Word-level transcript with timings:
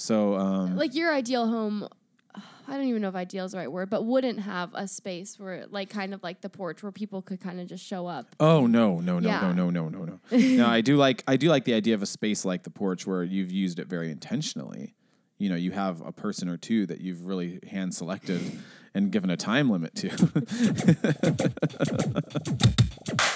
So 0.00 0.34
um, 0.36 0.76
Like 0.76 0.94
your 0.94 1.12
ideal 1.12 1.46
home, 1.46 1.86
I 2.34 2.76
don't 2.76 2.86
even 2.86 3.02
know 3.02 3.08
if 3.10 3.14
ideal 3.14 3.44
is 3.44 3.52
the 3.52 3.58
right 3.58 3.70
word, 3.70 3.90
but 3.90 4.06
wouldn't 4.06 4.40
have 4.40 4.70
a 4.72 4.88
space 4.88 5.38
where, 5.38 5.66
like, 5.68 5.90
kind 5.90 6.14
of 6.14 6.22
like 6.22 6.40
the 6.40 6.48
porch 6.48 6.82
where 6.82 6.90
people 6.90 7.20
could 7.20 7.38
kind 7.38 7.60
of 7.60 7.66
just 7.66 7.84
show 7.84 8.06
up. 8.06 8.34
Oh 8.40 8.66
no, 8.66 9.00
no, 9.00 9.18
no, 9.18 9.28
Yeah. 9.28 9.52
no, 9.52 9.68
no, 9.68 9.68
no, 9.68 9.88
no, 9.90 10.04
no. 10.04 10.18
no, 10.38 10.66
I 10.66 10.80
do 10.80 10.96
like 10.96 11.22
I 11.28 11.36
do 11.36 11.50
like 11.50 11.64
the 11.64 11.74
idea 11.74 11.94
of 11.94 12.02
a 12.02 12.06
space 12.06 12.46
like 12.46 12.62
the 12.62 12.70
porch 12.70 13.06
where 13.06 13.22
you've 13.22 13.52
used 13.52 13.78
it 13.78 13.88
very 13.88 14.10
intentionally. 14.10 14.94
You 15.36 15.50
know, 15.50 15.56
you 15.56 15.72
have 15.72 16.00
a 16.00 16.12
person 16.12 16.48
or 16.48 16.56
two 16.56 16.86
that 16.86 17.00
you've 17.02 17.26
really 17.26 17.60
hand 17.70 17.94
selected 17.94 18.40
and 18.94 19.12
given 19.12 19.28
a 19.28 19.36
time 19.36 19.68
limit 19.68 19.94
to. 19.96 20.08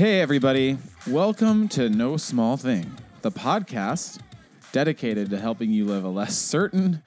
hey 0.00 0.22
everybody, 0.22 0.78
welcome 1.08 1.68
to 1.68 1.90
No 1.90 2.16
Small 2.16 2.56
Thing, 2.56 2.90
the 3.20 3.30
podcast 3.30 4.18
dedicated 4.72 5.28
to 5.28 5.38
helping 5.38 5.72
you 5.72 5.84
live 5.84 6.04
a 6.04 6.08
less 6.08 6.38
certain 6.38 7.02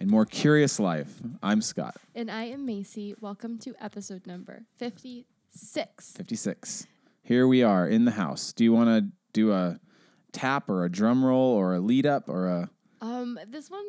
and 0.00 0.08
more 0.08 0.24
curious 0.24 0.80
life. 0.80 1.20
I'm 1.42 1.60
Scott, 1.60 1.96
And 2.14 2.30
I 2.30 2.44
am 2.44 2.64
Macy. 2.64 3.14
Welcome 3.20 3.58
to 3.58 3.74
episode 3.78 4.26
number 4.26 4.62
56. 4.78 6.12
56. 6.16 6.86
Here 7.22 7.46
we 7.46 7.62
are 7.62 7.86
in 7.86 8.06
the 8.06 8.12
house. 8.12 8.54
Do 8.54 8.64
you 8.64 8.72
want 8.72 8.88
to 8.88 9.12
do 9.34 9.52
a 9.52 9.78
tap 10.32 10.70
or 10.70 10.86
a 10.86 10.90
drum 10.90 11.22
roll 11.22 11.52
or 11.52 11.74
a 11.74 11.80
lead 11.80 12.06
up 12.06 12.30
or 12.30 12.46
a 12.46 12.70
Um, 13.02 13.38
this 13.46 13.70
one, 13.70 13.84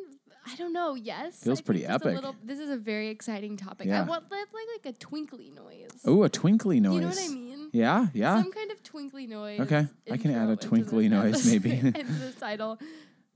I 0.46 0.56
don't 0.56 0.74
know. 0.74 0.96
Yes, 0.96 1.44
Feels 1.44 1.62
pretty 1.62 1.86
epic. 1.86 2.16
little- 2.16 2.36
this 2.44 2.60
is 2.60 2.70
a 2.70 2.78
very 2.78 3.10
exciting 3.10 3.58
topic. 3.58 3.90
I 3.90 4.02
want 4.02 4.24
like 4.32 4.48
like, 4.54 4.68
like 4.86 4.96
a 4.96 4.98
twinkly 4.98 5.52
noise. 5.56 5.90
oh 6.06 6.24
a 6.24 6.30
twinkly 6.30 6.80
noise? 6.80 6.96
you 6.96 7.02
know 7.02 7.08
what 7.10 7.20
I 7.20 7.28
mean? 7.28 7.70
Yeah, 7.72 8.08
yeah. 8.14 8.42
Some 8.42 8.52
kind 8.52 8.72
of 8.72 8.82
twinkly 8.84 9.28
noise. 9.28 9.60
Okay, 9.62 9.88
I 10.12 10.18
can 10.18 10.32
add 10.34 10.50
a 10.50 10.56
twinkly 10.56 11.08
noise, 11.10 11.46
maybe. 11.46 11.72
into 11.80 12.04
the 12.04 12.32
title, 12.40 12.80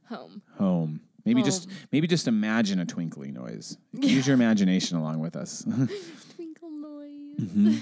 home. 0.09 0.41
Home. 0.57 1.01
Maybe 1.25 1.41
just 1.41 1.69
maybe 1.91 2.05
just 2.07 2.27
imagine 2.27 2.79
a 2.79 2.85
twinkly 2.85 3.31
noise. 3.31 3.77
Use 3.93 4.27
your 4.27 4.35
imagination 4.35 4.97
along 4.97 5.19
with 5.19 5.35
us. 5.35 5.63
Twinkle 6.35 6.69
noise. 6.69 7.39
Mm-hmm. 7.39 7.77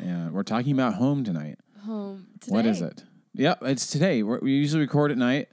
yeah, 0.00 0.28
we're 0.30 0.42
talking 0.42 0.72
about 0.72 0.94
home 0.94 1.22
tonight. 1.22 1.58
Home. 1.84 2.26
Today, 2.40 2.52
What 2.52 2.66
is 2.66 2.80
it? 2.82 3.04
Yep, 3.34 3.62
it's 3.62 3.86
today. 3.86 4.22
We're, 4.24 4.40
we 4.40 4.52
usually 4.52 4.80
record 4.82 5.12
at 5.12 5.18
night, 5.18 5.48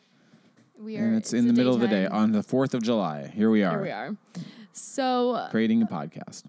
We 0.79 0.97
are. 0.97 1.03
and 1.03 1.15
it's 1.17 1.33
in 1.33 1.47
the 1.47 1.53
middle 1.53 1.73
of 1.73 1.79
the 1.81 1.87
day 1.87 2.05
on 2.05 2.31
the 2.31 2.43
fourth 2.43 2.73
of 2.73 2.83
July. 2.83 3.27
Here 3.33 3.49
we 3.49 3.63
are, 3.63 3.71
Here 3.71 3.81
we 3.81 3.91
are. 3.91 4.15
So, 4.73 5.47
creating 5.49 5.81
a 5.81 5.85
podcast, 5.87 6.43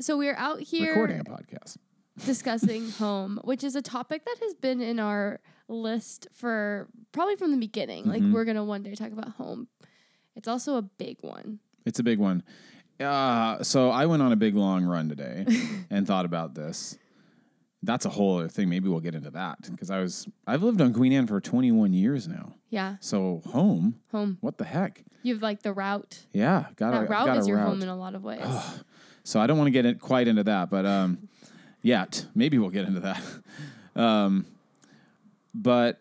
so 0.00 0.18
we're 0.18 0.34
out 0.36 0.60
here 0.60 0.88
recording 0.90 1.20
a 1.20 1.24
podcast. 1.24 1.76
discussing 2.24 2.90
home, 2.98 3.40
which 3.44 3.62
is 3.62 3.76
a 3.76 3.82
topic 3.82 4.24
that 4.24 4.36
has 4.42 4.54
been 4.54 4.80
in 4.80 4.98
our 4.98 5.40
list 5.68 6.26
for 6.32 6.88
probably 7.12 7.36
from 7.36 7.52
the 7.52 7.56
beginning. 7.56 8.06
Like 8.06 8.22
Mm-hmm. 8.22 8.32
we're 8.32 8.44
gonna 8.44 8.64
one 8.64 8.82
day 8.82 8.94
talk 8.94 9.12
about 9.12 9.30
home. 9.30 9.68
It's 10.36 10.48
also 10.48 10.76
a 10.76 10.82
big 10.82 11.18
one. 11.20 11.60
It's 11.86 12.00
a 12.00 12.02
big 12.02 12.18
one. 12.18 12.42
Uh, 12.98 13.62
so 13.62 13.90
I 13.90 14.06
went 14.06 14.22
on 14.22 14.32
a 14.32 14.36
big 14.36 14.56
long 14.56 14.84
run 14.84 15.08
today 15.08 15.46
and 15.90 16.06
thought 16.06 16.24
about 16.24 16.54
this. 16.54 16.98
That's 17.84 18.04
a 18.06 18.10
whole 18.10 18.38
other 18.38 18.48
thing. 18.48 18.68
Maybe 18.68 18.88
we'll 18.88 19.00
get 19.00 19.14
into 19.14 19.30
that 19.30 19.58
because 19.70 19.90
I 19.90 20.00
was 20.00 20.26
I've 20.46 20.62
lived 20.62 20.80
on 20.80 20.92
Queen 20.94 21.12
Anne 21.12 21.26
for 21.26 21.40
21 21.40 21.92
years 21.92 22.26
now. 22.28 22.54
Yeah, 22.70 22.96
So 23.00 23.42
home, 23.46 24.00
home. 24.10 24.38
what 24.40 24.58
the 24.58 24.64
heck? 24.64 25.04
You 25.22 25.34
have 25.34 25.42
like 25.42 25.62
the 25.62 25.72
route. 25.72 26.24
Yeah, 26.32 26.66
got 26.76 26.90
That 26.92 27.02
a 27.04 27.06
route 27.06 27.26
got 27.26 27.36
is 27.38 27.46
a 27.46 27.48
your 27.48 27.58
route. 27.58 27.68
home 27.68 27.82
in 27.82 27.88
a 27.88 27.96
lot 27.96 28.14
of 28.14 28.24
ways. 28.24 28.44
So 29.22 29.40
I 29.40 29.46
don't 29.46 29.56
want 29.58 29.68
to 29.68 29.72
get 29.72 29.86
it 29.86 30.00
quite 30.00 30.28
into 30.28 30.42
that, 30.44 30.70
but 30.70 30.84
um, 30.84 31.28
yet 31.82 32.26
maybe 32.34 32.58
we'll 32.58 32.70
get 32.70 32.86
into 32.86 33.00
that. 33.00 33.22
Um, 33.96 34.46
but 35.54 36.00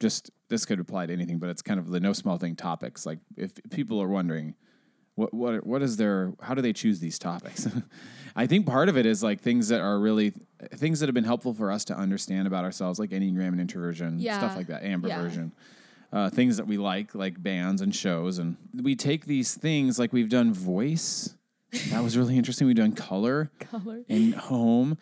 just 0.00 0.30
this 0.48 0.64
could 0.64 0.80
apply 0.80 1.04
to 1.04 1.12
anything, 1.12 1.38
but 1.38 1.50
it's 1.50 1.60
kind 1.60 1.78
of 1.78 1.90
the 1.90 2.00
no 2.00 2.14
small 2.14 2.38
thing 2.38 2.56
topics. 2.56 3.04
Like 3.04 3.18
if 3.36 3.52
people 3.70 4.00
are 4.00 4.08
wondering, 4.08 4.54
what 5.14 5.32
what 5.34 5.66
what 5.66 5.82
is 5.82 5.96
their 5.96 6.32
how 6.40 6.54
do 6.54 6.62
they 6.62 6.72
choose 6.72 7.00
these 7.00 7.18
topics? 7.18 7.68
I 8.36 8.46
think 8.46 8.64
part 8.66 8.88
of 8.88 8.96
it 8.96 9.06
is 9.06 9.22
like 9.22 9.40
things 9.40 9.68
that 9.68 9.80
are 9.80 9.98
really 9.98 10.32
things 10.74 11.00
that 11.00 11.06
have 11.08 11.14
been 11.14 11.24
helpful 11.24 11.52
for 11.52 11.70
us 11.72 11.84
to 11.86 11.96
understand 11.96 12.46
about 12.46 12.64
ourselves, 12.64 12.98
like 12.98 13.10
enneagram 13.10 13.48
and 13.48 13.60
introversion, 13.60 14.18
Yeah. 14.20 14.38
stuff 14.38 14.56
like 14.56 14.68
that, 14.68 14.82
ambiversion. 14.84 15.50
Yeah. 16.12 16.18
Uh, 16.26 16.28
things 16.30 16.56
that 16.56 16.66
we 16.66 16.76
like, 16.76 17.14
like 17.14 17.40
bands 17.40 17.80
and 17.80 17.94
shows, 17.94 18.38
and 18.38 18.56
we 18.82 18.96
take 18.96 19.26
these 19.26 19.54
things 19.54 19.96
like 19.98 20.12
we've 20.12 20.28
done 20.28 20.52
voice. 20.52 21.36
That 21.90 22.02
was 22.02 22.18
really 22.18 22.36
interesting. 22.36 22.66
We've 22.66 22.74
done 22.74 22.92
color 22.92 23.50
Color. 23.60 24.02
and 24.08 24.34
home, 24.34 24.98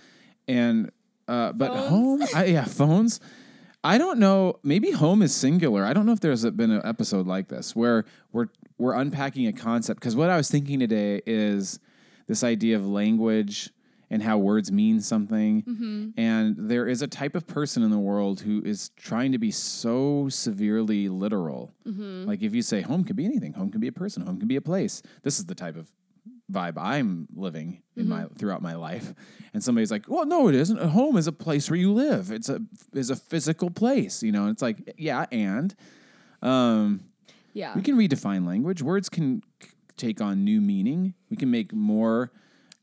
and 0.46 0.90
uh, 1.26 1.52
but 1.52 1.68
Phones. 1.72 1.88
home, 1.88 2.22
I, 2.34 2.44
yeah, 2.46 2.64
phones. 2.64 3.20
I 3.82 3.96
don't 3.96 4.18
know. 4.18 4.58
Maybe 4.62 4.90
home 4.90 5.22
is 5.22 5.34
singular. 5.34 5.84
I 5.84 5.92
don't 5.94 6.04
know 6.04 6.12
if 6.12 6.20
there's 6.20 6.44
a, 6.44 6.50
been 6.50 6.70
an 6.70 6.82
episode 6.84 7.26
like 7.26 7.48
this 7.48 7.74
where 7.76 8.04
we're 8.32 8.48
we're 8.78 8.94
unpacking 8.94 9.46
a 9.46 9.52
concept. 9.52 10.00
Because 10.00 10.16
what 10.16 10.30
I 10.30 10.36
was 10.36 10.50
thinking 10.50 10.78
today 10.78 11.20
is 11.26 11.80
this 12.26 12.42
idea 12.44 12.76
of 12.76 12.86
language 12.86 13.70
and 14.10 14.22
how 14.22 14.38
words 14.38 14.72
mean 14.72 15.00
something. 15.00 15.62
Mm-hmm. 15.62 16.20
And 16.20 16.56
there 16.56 16.86
is 16.86 17.02
a 17.02 17.06
type 17.06 17.34
of 17.34 17.46
person 17.46 17.82
in 17.82 17.90
the 17.90 17.98
world 17.98 18.40
who 18.40 18.62
is 18.64 18.90
trying 18.96 19.32
to 19.32 19.38
be 19.38 19.50
so 19.50 20.28
severely 20.30 21.08
literal. 21.08 21.74
Mm-hmm. 21.86 22.26
Like 22.26 22.42
if 22.42 22.54
you 22.54 22.62
say 22.62 22.80
home 22.80 23.04
can 23.04 23.16
be 23.16 23.24
anything, 23.24 23.52
home 23.52 23.70
can 23.70 23.80
be 23.80 23.88
a 23.88 23.92
person, 23.92 24.24
home 24.24 24.38
can 24.38 24.48
be 24.48 24.56
a 24.56 24.62
place. 24.62 25.02
This 25.22 25.38
is 25.38 25.46
the 25.46 25.54
type 25.54 25.76
of 25.76 25.90
vibe 26.50 26.78
I'm 26.78 27.28
living 27.34 27.82
in 27.94 28.08
my 28.08 28.24
throughout 28.38 28.62
my 28.62 28.74
life. 28.74 29.12
And 29.52 29.62
somebody's 29.62 29.90
like, 29.90 30.08
"Well, 30.08 30.24
no, 30.24 30.48
it 30.48 30.54
isn't. 30.54 30.78
A 30.78 30.88
home 30.88 31.16
is 31.16 31.26
a 31.26 31.32
place 31.32 31.68
where 31.70 31.78
you 31.78 31.92
live. 31.92 32.30
It's 32.30 32.48
a 32.48 32.60
is 32.94 33.10
a 33.10 33.16
physical 33.16 33.70
place." 33.70 34.22
You 34.22 34.32
know, 34.32 34.42
and 34.44 34.52
it's 34.52 34.62
like, 34.62 34.94
yeah, 34.96 35.26
and 35.30 35.74
um, 36.42 37.00
Yeah. 37.58 37.74
we 37.74 37.82
can 37.82 37.96
redefine 37.96 38.46
language. 38.46 38.80
Words 38.82 39.08
can 39.08 39.42
c- 39.62 39.70
take 39.96 40.20
on 40.20 40.44
new 40.44 40.60
meaning. 40.60 41.14
We 41.28 41.36
can 41.36 41.50
make 41.50 41.72
more 41.72 42.30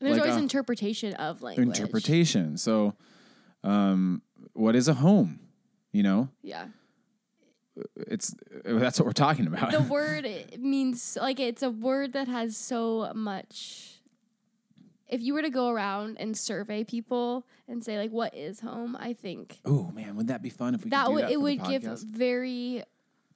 There's 0.00 0.12
like 0.12 0.20
always 0.22 0.36
a- 0.36 0.42
interpretation 0.42 1.14
of 1.14 1.42
language. 1.42 1.66
interpretation. 1.66 2.56
So, 2.58 2.94
um, 3.64 4.20
what 4.52 4.76
is 4.76 4.86
a 4.88 4.94
home? 4.94 5.40
You 5.92 6.02
know, 6.02 6.28
Yeah. 6.42 6.66
Uh, 7.78 7.82
it's 8.08 8.34
uh, 8.66 8.78
that's 8.78 8.98
what 8.98 9.06
we're 9.06 9.12
talking 9.12 9.46
about. 9.46 9.70
The 9.72 9.80
word 9.98 10.24
it 10.26 10.60
means 10.60 11.16
like 11.20 11.40
it's 11.40 11.62
a 11.62 11.70
word 11.70 12.12
that 12.12 12.28
has 12.28 12.56
so 12.56 13.10
much. 13.14 13.92
If 15.08 15.20
you 15.22 15.34
were 15.34 15.42
to 15.42 15.50
go 15.50 15.68
around 15.70 16.16
and 16.18 16.36
survey 16.36 16.84
people 16.84 17.46
and 17.68 17.82
say 17.84 17.96
like 17.98 18.10
what 18.10 18.34
is 18.34 18.60
home, 18.60 18.96
I 18.98 19.12
think 19.14 19.58
oh 19.64 19.90
man, 19.94 20.16
would 20.16 20.28
that 20.28 20.42
be 20.42 20.50
fun 20.50 20.74
if 20.74 20.84
we 20.84 20.90
that 20.90 21.10
would 21.12 21.24
that 21.24 21.30
it 21.32 21.40
would 21.40 21.62
give 21.64 21.82
very 22.02 22.82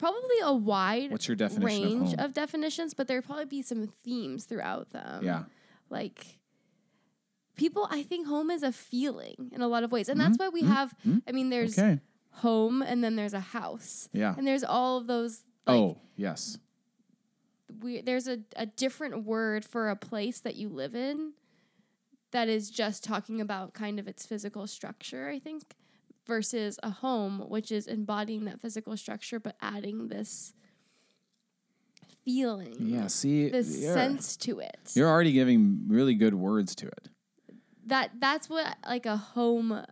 probably 0.00 0.36
a 0.42 0.52
wide 0.52 1.10
What's 1.12 1.28
your 1.28 1.36
definition 1.36 1.84
of 1.84 1.90
range 1.92 2.08
home? 2.16 2.18
of 2.24 2.32
definitions, 2.34 2.94
but 2.94 3.06
there'd 3.06 3.24
probably 3.24 3.44
be 3.44 3.62
some 3.62 3.86
themes 4.04 4.44
throughout 4.44 4.90
them. 4.90 5.24
Yeah. 5.24 5.44
like 5.88 6.38
people 7.56 7.86
i 7.90 8.02
think 8.02 8.26
home 8.26 8.50
is 8.50 8.62
a 8.62 8.72
feeling 8.72 9.50
in 9.52 9.60
a 9.60 9.68
lot 9.68 9.82
of 9.84 9.92
ways 9.92 10.08
and 10.08 10.18
that's 10.18 10.38
why 10.38 10.48
we 10.48 10.62
have 10.62 10.94
i 11.28 11.32
mean 11.32 11.50
there's 11.50 11.76
Mm-hmm. 11.76 11.90
Okay. 11.90 12.00
home 12.36 12.80
and 12.80 13.04
then 13.04 13.16
there's 13.16 13.34
a 13.34 13.40
house 13.40 14.08
Yeah. 14.12 14.34
and 14.38 14.46
there's 14.46 14.64
all 14.64 14.96
of 14.96 15.06
those 15.06 15.44
like 15.66 15.76
oh 15.76 15.98
yes. 16.16 16.56
we, 17.82 18.00
there's 18.00 18.26
a, 18.28 18.38
a 18.56 18.64
different 18.66 19.24
word 19.24 19.64
for 19.64 19.90
a 19.90 19.96
place 19.96 20.40
that 20.40 20.56
you 20.56 20.68
live 20.70 20.94
in 20.94 21.32
that 22.30 22.48
is 22.48 22.70
just 22.70 23.04
talking 23.04 23.40
about 23.40 23.74
kind 23.74 23.98
of 23.98 24.08
its 24.08 24.24
physical 24.24 24.66
structure 24.66 25.28
i 25.28 25.38
think 25.38 25.74
versus 26.30 26.78
a 26.82 26.90
home 26.90 27.40
which 27.48 27.70
is 27.70 27.86
embodying 27.86 28.46
that 28.46 28.60
physical 28.60 28.96
structure 28.96 29.38
but 29.38 29.54
adding 29.60 30.08
this 30.08 30.54
feeling 32.24 32.74
Yeah. 32.78 33.06
See, 33.08 33.48
this 33.48 33.82
sense 33.82 34.36
to 34.38 34.60
it 34.60 34.78
you're 34.94 35.08
already 35.08 35.32
giving 35.32 35.84
really 35.88 36.14
good 36.14 36.34
words 36.34 36.74
to 36.76 36.86
it. 36.86 37.08
that 37.86 38.12
that's 38.18 38.48
what 38.48 38.76
like 38.86 39.06
a 39.06 39.16
home 39.16 39.84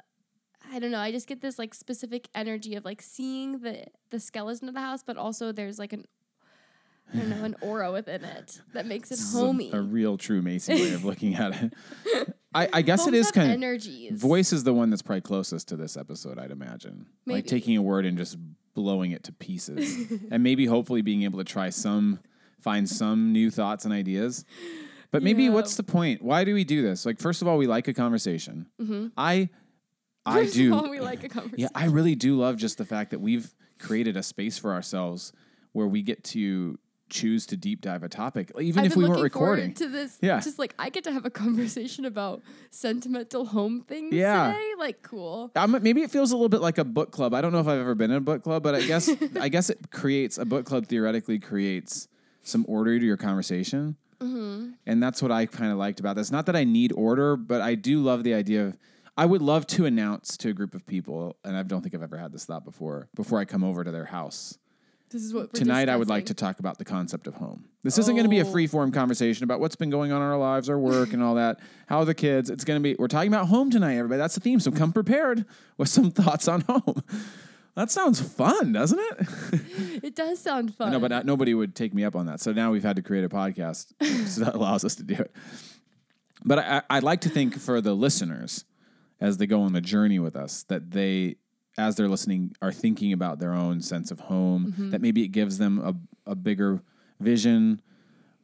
I 0.70 0.78
don't 0.80 0.90
know. 0.90 0.98
I 0.98 1.10
just 1.10 1.26
get 1.26 1.40
this 1.40 1.58
like 1.58 1.72
specific 1.72 2.28
energy 2.34 2.74
of 2.74 2.84
like 2.84 3.00
seeing 3.00 3.60
the 3.60 3.86
the 4.10 4.20
skeleton 4.20 4.68
of 4.68 4.74
the 4.74 4.82
house, 4.82 5.02
but 5.02 5.16
also 5.16 5.50
there's 5.50 5.78
like 5.78 5.94
an 5.94 6.04
I 7.12 7.16
don't 7.18 7.28
know 7.30 7.44
an 7.44 7.56
aura 7.60 7.90
within 7.92 8.24
it 8.24 8.60
that 8.74 8.86
makes 8.86 9.10
it 9.10 9.14
is 9.18 9.34
a- 9.34 9.38
homey. 9.38 9.70
A, 9.72 9.80
real 9.80 10.18
true 10.18 10.42
Macy 10.42 10.74
way 10.74 10.92
of 10.94 11.04
looking 11.04 11.34
at 11.34 11.52
it. 11.62 12.34
I, 12.54 12.68
I 12.72 12.82
guess 12.82 13.06
it 13.06 13.14
is 13.14 13.26
have 13.26 13.34
kind 13.34 13.50
of 13.50 13.54
energies. 13.54 14.20
voice 14.20 14.52
is 14.52 14.64
the 14.64 14.72
one 14.74 14.90
that's 14.90 15.02
probably 15.02 15.20
closest 15.20 15.68
to 15.68 15.76
this 15.76 15.96
episode. 15.96 16.38
I'd 16.38 16.50
imagine, 16.50 17.06
like 17.26 17.46
taking 17.46 17.76
a 17.76 17.82
word 17.82 18.06
and 18.06 18.16
just 18.18 18.36
blowing 18.74 19.10
it 19.12 19.24
to 19.24 19.32
pieces, 19.32 20.10
and 20.30 20.42
maybe 20.42 20.64
hopefully 20.66 21.02
being 21.02 21.22
able 21.24 21.38
to 21.38 21.44
try 21.44 21.68
some, 21.70 22.20
find 22.60 22.88
some 22.88 23.32
new 23.32 23.50
thoughts 23.50 23.84
and 23.84 23.92
ideas. 23.92 24.44
But 25.10 25.22
maybe 25.22 25.44
Yeah. 25.44 25.50
what's 25.50 25.76
the 25.76 25.82
point? 25.82 26.22
Why 26.22 26.44
do 26.44 26.52
we 26.54 26.64
do 26.64 26.82
this? 26.82 27.04
Like, 27.06 27.18
first 27.18 27.42
of 27.42 27.48
all, 27.48 27.56
we 27.58 27.66
like 27.66 27.88
a 27.88 27.94
conversation. 27.94 28.66
Mm-hmm. 28.80 29.06
I, 29.16 29.48
I 30.26 30.42
First 30.44 30.54
do. 30.54 30.74
Of 30.74 30.84
all, 30.84 30.90
we 30.90 31.00
like 31.00 31.24
a 31.24 31.28
conversation. 31.28 31.60
Yeah, 31.60 31.68
I 31.74 31.86
really 31.86 32.14
do 32.14 32.36
love 32.36 32.56
just 32.56 32.76
the 32.78 32.84
fact 32.84 33.10
that 33.12 33.20
we've 33.20 33.54
created 33.78 34.16
a 34.16 34.22
space 34.22 34.58
for 34.58 34.72
ourselves 34.72 35.32
where 35.72 35.86
we 35.86 36.02
get 36.02 36.24
to 36.24 36.78
choose 37.10 37.46
to 37.46 37.56
deep 37.56 37.80
dive 37.80 38.02
a 38.02 38.08
topic, 38.08 38.50
even 38.60 38.84
I've 38.84 38.90
if 38.92 38.96
we 38.96 39.04
weren't 39.04 39.20
looking 39.20 39.32
forward 39.32 39.50
recording. 39.58 39.74
to 39.74 39.88
this. 39.88 40.18
Yeah. 40.20 40.40
just 40.40 40.58
like 40.58 40.74
I 40.78 40.90
get 40.90 41.04
to 41.04 41.12
have 41.12 41.24
a 41.24 41.30
conversation 41.30 42.04
about 42.04 42.42
sentimental 42.70 43.46
home 43.46 43.82
things 43.82 44.12
Yeah. 44.14 44.52
today. 44.52 44.70
Like, 44.78 45.02
cool. 45.02 45.50
Um, 45.56 45.76
maybe 45.82 46.02
it 46.02 46.10
feels 46.10 46.30
a 46.32 46.36
little 46.36 46.48
bit 46.48 46.60
like 46.60 46.78
a 46.78 46.84
book 46.84 47.10
club. 47.10 47.34
I 47.34 47.40
don't 47.40 47.52
know 47.52 47.60
if 47.60 47.68
I've 47.68 47.80
ever 47.80 47.94
been 47.94 48.10
in 48.10 48.16
a 48.18 48.20
book 48.20 48.42
club, 48.42 48.62
but 48.62 48.74
I 48.74 48.82
guess 48.82 49.10
I 49.40 49.48
guess 49.48 49.70
it 49.70 49.90
creates 49.90 50.38
a 50.38 50.44
book 50.44 50.64
club. 50.66 50.86
Theoretically, 50.86 51.38
creates 51.38 52.08
some 52.42 52.64
order 52.68 52.98
to 52.98 53.04
your 53.04 53.16
conversation, 53.16 53.96
Mm-hmm. 54.20 54.70
and 54.86 55.00
that's 55.02 55.22
what 55.22 55.30
I 55.30 55.46
kind 55.46 55.70
of 55.70 55.78
liked 55.78 56.00
about 56.00 56.16
this. 56.16 56.30
Not 56.32 56.46
that 56.46 56.56
I 56.56 56.64
need 56.64 56.92
order, 56.92 57.36
but 57.36 57.60
I 57.60 57.74
do 57.76 58.00
love 58.02 58.24
the 58.24 58.34
idea 58.34 58.66
of. 58.66 58.76
I 59.16 59.26
would 59.26 59.42
love 59.42 59.66
to 59.68 59.84
announce 59.86 60.36
to 60.38 60.48
a 60.50 60.52
group 60.52 60.74
of 60.74 60.86
people, 60.86 61.36
and 61.44 61.56
I 61.56 61.62
don't 61.64 61.82
think 61.82 61.94
I've 61.94 62.02
ever 62.02 62.16
had 62.18 62.32
this 62.32 62.44
thought 62.44 62.64
before. 62.64 63.08
Before 63.16 63.38
I 63.40 63.44
come 63.44 63.64
over 63.64 63.82
to 63.84 63.90
their 63.90 64.04
house 64.06 64.58
This 65.10 65.22
is 65.22 65.32
what 65.32 65.44
we're 65.52 65.58
tonight, 65.58 65.88
I 65.88 65.96
would 65.96 66.08
like 66.08 66.26
to 66.26 66.34
talk 66.34 66.58
about 66.58 66.76
the 66.78 66.84
concept 66.84 67.26
of 67.26 67.34
home. 67.36 67.64
This 67.82 67.96
isn't 67.98 68.14
going 68.14 68.24
to 68.26 68.30
be 68.30 68.40
a 68.40 68.44
Oh. 68.44 68.50
free 68.52 68.66
form 68.66 68.92
conversation 68.92 69.42
about 69.44 69.58
what's 69.58 69.76
been 69.76 69.88
going 69.90 70.12
on 70.12 70.20
in 70.20 70.28
our 70.28 70.36
lives, 70.38 70.68
our 70.68 70.78
work, 70.78 71.12
and 71.14 71.22
all 71.22 71.34
that. 71.36 71.60
How 71.86 71.98
are 72.00 72.04
the 72.04 72.14
kids? 72.14 72.50
It's 72.50 72.64
going 72.64 72.78
to 72.78 72.82
be. 72.82 72.94
We're 72.98 73.08
talking 73.08 73.32
about 73.32 73.46
home 73.48 73.70
tonight, 73.70 73.96
everybody. 73.96 74.18
That's 74.18 74.34
the 74.34 74.40
theme. 74.40 74.60
So 74.60 74.70
come 74.70 74.92
prepared 74.92 75.46
with 75.78 75.88
some 75.88 76.10
thoughts 76.10 76.46
on 76.48 76.60
home. 76.62 77.02
That 77.74 77.90
sounds 77.90 78.20
fun, 78.20 78.72
doesn't 78.72 78.98
it? 78.98 79.28
It 80.04 80.14
does 80.14 80.38
sound 80.38 80.74
fun. 80.74 80.92
no, 80.92 81.00
but 81.00 81.10
not, 81.10 81.26
nobody 81.26 81.54
would 81.54 81.74
take 81.74 81.92
me 81.94 82.04
up 82.04 82.14
on 82.14 82.26
that. 82.26 82.40
So 82.40 82.52
now 82.52 82.70
we've 82.70 82.82
had 82.84 82.96
to 82.96 83.02
create 83.02 83.24
a 83.24 83.28
podcast 83.28 83.92
so 84.28 84.44
that 84.44 84.54
allows 84.54 84.84
us 84.84 84.94
to 84.96 85.02
do 85.02 85.14
it. 85.14 85.32
But 86.44 86.58
I, 86.60 86.82
I'd 86.90 87.02
like 87.02 87.20
to 87.22 87.28
think 87.28 87.58
for 87.58 87.80
the 87.80 87.94
listeners, 87.94 88.64
as 89.20 89.38
they 89.38 89.46
go 89.46 89.62
on 89.62 89.72
the 89.72 89.80
journey 89.80 90.18
with 90.20 90.36
us, 90.36 90.62
that 90.64 90.92
they, 90.92 91.36
as 91.78 91.96
they're 91.96 92.08
listening, 92.08 92.54
are 92.60 92.72
thinking 92.72 93.12
about 93.12 93.38
their 93.38 93.54
own 93.54 93.80
sense 93.80 94.10
of 94.10 94.20
home. 94.20 94.74
That 94.90 95.00
maybe 95.00 95.22
it 95.22 95.28
gives 95.28 95.58
them 95.58 95.78
a, 95.78 96.30
a 96.30 96.34
bigger 96.34 96.82
vision. 97.20 97.80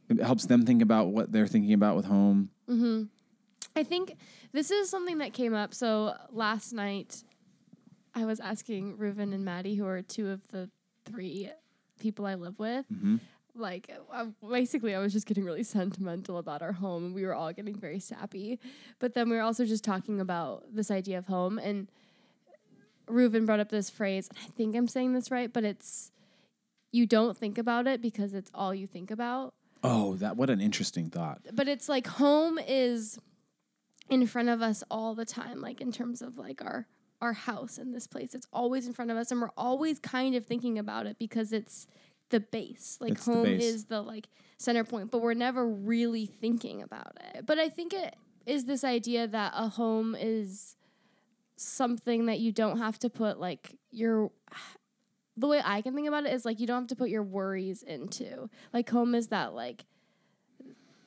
It 0.08 0.20
helps 0.20 0.46
them 0.46 0.64
think 0.64 0.80
about 0.82 1.08
what 1.08 1.32
they're 1.32 1.46
thinking 1.46 1.72
about 1.72 1.96
with 1.96 2.06
home. 2.06 2.50
I 3.76 3.82
think 3.82 4.16
this 4.52 4.70
is 4.70 4.88
something 4.88 5.18
that 5.18 5.32
came 5.32 5.52
up. 5.52 5.74
So 5.74 6.14
last 6.30 6.72
night, 6.72 7.24
I 8.14 8.24
was 8.24 8.38
asking 8.38 8.96
Reuven 8.96 9.34
and 9.34 9.44
Maddie, 9.44 9.74
who 9.74 9.86
are 9.86 10.00
two 10.00 10.30
of 10.30 10.46
the 10.48 10.70
three 11.04 11.50
people 11.98 12.26
I 12.26 12.34
live 12.34 12.58
with. 12.58 12.86
Mm-hmm. 12.92 13.16
Like, 13.56 13.90
I, 14.12 14.28
basically, 14.48 14.94
I 14.94 14.98
was 14.98 15.12
just 15.12 15.26
getting 15.26 15.44
really 15.44 15.62
sentimental 15.62 16.38
about 16.38 16.62
our 16.62 16.72
home, 16.72 17.06
and 17.06 17.14
we 17.14 17.24
were 17.24 17.34
all 17.34 17.52
getting 17.52 17.76
very 17.78 18.00
sappy. 18.00 18.60
But 18.98 19.14
then 19.14 19.28
we 19.28 19.36
were 19.36 19.42
also 19.42 19.64
just 19.64 19.84
talking 19.84 20.20
about 20.20 20.64
this 20.72 20.90
idea 20.90 21.18
of 21.18 21.26
home, 21.26 21.58
and 21.58 21.88
Reuven 23.08 23.46
brought 23.46 23.60
up 23.60 23.68
this 23.70 23.90
phrase. 23.90 24.28
And 24.28 24.38
I 24.42 24.48
think 24.56 24.74
I'm 24.76 24.88
saying 24.88 25.12
this 25.12 25.30
right, 25.30 25.52
but 25.52 25.64
it's 25.64 26.10
you 26.92 27.06
don't 27.06 27.36
think 27.36 27.58
about 27.58 27.86
it 27.86 28.00
because 28.00 28.34
it's 28.34 28.50
all 28.54 28.74
you 28.74 28.86
think 28.86 29.10
about 29.10 29.52
Oh, 29.82 30.14
that 30.16 30.36
what 30.36 30.48
an 30.48 30.60
interesting 30.60 31.10
thought. 31.10 31.40
but 31.52 31.68
it's 31.68 31.88
like 31.88 32.06
home 32.06 32.58
is 32.58 33.18
in 34.08 34.26
front 34.26 34.48
of 34.48 34.62
us 34.62 34.82
all 34.90 35.14
the 35.14 35.24
time 35.24 35.60
like 35.60 35.80
in 35.80 35.90
terms 35.90 36.22
of 36.22 36.38
like 36.38 36.62
our 36.62 36.86
our 37.20 37.32
house 37.32 37.78
in 37.78 37.92
this 37.92 38.06
place 38.06 38.34
it's 38.34 38.46
always 38.52 38.86
in 38.86 38.92
front 38.92 39.10
of 39.10 39.16
us 39.16 39.30
and 39.30 39.40
we're 39.40 39.48
always 39.56 39.98
kind 39.98 40.34
of 40.34 40.44
thinking 40.46 40.78
about 40.78 41.06
it 41.06 41.18
because 41.18 41.52
it's 41.52 41.86
the 42.30 42.38
base 42.40 42.98
like 43.00 43.12
It's 43.12 43.24
the 43.24 43.32
home 43.32 43.42
base. 43.44 43.62
is 43.64 43.84
the 43.86 44.02
like 44.02 44.28
center 44.58 44.84
point 44.84 45.10
but 45.10 45.20
we're 45.22 45.32
never 45.34 45.66
really 45.66 46.26
thinking 46.26 46.82
about 46.82 47.16
it 47.34 47.44
but 47.46 47.58
i 47.58 47.68
think 47.70 47.92
it 47.94 48.14
is 48.46 48.66
this 48.66 48.84
idea 48.84 49.26
that 49.26 49.52
a 49.56 49.68
home 49.68 50.14
is 50.18 50.76
something 51.56 52.26
that 52.26 52.40
you 52.40 52.52
don't 52.52 52.78
have 52.78 52.98
to 53.00 53.10
put 53.10 53.38
like 53.38 53.76
your 53.90 54.30
the 55.36 55.46
way 55.48 55.60
I 55.64 55.82
can 55.82 55.94
think 55.94 56.06
about 56.08 56.26
it 56.26 56.32
is 56.32 56.44
like 56.44 56.60
you 56.60 56.66
don't 56.66 56.82
have 56.82 56.88
to 56.88 56.96
put 56.96 57.10
your 57.10 57.22
worries 57.22 57.82
into. 57.82 58.48
Like 58.72 58.88
home 58.90 59.14
is 59.14 59.28
that 59.28 59.52
like 59.54 59.84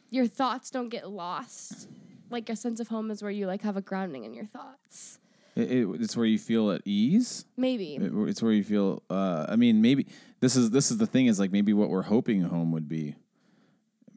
your 0.10 0.28
thoughts 0.28 0.70
don't 0.70 0.90
get 0.90 1.10
lost. 1.10 1.88
Like 2.30 2.50
a 2.50 2.56
sense 2.56 2.80
of 2.80 2.90
home 2.90 3.10
is 3.12 3.22
where 3.22 3.32
you 3.32 3.48
like 3.48 3.62
have 3.62 3.78
a 3.78 3.82
grounding 3.82 4.26
in 4.26 4.34
your 4.34 4.46
thoughts. 4.46 5.20
It, 5.56 5.72
it- 5.72 6.02
it's 6.02 6.16
where 6.18 6.26
you 6.26 6.38
feel 6.38 6.72
at 6.72 6.82
ease. 6.86 7.46
Maybe. 7.56 7.96
It- 7.96 8.12
it's 8.30 8.42
where 8.42 8.52
you 8.52 8.64
feel. 8.64 9.02
Uh, 9.10 9.46
I 9.48 9.56
mean, 9.56 9.82
maybe 9.82 10.08
this 10.42 10.56
is 10.56 10.72
this 10.72 10.92
is 10.92 10.98
the 10.98 11.08
thing 11.08 11.28
is 11.28 11.40
like 11.40 11.52
maybe 11.52 11.74
what 11.74 11.90
we're 11.90 12.02
hoping 12.04 12.42
home 12.42 12.72
would 12.74 12.88
be. 12.90 13.16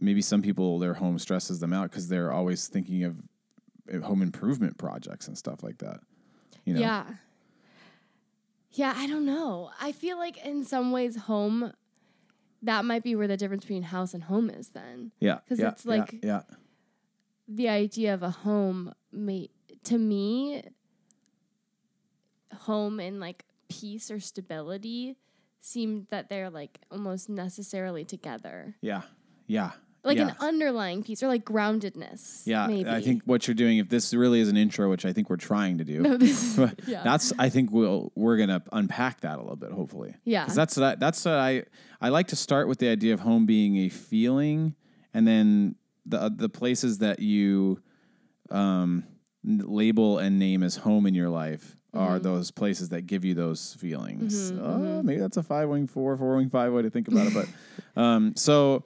Maybe 0.01 0.23
some 0.23 0.43
people 0.43 0.79
their 0.79 0.95
home 0.95 1.19
stresses 1.19 1.61
them 1.61 1.73
out 1.73 1.91
because 1.91 2.09
they're 2.09 2.33
always 2.33 2.67
thinking 2.69 3.05
of 3.05 3.17
uh, 3.95 4.01
home 4.01 4.23
improvement 4.23 4.77
projects 4.79 5.29
and 5.29 5.37
stuff 5.39 5.63
like 5.63 5.79
that. 5.79 6.01
You 6.65 6.75
know, 6.75 6.81
Yeah. 6.81 7.15
Yeah, 8.73 8.95
I 8.97 9.07
don't 9.09 9.27
know. 9.27 9.71
I 9.81 9.91
feel 9.93 10.17
like 10.17 10.37
in 10.45 10.65
some 10.65 10.93
ways 10.93 11.17
home 11.17 11.73
that 12.63 12.85
might 12.85 13.03
be 13.03 13.17
where 13.17 13.27
the 13.27 13.37
difference 13.37 13.65
between 13.65 13.83
house 13.85 14.15
and 14.15 14.25
home 14.25 14.49
is 14.51 14.69
then. 14.69 15.13
yeah, 15.19 15.41
'Cause 15.49 15.59
yeah, 15.59 15.71
it's 15.71 15.85
yeah, 15.85 15.91
like- 15.91 16.21
yeah, 16.23 16.43
the 17.49 17.69
idea 17.69 18.15
of 18.15 18.23
a 18.23 18.31
home 18.31 18.95
may 19.11 19.49
to 19.85 19.99
me 19.99 20.63
home 22.55 23.01
and 23.01 23.19
like 23.21 23.45
peace 23.69 24.11
or 24.11 24.21
stability 24.21 25.17
seemed 25.61 26.07
that 26.11 26.29
they're 26.29 26.51
like 26.51 26.81
almost 26.91 27.29
necessarily 27.29 28.05
together 28.05 28.77
yeah, 28.81 29.03
yeah. 29.47 29.73
Like 30.03 30.17
yeah. 30.17 30.29
an 30.29 30.35
underlying 30.41 31.03
piece 31.03 31.23
or 31.23 31.29
like 31.29 31.45
groundedness 31.45 32.43
yeah, 32.47 32.67
maybe 32.67 32.89
I 32.89 33.01
think 33.01 33.23
what 33.25 33.47
you're 33.47 33.55
doing, 33.55 33.79
if 33.79 33.89
this 33.89 34.15
really 34.15 34.41
is 34.41 34.49
an 34.49 34.57
intro, 34.57 34.89
which 34.89 35.05
I 35.05 35.13
think 35.13 35.29
we're 35.29 35.37
trying 35.37 35.79
to 35.79 35.85
do, 35.85 36.01
no 36.01 36.17
this 36.17 36.59
yeah 36.87 37.03
That's 37.03 37.33
I 37.39 37.49
think 37.49 37.71
we'll 37.71 38.13
we're 38.15 38.37
gonna 38.37 38.63
unpack 38.73 39.21
that 39.21 39.39
a 39.39 39.43
little 39.43 39.57
bit, 39.57 39.73
hopefully. 39.73 40.15
Yeah. 40.25 40.45
because 40.45 40.55
that's 40.57 40.75
that, 40.77 41.01
that's 41.01 41.25
what 41.25 41.35
I 41.35 41.65
I 42.01 42.09
like 42.09 42.29
to 42.29 42.37
start 42.37 42.69
with 42.69 42.79
the 42.79 42.89
idea 42.89 43.15
of 43.15 43.21
home 43.21 43.47
being 43.47 43.77
a 43.79 43.89
feeling, 43.89 44.75
and 45.13 45.27
then 45.27 45.77
the 46.07 46.21
uh, 46.23 46.31
the 46.35 46.49
places 46.49 46.99
that 46.99 47.21
you 47.21 47.83
um, 48.51 49.05
label 49.45 50.19
and 50.19 50.39
name 50.39 50.63
as 50.63 50.77
home 50.77 51.07
in 51.07 51.15
your 51.15 51.29
life 51.29 51.77
are 51.93 52.15
Mm-hmm. 52.15 52.23
those 52.23 52.51
places 52.53 52.91
that 52.91 53.07
give 53.07 53.25
you 53.25 53.35
those 53.35 53.75
feelings. 53.75 54.53
oh, 54.53 55.03
maybe 55.03 55.21
that's 55.21 55.37
a 55.37 55.43
five 55.43 55.69
wing 55.69 55.87
four, 55.89 56.17
four 56.17 56.37
wing 56.37 56.49
five 56.49 56.73
way 56.73 56.83
to 56.83 56.91
think 56.91 57.09
about 57.09 57.27
it. 57.27 57.35
But 57.35 57.49
um, 58.01 58.37
so 58.37 58.85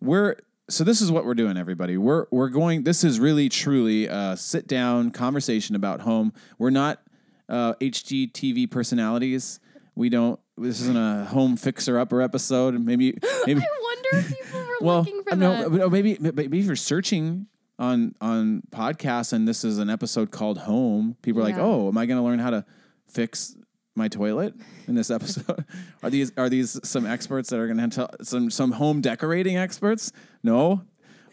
we're 0.00 0.36
so 0.68 0.84
this 0.84 1.00
is 1.00 1.12
what 1.12 1.24
we're 1.24 1.34
doing, 1.34 1.56
everybody. 1.56 1.96
We're 1.96 2.26
we're 2.30 2.48
going. 2.48 2.84
This 2.84 3.04
is 3.04 3.20
really 3.20 3.48
truly 3.48 4.06
a 4.06 4.36
sit 4.36 4.66
down 4.66 5.10
conversation 5.10 5.76
about 5.76 6.00
home. 6.00 6.32
We're 6.58 6.70
not 6.70 7.02
uh, 7.48 7.74
HGTV 7.74 8.70
personalities. 8.70 9.60
We 9.94 10.08
don't. 10.08 10.40
This 10.56 10.80
isn't 10.80 10.96
a 10.96 11.26
home 11.26 11.56
fixer 11.56 11.98
upper 11.98 12.22
episode. 12.22 12.78
Maybe 12.80 13.18
maybe. 13.46 13.60
i 13.60 13.78
wonder 13.82 14.08
if 14.12 14.28
people 14.28 14.60
were 14.60 14.76
well, 14.80 14.98
looking 15.00 15.22
for 15.24 15.36
no, 15.36 15.50
that 15.50 15.70
but, 15.70 15.80
uh, 15.82 15.88
maybe 15.88 16.16
maybe 16.20 16.58
if 16.58 16.64
you're 16.64 16.76
searching 16.76 17.46
on 17.78 18.14
on 18.20 18.62
podcasts 18.70 19.32
and 19.32 19.46
this 19.46 19.64
is 19.64 19.78
an 19.78 19.90
episode 19.90 20.30
called 20.30 20.58
Home, 20.58 21.16
people 21.22 21.42
are 21.42 21.44
like, 21.44 21.58
"Oh, 21.58 21.88
am 21.88 21.98
I 21.98 22.06
going 22.06 22.18
to 22.18 22.24
learn 22.24 22.38
how 22.38 22.50
to 22.50 22.64
fix 23.06 23.56
my 23.94 24.08
toilet 24.08 24.54
in 24.86 24.94
this 24.94 25.10
episode?" 25.10 25.64
are 26.02 26.10
these 26.10 26.32
are 26.36 26.48
these 26.48 26.78
some 26.86 27.06
experts 27.06 27.50
that 27.50 27.58
are 27.58 27.66
going 27.66 27.78
to 27.90 27.94
tell 27.94 28.10
some 28.22 28.50
some 28.50 28.72
home 28.72 29.00
decorating 29.00 29.56
experts? 29.56 30.12
No. 30.42 30.82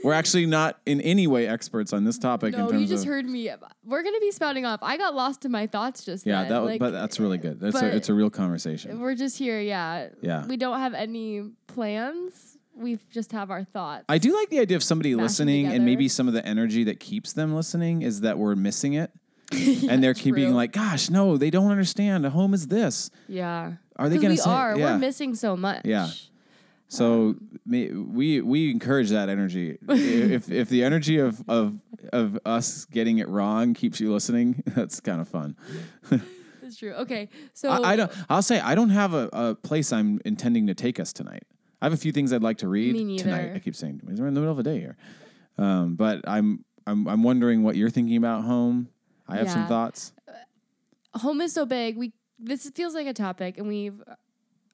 We're 0.04 0.14
actually 0.14 0.48
not 0.48 0.80
in 0.88 1.00
any 1.02 1.28
way 1.28 1.48
experts 1.48 1.94
on 1.94 2.06
this 2.06 2.18
topic 2.18 2.56
in 2.56 2.60
no 2.60 2.70
terms 2.72 2.82
you 2.82 2.88
just 2.88 3.04
of 3.04 3.10
heard 3.10 3.26
me 3.28 3.52
we're 3.86 4.02
gonna 4.02 4.20
be 4.20 4.32
spouting 4.32 4.66
off 4.66 4.80
i 4.82 4.98
got 4.98 5.14
lost 5.14 5.46
in 5.46 5.52
my 5.52 5.68
thoughts 5.68 6.04
just 6.04 6.26
Yeah, 6.26 6.42
then. 6.42 6.50
that 6.50 6.62
like, 6.64 6.80
but 6.80 6.90
that's 6.90 7.20
really 7.20 7.38
good. 7.38 7.60
That's 7.60 7.80
a, 7.80 7.96
it's 7.96 8.10
a 8.10 8.16
real 8.16 8.32
conversation. 8.32 9.00
we're 9.00 9.14
just 9.14 9.38
here 9.38 9.62
yeah 9.62 10.08
Yeah. 10.22 10.48
we 10.48 10.58
don't 10.58 10.80
have 10.80 10.96
any 10.96 11.52
plans 11.68 12.58
we 12.76 12.98
just 13.12 13.32
have 13.32 13.52
our 13.52 13.64
thoughts 13.64 14.06
I 14.10 14.18
do 14.18 14.36
like 14.36 14.50
the 14.50 14.60
idea 14.60 14.76
of 14.78 14.84
somebody 14.84 15.14
listening 15.14 15.68
and 15.68 15.86
maybe 15.86 16.08
some 16.08 16.28
of 16.28 16.34
the 16.34 16.44
energy 16.46 16.84
that 16.86 17.00
keeps 17.00 17.34
them 17.34 17.54
listening 17.54 18.02
is 18.02 18.22
that 18.22 18.40
we're 18.40 18.56
missing 18.56 18.94
it. 18.94 19.12
and 19.90 20.04
they're 20.04 20.14
keeping 20.14 20.46
true. 20.48 20.54
like, 20.54 20.72
gosh, 20.72 21.10
no, 21.10 21.38
they 21.38 21.50
don't 21.50 21.72
understand. 21.72 22.26
A 22.26 22.30
home 22.30 22.54
is 22.54 22.68
this. 22.68 23.10
Yeah. 23.28 23.74
Are 23.98 24.10
they 24.10 24.16
'Cause 24.16 24.22
gonna 24.24 24.34
we 24.34 24.38
say- 24.38 24.50
are. 24.50 24.78
yeah. 24.78 24.94
We're 24.94 24.98
missing 25.00 25.36
so 25.36 25.56
much. 25.58 25.82
Yeah. 25.86 26.10
So 26.88 27.36
may, 27.66 27.88
we 27.90 28.42
we 28.42 28.70
encourage 28.70 29.10
that 29.12 29.30
energy. 29.30 29.78
if 29.90 30.52
if 30.52 30.68
the 30.70 30.84
energy 30.84 31.20
of 31.20 31.42
of 31.48 31.80
of 32.12 32.38
us 32.46 32.86
getting 32.86 33.20
it 33.20 33.30
wrong 33.30 33.74
keeps 33.74 34.00
you 34.02 34.12
listening, 34.12 34.62
that's 34.76 35.00
kind 35.00 35.22
of 35.22 35.30
fun. 35.30 35.56
It's 36.64 36.78
true. 36.78 36.94
Okay. 36.94 37.30
So 37.54 37.70
I, 37.70 37.92
I 37.92 37.96
don't. 37.96 38.12
I'll 38.30 38.42
say 38.42 38.60
I 38.60 38.76
don't 38.76 38.90
have 38.90 39.14
a, 39.14 39.30
a 39.32 39.56
place 39.56 39.94
I'm 39.94 40.20
intending 40.26 40.68
to 40.68 40.74
take 40.74 41.00
us 41.00 41.14
tonight. 41.14 41.44
I 41.82 41.86
have 41.86 41.94
a 41.94 41.98
few 41.98 42.12
things 42.12 42.32
I'd 42.34 42.44
like 42.44 42.58
to 42.60 42.68
read 42.68 43.18
tonight. 43.20 43.54
I 43.56 43.60
keep 43.60 43.76
saying 43.76 44.02
we're 44.04 44.28
in 44.28 44.34
the 44.34 44.40
middle 44.42 44.52
of 44.52 44.60
a 44.60 44.64
day 44.64 44.80
here, 44.80 44.98
um, 45.58 45.96
but 45.96 46.28
I'm 46.28 46.66
I'm 46.86 47.08
I'm 47.08 47.24
wondering 47.24 47.64
what 47.64 47.76
you're 47.78 47.90
thinking 47.90 48.18
about 48.18 48.44
home. 48.44 48.90
I 49.32 49.38
have 49.38 49.50
some 49.50 49.68
thoughts. 49.68 50.14
home 51.16 51.42
is 51.42 51.54
so 51.54 51.66
big. 51.66 51.98
We 51.98 52.14
this 52.40 52.70
feels 52.72 52.94
like 52.96 53.08
a 53.08 53.14
topic, 53.14 53.58
and 53.58 53.68
we've 53.68 54.02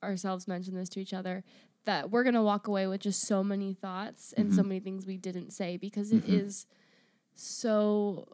ourselves 0.03 0.47
mentioned 0.47 0.77
this 0.77 0.89
to 0.89 0.99
each 0.99 1.13
other 1.13 1.43
that 1.85 2.11
we're 2.11 2.23
gonna 2.23 2.43
walk 2.43 2.67
away 2.67 2.85
with 2.87 3.01
just 3.01 3.21
so 3.21 3.43
many 3.43 3.73
thoughts 3.73 4.33
and 4.37 4.47
Mm-hmm. 4.47 4.55
so 4.57 4.63
many 4.63 4.79
things 4.79 5.05
we 5.05 5.17
didn't 5.17 5.51
say 5.51 5.77
because 5.77 6.11
it 6.11 6.27
is 6.27 6.65
so 7.35 8.27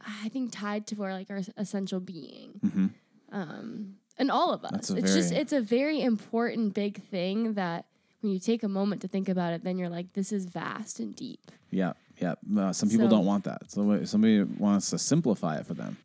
I 0.00 0.28
think 0.28 0.52
tied 0.52 0.86
to 0.88 1.02
our 1.02 1.12
like 1.12 1.30
our 1.30 1.40
essential 1.56 2.00
being. 2.00 2.60
Mhm. 2.64 2.90
Um, 3.32 3.96
and 4.18 4.30
all 4.30 4.52
of 4.52 4.64
us. 4.64 4.90
It's 4.90 5.12
just 5.14 5.32
it's 5.32 5.52
a 5.52 5.60
very 5.60 6.00
important 6.00 6.74
big 6.74 7.02
thing 7.02 7.54
that 7.54 7.86
when 8.20 8.32
you 8.32 8.38
take 8.38 8.62
a 8.62 8.68
moment 8.68 9.02
to 9.02 9.08
think 9.08 9.28
about 9.28 9.52
it, 9.52 9.62
then 9.64 9.78
you're 9.78 9.88
like, 9.90 10.12
this 10.14 10.32
is 10.32 10.46
vast 10.46 11.00
and 11.00 11.14
deep. 11.14 11.50
Yeah, 11.70 11.92
yeah. 12.18 12.34
Uh, 12.56 12.72
some 12.72 12.88
people 12.88 13.06
So- 13.06 13.10
don't 13.16 13.26
want 13.26 13.44
that. 13.44 13.70
So 13.70 14.04
somebody 14.04 14.42
wants 14.42 14.90
to 14.90 14.98
simplify 14.98 15.58
it 15.58 15.66
for 15.66 15.74
them. 15.74 15.96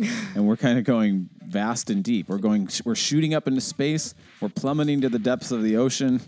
and 0.34 0.46
we're 0.46 0.56
kind 0.56 0.78
of 0.78 0.84
going 0.84 1.28
vast 1.44 1.90
and 1.90 2.02
deep. 2.02 2.28
We're 2.28 2.38
going. 2.38 2.68
We're 2.86 2.94
shooting 2.94 3.34
up 3.34 3.46
into 3.46 3.60
space. 3.60 4.14
We're 4.40 4.48
plummeting 4.48 5.02
to 5.02 5.10
the 5.10 5.18
depths 5.18 5.50
of 5.50 5.62
the 5.62 5.76
ocean. 5.76 6.22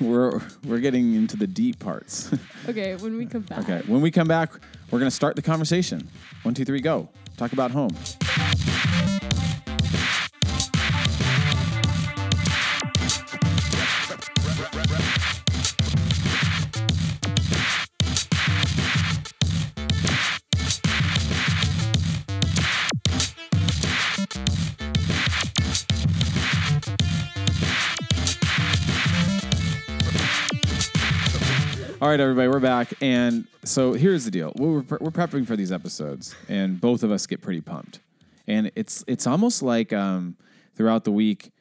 We're 0.00 0.40
we're 0.64 0.80
getting 0.80 1.14
into 1.14 1.36
the 1.36 1.46
deep 1.46 1.78
parts. 1.78 2.30
Okay, 2.68 2.94
when 2.96 3.16
we 3.18 3.26
come 3.26 3.42
back. 3.42 3.58
okay. 3.68 3.82
When 3.86 4.00
we 4.00 4.10
come 4.12 4.28
back, 4.28 4.52
we're 4.90 5.00
gonna 5.00 5.10
start 5.10 5.34
the 5.36 5.42
conversation. 5.42 6.08
One, 6.44 6.54
two, 6.54 6.64
three, 6.64 6.80
go. 6.80 7.08
Talk 7.36 7.52
about 7.52 7.72
home. 7.72 7.90
All 32.02 32.08
right, 32.08 32.18
everybody, 32.18 32.48
we're 32.48 32.58
back. 32.58 32.92
And 33.00 33.46
so 33.64 33.92
here's 33.92 34.24
the 34.24 34.32
deal: 34.32 34.52
we're, 34.56 34.80
we're 34.98 35.12
prepping 35.12 35.46
for 35.46 35.54
these 35.54 35.70
episodes, 35.70 36.34
and 36.48 36.80
both 36.80 37.04
of 37.04 37.12
us 37.12 37.28
get 37.28 37.40
pretty 37.40 37.60
pumped. 37.60 38.00
And 38.48 38.72
it's 38.74 39.04
it's 39.06 39.24
almost 39.24 39.62
like 39.62 39.92
um, 39.92 40.36
throughout 40.74 41.04
the 41.04 41.12
week, 41.12 41.52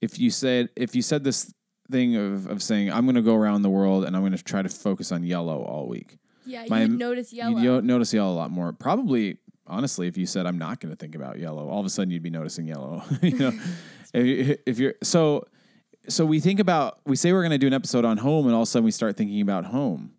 if 0.00 0.16
you 0.16 0.30
said 0.30 0.68
if 0.76 0.94
you 0.94 1.02
said 1.02 1.24
this 1.24 1.52
thing 1.90 2.14
of, 2.14 2.46
of 2.46 2.62
saying 2.62 2.92
I'm 2.92 3.04
going 3.04 3.16
to 3.16 3.20
go 3.22 3.34
around 3.34 3.62
the 3.62 3.68
world 3.68 4.04
and 4.04 4.14
I'm 4.14 4.22
going 4.22 4.30
to 4.36 4.44
try 4.44 4.62
to 4.62 4.68
focus 4.68 5.10
on 5.10 5.24
yellow 5.24 5.64
all 5.64 5.88
week, 5.88 6.18
Yeah, 6.46 6.66
My- 6.70 6.82
you 6.84 6.90
would 6.90 6.98
notice 7.00 7.32
yellow. 7.32 7.56
you'd 7.56 7.64
yo- 7.64 7.80
notice 7.80 8.14
yellow 8.14 8.32
a 8.32 8.36
lot 8.36 8.52
more. 8.52 8.72
Probably, 8.72 9.38
honestly, 9.66 10.06
if 10.06 10.16
you 10.16 10.24
said 10.26 10.46
I'm 10.46 10.56
not 10.56 10.78
going 10.78 10.92
to 10.92 10.96
think 10.96 11.16
about 11.16 11.40
yellow, 11.40 11.68
all 11.68 11.80
of 11.80 11.86
a 11.86 11.90
sudden 11.90 12.12
you'd 12.12 12.22
be 12.22 12.30
noticing 12.30 12.68
yellow. 12.68 13.02
you 13.22 13.36
know, 13.36 13.52
if, 14.14 14.24
you- 14.24 14.56
if 14.66 14.78
you're 14.78 14.94
so, 15.02 15.48
so 16.08 16.24
we 16.24 16.40
think 16.40 16.60
about 16.60 17.00
we 17.04 17.16
say 17.16 17.32
we're 17.32 17.42
going 17.42 17.50
to 17.52 17.58
do 17.58 17.66
an 17.66 17.72
episode 17.72 18.04
on 18.04 18.18
home, 18.18 18.46
and 18.46 18.54
all 18.54 18.62
of 18.62 18.68
a 18.68 18.70
sudden 18.70 18.84
we 18.84 18.90
start 18.90 19.16
thinking 19.16 19.40
about 19.40 19.66
home, 19.66 20.12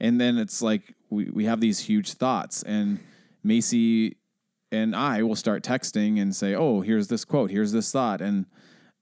and 0.00 0.20
then 0.20 0.38
it's 0.38 0.62
like 0.62 0.94
we 1.10 1.30
we 1.30 1.44
have 1.44 1.60
these 1.60 1.80
huge 1.80 2.14
thoughts, 2.14 2.62
and 2.62 2.98
Macy 3.42 4.16
and 4.70 4.94
I 4.94 5.22
will 5.22 5.36
start 5.36 5.62
texting 5.62 6.20
and 6.20 6.34
say, 6.34 6.54
"Oh, 6.54 6.80
here's 6.80 7.08
this 7.08 7.24
quote, 7.24 7.50
here's 7.50 7.72
this 7.72 7.90
thought," 7.90 8.20
and 8.20 8.46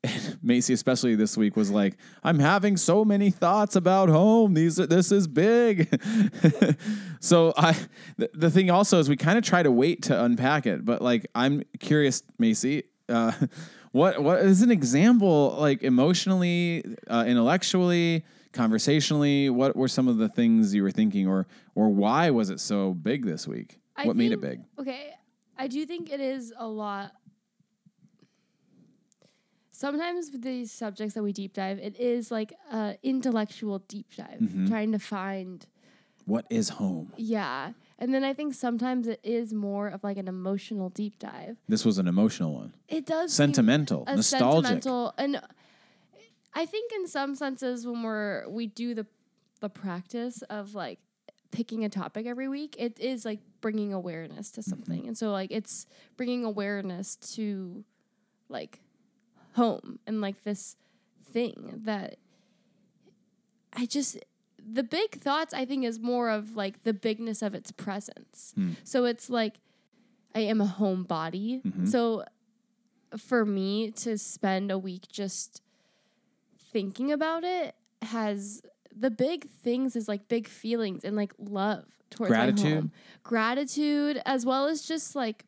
Macy, 0.42 0.72
especially 0.72 1.14
this 1.14 1.36
week, 1.36 1.56
was 1.56 1.70
like, 1.70 1.96
"I'm 2.22 2.38
having 2.38 2.76
so 2.76 3.04
many 3.04 3.30
thoughts 3.30 3.76
about 3.76 4.08
home. 4.08 4.54
These 4.54 4.80
are, 4.80 4.86
this 4.86 5.10
is 5.10 5.26
big." 5.26 5.88
so 7.20 7.52
I, 7.56 7.76
the, 8.16 8.30
the 8.34 8.50
thing 8.50 8.70
also 8.70 8.98
is 8.98 9.08
we 9.08 9.16
kind 9.16 9.38
of 9.38 9.44
try 9.44 9.62
to 9.62 9.70
wait 9.70 10.02
to 10.04 10.24
unpack 10.24 10.66
it, 10.66 10.84
but 10.84 11.02
like 11.02 11.26
I'm 11.34 11.62
curious, 11.80 12.22
Macy, 12.38 12.84
uh, 13.08 13.32
what 13.96 14.22
what 14.22 14.38
is 14.40 14.60
an 14.62 14.70
example 14.70 15.56
like 15.58 15.82
emotionally, 15.82 16.84
uh, 17.08 17.24
intellectually, 17.26 18.24
conversationally? 18.52 19.48
What 19.50 19.74
were 19.76 19.88
some 19.88 20.06
of 20.08 20.16
the 20.18 20.28
things 20.28 20.74
you 20.74 20.82
were 20.82 20.90
thinking, 21.00 21.26
or 21.26 21.46
or 21.74 21.88
why 21.88 22.30
was 22.30 22.50
it 22.50 22.60
so 22.60 22.78
big 22.94 23.24
this 23.24 23.46
week? 23.48 23.78
I 23.96 24.06
what 24.06 24.16
made 24.16 24.32
it 24.32 24.40
big? 24.40 24.58
Okay, 24.78 25.14
I 25.56 25.66
do 25.68 25.86
think 25.86 26.10
it 26.12 26.20
is 26.20 26.52
a 26.56 26.66
lot. 26.66 27.12
Sometimes 29.72 30.30
with 30.32 30.42
these 30.42 30.72
subjects 30.72 31.14
that 31.14 31.22
we 31.22 31.32
deep 31.32 31.52
dive, 31.52 31.78
it 31.78 31.98
is 32.00 32.30
like 32.30 32.52
a 32.72 32.96
intellectual 33.02 33.80
deep 33.80 34.06
dive, 34.16 34.38
Mm-hmm. 34.40 34.68
trying 34.68 34.92
to 34.92 34.98
find 34.98 35.66
What 36.24 36.46
is 36.50 36.70
home? 36.70 37.12
yeah. 37.16 37.72
And 37.98 38.12
then 38.12 38.24
I 38.24 38.34
think 38.34 38.54
sometimes 38.54 39.06
it 39.06 39.20
is 39.22 39.54
more 39.54 39.88
of 39.88 40.04
like 40.04 40.18
an 40.18 40.28
emotional 40.28 40.90
deep 40.90 41.18
dive. 41.18 41.56
This 41.66 41.84
was 41.84 41.98
an 41.98 42.06
emotional 42.06 42.52
one, 42.54 42.74
It 42.88 43.06
does 43.06 43.32
sentimental, 43.32 44.04
nostalgic. 44.06 44.66
sentimental 44.66 45.14
and 45.16 45.40
I 46.54 46.64
think 46.64 46.92
in 46.92 47.06
some 47.06 47.34
senses 47.34 47.86
when 47.86 48.02
we're 48.02 48.48
we 48.48 48.66
do 48.66 48.94
the 48.94 49.06
the 49.60 49.68
practice 49.68 50.42
of 50.42 50.74
like 50.74 50.98
picking 51.50 51.84
a 51.84 51.88
topic 51.88 52.26
every 52.26 52.48
week, 52.48 52.76
it 52.78 52.98
is 52.98 53.24
like 53.24 53.40
bringing 53.60 53.92
awareness 53.92 54.50
to 54.52 54.60
mm-hmm. 54.60 54.70
something. 54.70 55.06
And 55.06 55.16
so 55.16 55.30
like 55.30 55.50
it's 55.50 55.86
bringing 56.16 56.44
awareness 56.44 57.16
to 57.34 57.84
like 58.48 58.80
home 59.54 59.98
and 60.06 60.20
like 60.20 60.44
this 60.44 60.76
thing 61.32 61.80
that 61.84 62.16
I 63.74 63.86
just 63.86 64.18
the 64.70 64.82
big 64.82 65.12
thoughts 65.12 65.54
I 65.54 65.64
think 65.64 65.84
is 65.84 65.98
more 66.00 66.28
of 66.28 66.56
like 66.56 66.82
the 66.82 66.92
bigness 66.92 67.42
of 67.42 67.54
its 67.54 67.70
presence. 67.70 68.52
Hmm. 68.56 68.72
So 68.84 69.04
it's 69.04 69.30
like 69.30 69.54
I 70.34 70.40
am 70.40 70.60
a 70.60 70.66
homebody. 70.66 71.62
Mm-hmm. 71.62 71.86
So 71.86 72.24
for 73.16 73.44
me 73.44 73.90
to 73.92 74.18
spend 74.18 74.70
a 74.70 74.78
week 74.78 75.08
just 75.08 75.62
thinking 76.58 77.12
about 77.12 77.44
it 77.44 77.74
has 78.02 78.62
the 78.94 79.10
big 79.10 79.48
things 79.48 79.94
is 79.96 80.08
like 80.08 80.28
big 80.28 80.48
feelings 80.48 81.04
and 81.04 81.16
like 81.16 81.32
love 81.38 81.84
towards 82.10 82.30
my 82.30 82.36
Gratitude? 82.36 82.74
home. 82.74 82.92
Gratitude 83.22 84.20
as 84.26 84.44
well 84.44 84.66
as 84.66 84.82
just 84.82 85.14
like 85.14 85.44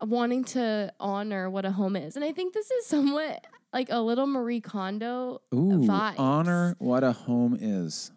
wanting 0.00 0.44
to 0.44 0.92
honor 0.98 1.50
what 1.50 1.64
a 1.64 1.72
home 1.72 1.96
is. 1.96 2.16
And 2.16 2.24
I 2.24 2.32
think 2.32 2.54
this 2.54 2.70
is 2.70 2.86
somewhat 2.86 3.46
like 3.72 3.88
a 3.90 4.00
little 4.00 4.26
Marie 4.26 4.60
Kondo 4.60 5.40
Ooh, 5.54 5.80
vibes. 5.86 6.18
honor 6.18 6.76
what 6.78 7.04
a 7.04 7.12
home 7.12 7.56
is. 7.60 8.12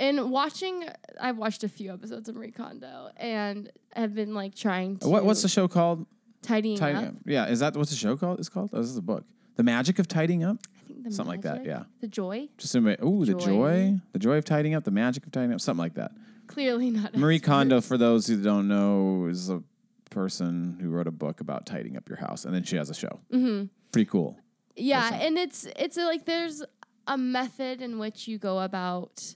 And 0.00 0.30
watching 0.30 0.84
I've 1.20 1.36
watched 1.38 1.62
a 1.64 1.68
few 1.68 1.92
episodes 1.92 2.28
of 2.28 2.34
Marie 2.34 2.50
Kondo 2.50 3.10
and 3.16 3.70
have 3.94 4.14
been 4.14 4.34
like 4.34 4.54
trying 4.54 4.96
to 4.98 5.08
What, 5.08 5.24
what's 5.24 5.42
the 5.42 5.48
show 5.48 5.68
called? 5.68 6.06
tidying 6.42 6.76
Tidying 6.76 7.04
up. 7.04 7.10
Up. 7.10 7.20
Yeah, 7.26 7.46
is 7.46 7.60
that 7.60 7.76
what's 7.76 7.90
the 7.90 7.96
show 7.96 8.16
called? 8.16 8.38
It's 8.38 8.48
called. 8.48 8.70
Oh, 8.72 8.80
this 8.80 8.90
is 8.90 8.96
a 8.96 9.02
book. 9.02 9.24
The 9.56 9.62
Magic 9.62 9.98
of 9.98 10.08
Tidying 10.08 10.44
Up. 10.44 10.58
I 10.90 10.92
think 11.02 11.14
Something 11.14 11.30
like 11.30 11.42
that, 11.42 11.64
yeah. 11.64 11.84
The 12.00 12.08
joy. 12.08 12.48
Just 12.58 12.74
a 12.74 12.78
ooh, 13.04 13.24
the 13.24 13.32
Joy. 13.32 13.38
joy, 13.38 14.00
the 14.12 14.18
joy 14.18 14.36
of 14.36 14.44
tidying 14.44 14.74
up, 14.74 14.84
the 14.84 14.90
magic 14.90 15.24
of 15.26 15.32
tidying 15.32 15.52
up, 15.54 15.60
something 15.60 15.78
like 15.78 15.94
that. 15.94 16.12
Clearly 16.46 16.90
not 16.90 17.16
Marie 17.16 17.36
expert. 17.36 17.46
Kondo, 17.50 17.80
for 17.80 17.96
those 17.96 18.26
who 18.26 18.42
don't 18.42 18.68
know, 18.68 19.26
is 19.26 19.48
a 19.48 19.62
person 20.10 20.78
who 20.80 20.90
wrote 20.90 21.06
a 21.06 21.10
book 21.12 21.40
about 21.40 21.66
tidying 21.66 21.96
up 21.96 22.08
your 22.08 22.18
house, 22.18 22.44
and 22.44 22.54
then 22.54 22.62
she 22.64 22.76
has 22.76 22.90
a 22.90 22.94
show. 22.94 23.20
Mm-hmm. 23.32 23.66
Pretty 23.92 24.06
cool. 24.10 24.38
Yeah, 24.76 25.10
person. 25.10 25.26
and 25.26 25.38
it's 25.38 25.66
it's 25.76 25.96
a, 25.96 26.04
like 26.04 26.24
there's 26.24 26.62
a 27.06 27.16
method 27.18 27.80
in 27.82 27.98
which 27.98 28.26
you 28.28 28.38
go 28.38 28.60
about 28.60 29.34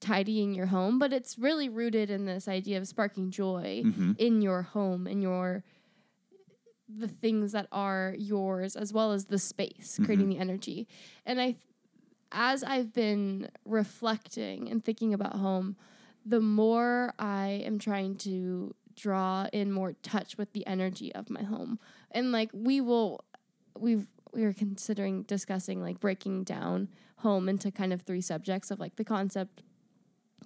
tidying 0.00 0.54
your 0.54 0.66
home, 0.66 0.98
but 0.98 1.12
it's 1.12 1.38
really 1.38 1.68
rooted 1.68 2.08
in 2.10 2.24
this 2.24 2.48
idea 2.48 2.78
of 2.78 2.88
sparking 2.88 3.30
joy 3.30 3.82
Mm-hmm. 3.84 4.12
in 4.18 4.40
your 4.42 4.62
home 4.62 5.06
and 5.06 5.22
your 5.22 5.62
the 6.88 7.08
things 7.08 7.52
that 7.52 7.68
are 7.70 8.14
yours 8.18 8.74
as 8.74 8.92
well 8.92 9.12
as 9.12 9.26
the 9.26 9.38
space, 9.38 9.98
creating 10.02 10.26
Mm-hmm. 10.26 10.34
the 10.36 10.38
energy. 10.40 10.88
And 11.26 11.40
I 11.40 11.56
as 12.32 12.62
I've 12.62 12.92
been 12.92 13.48
reflecting 13.64 14.70
and 14.70 14.84
thinking 14.84 15.12
about 15.12 15.34
home, 15.36 15.76
the 16.24 16.40
more 16.40 17.12
I 17.18 17.62
am 17.66 17.78
trying 17.78 18.16
to 18.18 18.74
draw 18.94 19.46
in 19.52 19.72
more 19.72 19.94
touch 20.02 20.38
with 20.38 20.52
the 20.52 20.64
energy 20.66 21.12
of 21.14 21.28
my 21.28 21.42
home. 21.42 21.78
And 22.12 22.30
like 22.32 22.50
we 22.52 22.80
will 22.80 23.24
we've 23.78 24.06
we 24.32 24.42
were 24.42 24.52
considering 24.52 25.22
discussing 25.22 25.82
like 25.82 26.00
breaking 26.00 26.44
down 26.44 26.88
home 27.16 27.48
into 27.48 27.70
kind 27.70 27.92
of 27.92 28.02
three 28.02 28.20
subjects 28.20 28.70
of 28.70 28.80
like 28.80 28.96
the 28.96 29.04
concept, 29.04 29.62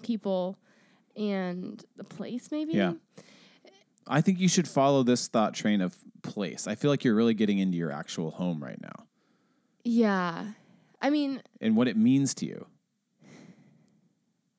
people, 0.02 0.58
and 1.16 1.84
the 1.96 2.04
place 2.04 2.50
maybe. 2.50 2.72
Yeah. 2.72 2.94
I 4.06 4.20
think 4.20 4.38
you 4.38 4.48
should 4.48 4.68
follow 4.68 5.02
this 5.02 5.28
thought 5.28 5.54
train 5.54 5.80
of 5.80 5.96
place. 6.22 6.66
I 6.66 6.74
feel 6.74 6.90
like 6.90 7.04
you're 7.04 7.14
really 7.14 7.34
getting 7.34 7.58
into 7.58 7.76
your 7.78 7.90
actual 7.90 8.30
home 8.32 8.62
right 8.62 8.80
now 8.80 9.06
Yeah. 9.84 10.46
I 11.00 11.10
mean, 11.10 11.42
and 11.60 11.76
what 11.76 11.88
it 11.88 11.96
means 11.96 12.34
to 12.34 12.46
you. 12.46 12.66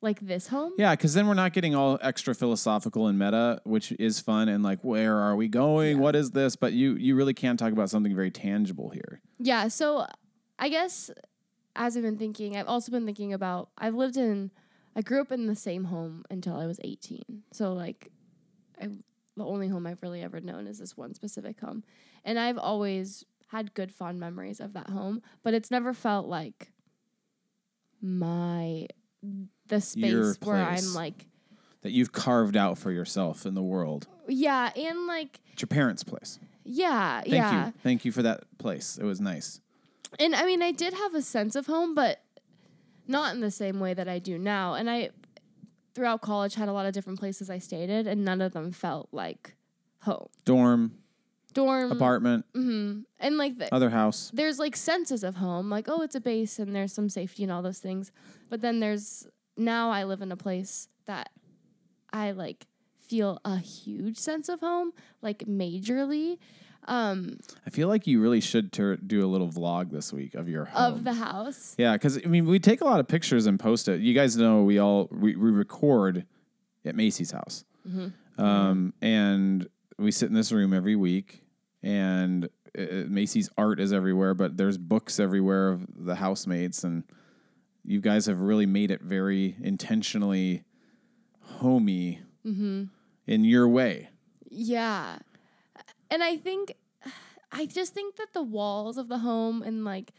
Like 0.06 0.22
this 0.22 0.48
home? 0.48 0.72
Yeah, 0.78 0.96
because 0.96 1.14
then 1.14 1.28
we're 1.28 1.34
not 1.34 1.52
getting 1.52 1.76
all 1.76 2.00
extra 2.02 2.34
philosophical 2.34 3.08
and 3.08 3.20
meta, 3.20 3.60
which 3.66 3.92
is 3.94 4.22
fun 4.22 4.48
and 4.48 4.64
like, 4.64 4.80
where 4.84 5.18
are 5.18 5.36
we 5.36 5.50
going? 5.50 5.98
Yeah. 5.98 6.04
What 6.04 6.16
is 6.16 6.32
this? 6.32 6.56
But 6.56 6.72
you 6.72 6.96
you 6.96 7.16
really 7.16 7.34
can 7.34 7.58
talk 7.58 7.74
about 7.74 7.90
something 7.90 8.16
very 8.16 8.32
tangible 8.32 8.92
here. 8.92 9.20
Yeah, 9.38 9.68
so 9.68 10.08
I 10.58 10.70
guess 10.70 11.12
as 11.76 11.98
I've 11.98 12.04
been 12.04 12.18
thinking, 12.18 12.56
I've 12.56 12.68
also 12.68 12.92
been 12.92 13.06
thinking 13.06 13.34
about 13.34 13.70
I've 13.78 13.96
lived 13.96 14.16
in 14.16 14.52
I 14.96 15.02
grew 15.02 15.20
up 15.20 15.32
in 15.34 15.48
the 15.48 15.56
same 15.56 15.86
home 15.86 16.24
until 16.32 16.56
I 16.56 16.68
was 16.68 16.80
18. 16.84 17.44
So 17.52 17.74
like 17.74 18.12
I 18.82 18.90
the 19.36 19.46
only 19.46 19.68
home 19.68 19.86
I've 19.86 20.02
really 20.02 20.22
ever 20.22 20.40
known 20.40 20.66
is 20.68 20.80
this 20.80 20.96
one 20.96 21.14
specific 21.14 21.60
home. 21.60 21.84
And 22.24 22.40
I've 22.40 22.58
always 22.58 23.26
had 23.48 23.74
good 23.74 23.94
fond 23.94 24.20
memories 24.20 24.60
of 24.60 24.74
that 24.74 24.90
home, 24.90 25.22
but 25.44 25.54
it's 25.54 25.70
never 25.70 25.94
felt 25.94 26.28
like 26.28 26.72
my 28.02 28.88
the 29.68 29.82
space 29.82 30.38
where. 30.44 30.56
I'm 30.64 30.94
like 30.94 31.28
that 31.82 31.92
you've 31.92 32.12
carved 32.12 32.58
out 32.58 32.78
for 32.80 32.92
yourself 32.92 33.46
in 33.46 33.54
the 33.54 33.62
world. 33.62 34.08
Yeah, 34.28 34.72
and 34.76 35.06
like 35.06 35.40
It's 35.54 35.62
your 35.62 35.68
parents' 35.68 36.04
place. 36.04 36.40
yeah, 36.64 37.22
Thank 37.22 37.34
yeah. 37.36 37.68
you. 37.68 37.74
Thank 37.84 38.06
you 38.06 38.12
for 38.12 38.24
that 38.24 38.44
place. 38.58 38.98
It 38.98 39.04
was 39.06 39.22
nice. 39.22 39.62
And 40.20 40.34
I 40.36 40.46
mean, 40.46 40.64
I 40.64 40.72
did 40.72 40.94
have 40.94 41.14
a 41.14 41.22
sense 41.22 41.56
of 41.56 41.68
home, 41.68 41.94
but 41.94 42.22
not 43.08 43.36
in 43.36 43.42
the 43.42 43.52
same 43.52 43.80
way 43.80 43.94
that 43.94 44.08
I 44.08 44.18
do 44.18 44.40
now. 44.40 44.74
And 44.74 44.90
I, 44.90 45.10
throughout 45.94 46.22
college, 46.22 46.56
had 46.56 46.70
a 46.70 46.74
lot 46.74 46.88
of 46.88 46.94
different 46.94 47.20
places 47.20 47.50
I 47.52 47.60
stayed 47.60 47.92
at, 47.92 48.08
and 48.08 48.26
none 48.26 48.42
of 48.42 48.54
them 48.54 48.72
felt 48.72 49.10
like 49.12 49.54
home. 50.02 50.28
Dorm, 50.44 50.98
Dorm, 51.54 51.92
apartment, 51.92 52.46
hmm 52.54 53.02
and 53.20 53.38
like 53.38 53.58
the, 53.60 53.74
other 53.74 53.90
house. 53.92 54.32
there's 54.34 54.58
like 54.60 54.76
senses 54.76 55.24
of 55.24 55.36
home, 55.36 55.70
like 55.70 55.88
oh, 55.88 56.02
it's 56.02 56.16
a 56.16 56.20
base, 56.20 56.58
and 56.58 56.76
there's 56.76 56.94
some 56.94 57.10
safety 57.10 57.44
and 57.44 57.52
all 57.52 57.62
those 57.62 57.80
things. 57.80 58.12
But 58.50 58.62
then 58.62 58.80
there's 58.80 59.28
now 59.58 59.92
I 59.92 60.04
live 60.04 60.22
in 60.22 60.32
a 60.32 60.38
place 60.38 60.88
that 61.06 61.30
I 62.12 62.32
like 62.32 62.66
feel 63.00 63.40
a 63.46 63.58
huge 63.58 64.18
sense 64.18 64.50
of 64.50 64.60
home, 64.62 64.92
like 65.22 65.40
majorly. 65.46 66.38
Um, 66.88 67.40
I 67.66 67.72
feel 67.72 67.88
like 67.88 68.06
you 68.06 68.22
really 68.22 68.42
should 68.42 68.72
tur 68.72 68.96
do 68.98 69.26
a 69.26 69.28
little 69.28 69.50
vlog 69.50 69.90
this 69.92 70.14
week 70.14 70.36
of 70.36 70.48
your 70.48 70.66
home. 70.66 70.94
of 70.94 71.04
the 71.04 71.14
house. 71.14 71.74
Yeah, 71.78 71.94
because 71.94 72.20
I 72.24 72.28
mean, 72.28 72.46
we 72.46 72.60
take 72.60 72.82
a 72.82 72.86
lot 72.86 73.00
of 73.00 73.08
pictures 73.08 73.48
and 73.48 73.60
post 73.60 73.88
it. 73.88 74.02
You 74.02 74.14
guys 74.14 74.38
know 74.38 74.62
we 74.64 74.78
all 74.80 75.08
we, 75.12 75.36
we 75.36 75.50
record 75.50 76.26
at 76.86 76.96
Macy's 76.96 77.32
house, 77.32 77.66
um, 78.38 78.94
and 79.02 79.68
we 79.98 80.12
sit 80.12 80.30
in 80.30 80.36
this 80.36 80.52
room 80.52 80.74
every 80.74 80.96
week. 80.96 81.42
And 81.82 82.50
uh, 82.78 83.06
Macy's 83.08 83.50
art 83.58 83.80
is 83.80 83.94
everywhere, 83.94 84.34
but 84.34 84.58
there's 84.58 84.78
books 84.78 85.20
everywhere 85.20 85.70
of 85.70 86.06
the 86.06 86.16
housemates, 86.16 86.84
and 86.84 87.04
you 87.86 88.02
guys 88.02 88.26
have 88.26 88.42
really 88.42 88.66
made 88.66 88.92
it 88.92 89.02
very 89.02 89.56
intentionally 89.62 90.64
homey 91.42 92.22
mm-hmm. 92.46 92.86
in 93.28 93.44
your 93.44 93.68
way. 93.68 94.10
Yeah. 94.50 95.20
And 96.10 96.24
I 96.24 96.38
think 96.38 96.74
I 97.52 97.66
just 97.66 97.94
think 97.94 98.16
that 98.18 98.34
the 98.34 98.44
walls 98.44 98.98
of 98.98 99.08
the 99.08 99.20
home 99.20 99.62
and 99.62 99.86
like 99.86 100.12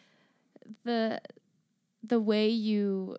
the 0.85 1.21
the 2.03 2.21
way 2.21 2.49
you 2.49 3.17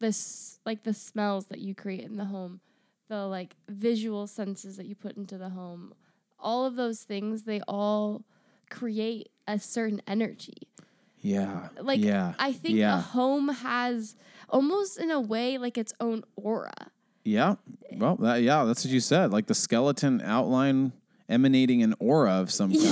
this 0.00 0.58
like 0.66 0.82
the 0.82 0.94
smells 0.94 1.46
that 1.46 1.60
you 1.60 1.74
create 1.74 2.04
in 2.04 2.16
the 2.16 2.24
home, 2.24 2.60
the 3.08 3.26
like 3.26 3.56
visual 3.68 4.26
senses 4.26 4.76
that 4.76 4.86
you 4.86 4.94
put 4.94 5.16
into 5.16 5.38
the 5.38 5.50
home, 5.50 5.94
all 6.38 6.64
of 6.66 6.76
those 6.76 7.02
things 7.02 7.42
they 7.42 7.60
all 7.68 8.24
create 8.70 9.30
a 9.46 9.58
certain 9.58 10.00
energy. 10.06 10.68
Yeah, 11.22 11.68
Like 11.80 12.00
yeah, 12.00 12.34
I 12.38 12.52
think 12.52 12.80
a 12.80 13.00
home 13.00 13.48
has 13.48 14.16
almost 14.48 14.98
in 14.98 15.10
a 15.10 15.20
way 15.20 15.58
like 15.58 15.76
its 15.78 15.92
own 16.00 16.22
aura. 16.36 16.90
yeah. 17.24 17.56
Well, 17.92 18.16
that, 18.16 18.42
yeah, 18.42 18.64
that's 18.64 18.84
what 18.84 18.92
you 18.92 19.00
said. 19.00 19.30
Like 19.32 19.46
the 19.46 19.54
skeleton 19.54 20.20
outline 20.22 20.92
emanating 21.28 21.82
an 21.82 21.94
aura 21.98 22.32
of 22.40 22.50
some 22.50 22.72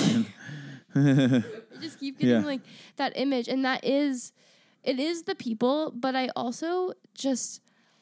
kind. 0.94 1.44
Just 1.80 2.00
keep 2.00 2.18
getting 2.18 2.40
Yeah. 2.40 2.44
like 2.46 2.60
that 2.96 3.12
image 3.16 3.48
and 3.48 3.64
that 3.64 3.84
is 3.84 4.32
it 4.82 4.98
is 4.98 5.24
the 5.24 5.34
people 5.34 5.92
but 5.94 6.14
i 6.16 6.28
also 6.34 6.92
just 7.14 7.60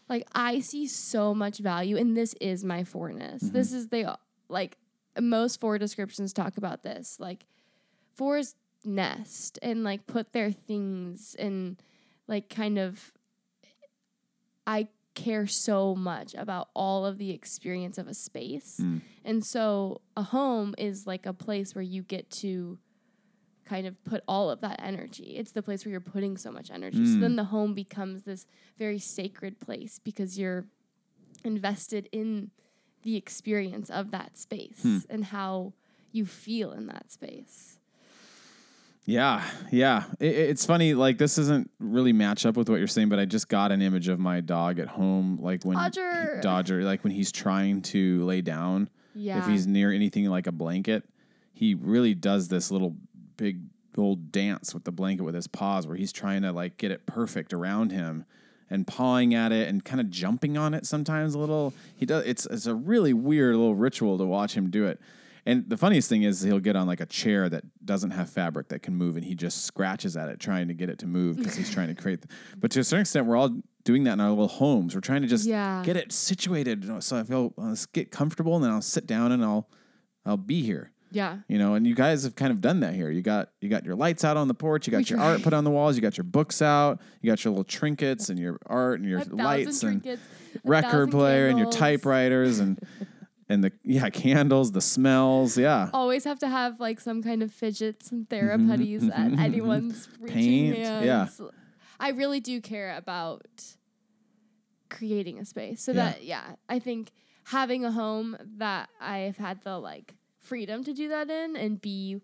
like 0.09 0.27
i 0.35 0.61
see 0.61 0.87
so 0.87 1.35
much 1.35 1.59
value 1.59 1.97
and 1.97 2.17
this 2.17 2.35
is 2.41 2.65
my 2.65 2.85
fourness 2.85 3.43
Mm-hmm. 3.45 3.53
this 3.53 3.73
is 3.73 3.89
the 3.89 4.17
like 4.49 4.77
most 5.21 5.61
four 5.61 5.79
descriptions 5.79 6.33
talk 6.33 6.57
about 6.57 6.83
this 6.83 7.19
like 7.21 7.45
fours 8.15 8.55
nest 8.87 9.59
and 9.63 9.83
like 9.85 10.07
put 10.07 10.33
their 10.33 10.51
things 10.53 11.35
and 11.39 11.77
like 12.29 12.49
kind 12.49 12.79
of 12.79 13.13
i 14.67 14.89
care 15.15 15.47
so 15.47 15.95
much 15.95 16.35
about 16.35 16.69
all 16.75 17.07
of 17.07 17.17
the 17.19 17.31
experience 17.31 17.97
of 17.99 18.07
a 18.07 18.15
space 18.15 18.79
Mm. 18.81 19.01
and 19.25 19.45
so 19.45 20.01
a 20.17 20.23
home 20.23 20.75
is 20.79 21.07
like 21.07 21.25
a 21.27 21.33
place 21.33 21.75
where 21.75 21.83
you 21.83 22.03
get 22.03 22.31
to 22.43 22.79
kind 23.65 23.87
of 23.87 24.03
put 24.05 24.23
all 24.29 24.49
of 24.49 24.61
that 24.61 24.79
energy. 24.81 25.35
It's 25.37 25.51
the 25.51 25.61
place 25.61 25.85
where 25.85 25.91
you're 25.91 26.01
putting 26.01 26.37
so 26.37 26.53
much 26.53 26.71
energy. 26.71 27.05
So 27.05 27.19
then 27.19 27.35
the 27.35 27.43
home 27.47 27.75
becomes 27.75 28.23
this 28.23 28.47
very 28.79 29.01
sacred 29.01 29.59
place 29.59 29.99
because 29.99 30.39
you're 30.39 30.67
invested 31.43 32.09
in 32.13 32.53
the 33.03 33.17
experience 33.17 33.91
of 33.91 34.13
that 34.13 34.39
space 34.39 34.85
and 35.11 35.25
how 35.25 35.73
you 36.13 36.27
feel 36.27 36.71
in 36.71 36.87
that 36.87 37.11
space. 37.11 37.76
Yeah, 39.07 39.45
yeah. 39.71 40.05
It, 40.19 40.35
it's 40.35 40.67
funny. 40.67 40.93
Like 40.93 41.17
this 41.17 41.37
doesn't 41.37 41.71
really 41.79 42.13
match 42.13 42.45
up 42.45 42.57
with 42.57 42.69
what 42.69 42.79
you're 42.79 42.89
saying, 42.89 43.09
but 43.09 43.21
I 43.21 43.25
just 43.25 43.49
got 43.49 43.71
an 43.71 43.81
image 43.81 44.09
of 44.09 44.19
my 44.19 44.41
dog 44.41 44.81
at 44.81 44.89
home, 44.89 45.39
like 45.41 45.65
when 45.65 45.77
Dodger. 45.77 46.41
Dodger, 46.43 46.83
like 46.83 47.05
when 47.05 47.13
he's 47.13 47.31
trying 47.31 47.83
to 47.83 48.25
lay 48.25 48.41
down. 48.43 48.91
Yeah. 49.15 49.39
If 49.39 49.47
he's 49.47 49.67
near 49.67 49.93
anything 49.93 50.27
like 50.27 50.47
a 50.47 50.53
blanket, 50.53 51.05
he 51.55 51.75
really 51.75 52.15
does 52.15 52.49
this 52.49 52.71
little 52.71 52.97
big 53.37 53.61
old 53.97 54.31
dance 54.31 54.75
with 54.75 54.85
the 54.85 54.93
blanket 54.93 55.23
with 55.23 55.35
his 55.35 55.47
paws, 55.47 55.87
where 55.87 55.97
he's 55.97 56.13
trying 56.13 56.43
to 56.43 56.53
like 56.53 56.77
get 56.77 56.91
it 56.91 57.07
perfect 57.07 57.55
around 57.55 57.93
him, 57.93 58.27
and 58.69 58.89
pawing 58.89 59.35
at 59.35 59.53
it 59.53 59.69
and 59.69 59.85
kind 59.85 60.01
of 60.01 60.11
jumping 60.11 60.59
on 60.59 60.75
it 60.75 60.85
sometimes 60.85 61.35
a 61.35 61.39
little. 61.39 61.73
He 61.97 62.07
does. 62.07 62.25
It's 62.27 62.45
it's 62.47 62.67
a 62.67 62.75
really 62.75 63.13
weird 63.13 63.55
little 63.55 63.77
ritual 63.77 64.19
to 64.19 64.25
watch 64.25 64.55
him 64.55 64.69
do 64.69 64.85
it. 64.87 65.01
And 65.47 65.69
the 65.71 65.77
funniest 65.77 66.09
thing 66.09 66.25
is 66.25 66.43
he'll 66.43 66.59
get 66.59 66.75
on 66.77 66.87
like 66.89 67.01
a 67.01 67.07
chair 67.07 67.49
that 67.49 67.63
doesn't 67.87 68.11
have 68.11 68.29
fabric 68.29 68.69
that 68.69 68.83
can 68.83 68.95
move, 68.97 69.17
and 69.17 69.25
he 69.25 69.35
just 69.37 69.65
scratches 69.65 70.17
at 70.17 70.29
it 70.29 70.41
trying 70.41 70.67
to 70.69 70.75
get 70.75 70.91
it 70.91 70.99
to 70.99 71.07
move 71.07 71.37
because 71.37 71.55
he's 71.55 71.71
trying 71.71 71.89
to 71.89 71.95
create. 71.95 72.23
The, 72.23 72.29
but 72.59 72.71
to 72.73 72.81
a 72.81 72.85
certain 72.85 73.03
extent, 73.03 73.27
we're 73.27 73.37
all 73.37 73.51
doing 73.85 74.03
that 74.05 74.15
in 74.15 74.21
our 74.21 74.31
little 74.31 74.49
homes. 74.49 74.95
We're 74.97 75.01
trying 75.01 75.23
to 75.23 75.29
just 75.29 75.47
Yeah. 75.47 75.83
get 75.85 75.97
it 75.97 76.11
situated. 76.11 76.85
So 77.05 77.17
I 77.17 77.23
feel 77.23 77.55
uh, 77.57 77.63
let's 77.69 77.87
get 77.87 78.11
comfortable, 78.11 78.57
and 78.57 78.65
then 78.65 78.73
I'll 78.73 78.83
sit 78.83 79.07
down 79.07 79.31
and 79.33 79.45
I'll 79.45 79.69
I'll 80.25 80.37
be 80.37 80.63
here. 80.63 80.91
yeah. 81.13 81.39
You 81.47 81.57
know, 81.59 81.75
and 81.75 81.87
you 81.87 81.95
guys 81.95 82.25
have 82.25 82.35
kind 82.35 82.51
of 82.51 82.61
done 82.61 82.81
that 82.81 82.95
here. 82.95 83.11
You 83.11 83.23
got 83.23 83.51
you 83.61 83.69
got 83.69 83.85
your 83.85 83.95
lights 83.95 84.25
out 84.25 84.37
on 84.37 84.49
the 84.49 84.55
porch. 84.55 84.89
You 84.89 84.91
got 84.91 84.99
We 84.99 85.05
your 85.05 85.19
try. 85.19 85.27
art 85.35 85.43
put 85.45 85.53
on 85.55 85.63
the 85.63 85.71
walls. 85.71 85.95
You 85.95 86.03
got 86.03 86.17
your 86.19 86.25
books 86.25 86.61
out. 86.61 87.01
You 87.23 87.31
got 87.31 87.45
your 87.45 87.53
little 87.53 87.63
trinkets 87.63 88.29
and 88.31 88.39
your 88.41 88.59
art 88.67 88.99
and 88.99 89.09
your 89.09 89.23
lights 89.27 89.85
and 89.85 90.03
trinkets, 90.03 90.23
a 90.57 90.59
record 90.69 91.13
player 91.13 91.47
and 91.47 91.57
your 91.57 91.71
typewriters 91.71 92.59
and 92.59 92.81
and 93.49 93.63
the 93.63 93.73
yeah 93.85 94.11
candles, 94.11 94.73
the 94.73 94.81
smells, 94.81 95.57
yeah. 95.57 95.91
Always 95.93 96.25
have 96.25 96.39
to 96.41 96.49
have 96.49 96.81
like 96.81 97.01
some 97.01 97.23
kind 97.23 97.43
of 97.43 97.53
fidgets 97.53 98.11
and 98.11 98.29
mm-hmm. 98.29 98.71
therapies 98.71 99.09
at 99.09 99.33
mm-hmm. 99.33 99.39
anyone's 99.39 100.09
reaching 100.21 100.73
Paint, 100.75 100.79
yeah. 100.79 101.29
I 101.99 102.11
really 102.11 102.41
do 102.41 102.61
care 102.61 102.97
about 102.97 103.47
creating 104.91 105.39
a 105.39 105.45
space. 105.45 105.83
So 105.83 105.93
Yeah. 105.93 106.11
that 106.11 106.25
yeah, 106.25 106.55
I 106.69 106.79
think 106.79 107.13
having 107.45 107.85
a 107.85 107.93
home 107.93 108.37
that 108.59 108.89
I've 109.01 109.37
had 109.37 109.63
the 109.63 109.79
like 109.79 110.15
freedom 110.39 110.85
to 110.85 110.93
do 110.93 111.09
that 111.09 111.31
in 111.31 111.57
and 111.57 111.81
be 111.81 112.21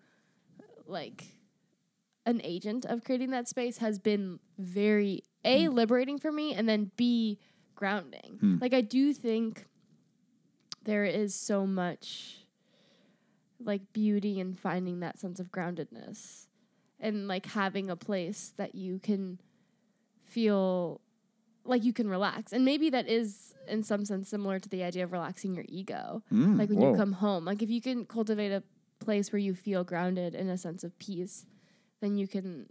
like 0.86 1.24
an 2.26 2.40
agent 2.44 2.84
of 2.84 3.04
creating 3.04 3.30
that 3.30 3.48
space 3.48 3.78
has 3.78 3.98
been 3.98 4.38
very 4.58 5.22
a 5.44 5.64
Hmm. 5.64 5.74
liberating 5.74 6.18
for 6.18 6.30
me 6.30 6.54
and 6.54 6.68
then 6.68 6.90
b 6.96 7.38
grounding. 7.74 8.38
Hmm. 8.40 8.58
Like 8.60 8.74
I 8.74 8.80
do 8.80 9.12
think 9.12 9.66
there 10.84 11.04
is 11.04 11.34
so 11.34 11.66
much 11.66 12.38
like 13.64 13.92
beauty 13.92 14.40
in 14.40 14.54
finding 14.54 15.00
that 15.00 15.18
sense 15.18 15.38
of 15.38 15.50
groundedness 15.52 16.46
and 16.98 17.28
like 17.28 17.46
having 17.46 17.90
a 17.90 17.96
place 17.96 18.52
that 18.56 18.74
you 18.74 18.98
can 18.98 19.38
feel 20.24 21.00
like 21.64 21.84
you 21.84 21.92
can 21.92 22.08
relax. 22.08 22.52
And 22.52 22.64
maybe 22.64 22.90
that 22.90 23.08
is 23.08 23.54
in 23.68 23.82
some 23.84 24.04
sense 24.04 24.28
similar 24.28 24.58
to 24.58 24.68
the 24.68 24.82
idea 24.82 25.04
of 25.04 25.12
relaxing 25.12 25.54
your 25.54 25.64
ego. 25.68 26.22
Mm, 26.32 26.58
like 26.58 26.68
when 26.68 26.78
whoa. 26.78 26.90
you 26.92 26.96
come 26.96 27.12
home, 27.12 27.44
like 27.44 27.62
if 27.62 27.70
you 27.70 27.80
can 27.80 28.04
cultivate 28.04 28.50
a 28.52 28.62
place 28.98 29.32
where 29.32 29.38
you 29.38 29.54
feel 29.54 29.84
grounded 29.84 30.34
in 30.34 30.48
a 30.48 30.58
sense 30.58 30.82
of 30.82 30.98
peace, 30.98 31.46
then 32.00 32.16
you 32.16 32.26
can 32.26 32.66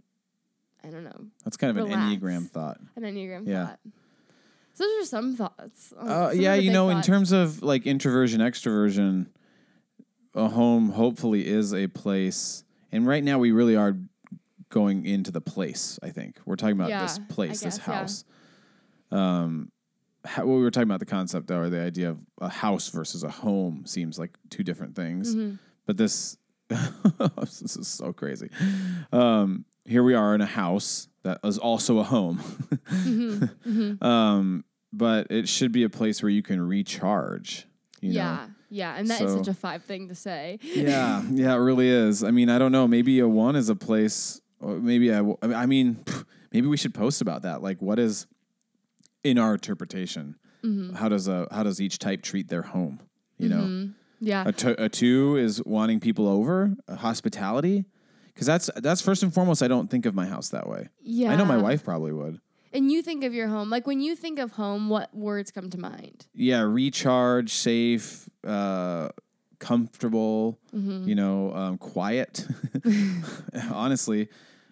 I 0.84 0.88
don't 0.88 1.04
know, 1.04 1.26
That's 1.44 1.56
kind 1.56 1.78
of 1.78 1.86
an 1.86 1.92
enneagram 1.92 2.50
thought. 2.50 2.78
an 2.96 3.04
enneagram 3.04 3.46
Yeah. 3.46 3.66
thought. 3.68 3.80
So 4.74 4.84
those 4.84 5.04
are 5.04 5.06
some 5.06 5.36
thoughts. 5.36 5.92
on 5.98 6.08
Uh, 6.08 6.30
some 6.30 6.40
yeah, 6.40 6.54
you 6.54 6.72
know, 6.72 6.88
in 6.90 7.02
terms 7.02 7.32
of 7.32 7.62
like 7.62 7.86
introversion, 7.86 8.40
extroversion, 8.40 9.26
a 10.34 10.48
home 10.48 10.90
hopefully 10.90 11.46
is 11.46 11.74
a 11.74 11.88
place. 11.88 12.64
And 12.90 13.06
right 13.06 13.22
now, 13.22 13.38
we 13.38 13.52
really 13.52 13.76
are 13.76 13.96
going 14.70 15.04
into 15.04 15.30
the 15.30 15.40
place. 15.40 15.98
I 16.02 16.10
think 16.10 16.38
we're 16.46 16.56
talking 16.56 16.76
about 16.76 16.88
this 17.02 17.18
Yeah, 17.18 17.24
I 17.28 17.32
place, 17.32 17.60
this 17.60 17.78
guess, 17.78 17.86
yeah. 17.86 17.94
house. 17.94 18.24
Um, 19.10 19.70
how, 20.24 20.46
what 20.46 20.56
we 20.56 20.62
were 20.62 20.70
talking 20.70 20.88
about 20.88 21.00
the 21.00 21.06
concept 21.06 21.48
though, 21.48 21.58
or 21.58 21.68
the 21.68 21.80
idea 21.80 22.10
of 22.10 22.18
a 22.40 22.48
house 22.48 22.88
versus 22.88 23.22
a 23.24 23.28
home 23.28 23.84
seems 23.86 24.18
like 24.18 24.38
two 24.50 24.62
different 24.62 24.96
things. 24.96 25.34
Mm-hmm. 25.34 25.56
But 25.86 25.96
this, 25.96 26.36
this 26.68 27.76
is 27.76 27.88
so 27.88 28.12
crazy. 28.12 28.48
Um, 29.12 29.64
here 29.84 30.02
we 30.02 30.14
are 30.14 30.34
in 30.34 30.40
a 30.40 30.46
house 30.46 31.08
that 31.22 31.38
is 31.44 31.58
also 31.58 31.98
a 31.98 32.04
home. 32.04 32.38
Mm-hmm. 32.92 34.04
Um, 34.04 34.64
but 34.92 35.28
it 35.30 35.48
should 35.48 35.72
be 35.72 35.84
a 35.84 35.88
place 35.88 36.22
where 36.22 36.30
you 36.30 36.42
can 36.42 36.60
recharge. 36.60 37.66
You 38.00 38.12
yeah, 38.12 38.34
Know? 38.34 38.40
yeah, 38.68 38.94
and 38.96 39.08
that 39.08 39.20
is 39.22 39.30
So- 39.32 39.38
such 39.38 39.48
a 39.48 39.54
five 39.54 39.82
thing 39.84 40.08
to 40.08 40.14
say. 40.14 40.58
Yeah. 40.62 41.22
Yeah. 41.30 41.54
It 41.54 41.58
really 41.58 41.88
is. 41.88 42.22
I 42.22 42.30
mean, 42.30 42.48
I 42.50 42.58
don't 42.58 42.72
know. 42.72 42.86
Maybe 42.86 43.18
a 43.20 43.28
one 43.28 43.56
is 43.56 43.68
a 43.68 43.74
place. 43.76 44.40
Or 44.60 44.76
maybe 44.78 45.12
I. 45.12 45.22
I 45.42 45.66
mean, 45.66 46.04
maybe 46.52 46.66
we 46.66 46.76
should 46.76 46.92
post 46.94 47.20
about 47.22 47.42
that. 47.42 47.62
Like, 47.62 47.80
what 47.80 47.98
is 47.98 48.26
in 49.24 49.38
our 49.38 49.54
interpretation 49.54 50.36
how 50.94 51.08
does 51.08 51.26
a 51.26 51.48
how 51.50 51.64
does 51.64 51.80
each 51.80 51.98
type 51.98 52.22
treat 52.22 52.46
their 52.48 52.62
home? 52.62 53.00
You 53.38 53.48
know, 53.48 53.88
Yeah. 54.20 54.44
a, 54.46 54.52
t- 54.52 54.68
a 54.78 54.88
two 54.88 55.36
is 55.36 55.60
wanting 55.64 55.98
people 55.98 56.28
over, 56.28 56.76
uh, 56.86 56.94
hospitality, 56.96 57.84
because 58.34 58.46
that's 58.46 58.70
that's 58.76 59.00
first 59.00 59.22
and 59.22 59.32
foremost. 59.32 59.62
I 59.62 59.68
don't 59.68 59.90
think 59.90 60.06
of 60.06 60.14
my 60.14 60.26
house 60.26 60.48
that 60.50 60.68
way. 60.68 60.88
yeah. 61.02 61.30
I 61.32 61.36
know 61.36 61.44
my 61.44 61.56
wife 61.56 61.84
probably 61.84 62.12
would. 62.12 62.40
And 62.74 62.90
you 62.90 63.02
think 63.02 63.22
of 63.22 63.34
your 63.34 63.48
home. 63.48 63.68
Like 63.68 63.86
when 63.86 64.00
you 64.00 64.16
think 64.16 64.38
of 64.38 64.52
home, 64.52 64.88
what 64.88 65.14
words 65.14 65.50
come 65.50 65.68
to 65.70 65.78
mind? 65.78 66.26
Yeah, 66.32 66.62
recharge, 66.62 67.52
safe, 67.52 68.30
uh, 68.46 69.10
comfortable. 69.58 70.58
You 70.72 71.14
know, 71.14 71.54
um, 71.54 71.78
quiet. 71.78 72.46
Honestly, 73.72 74.28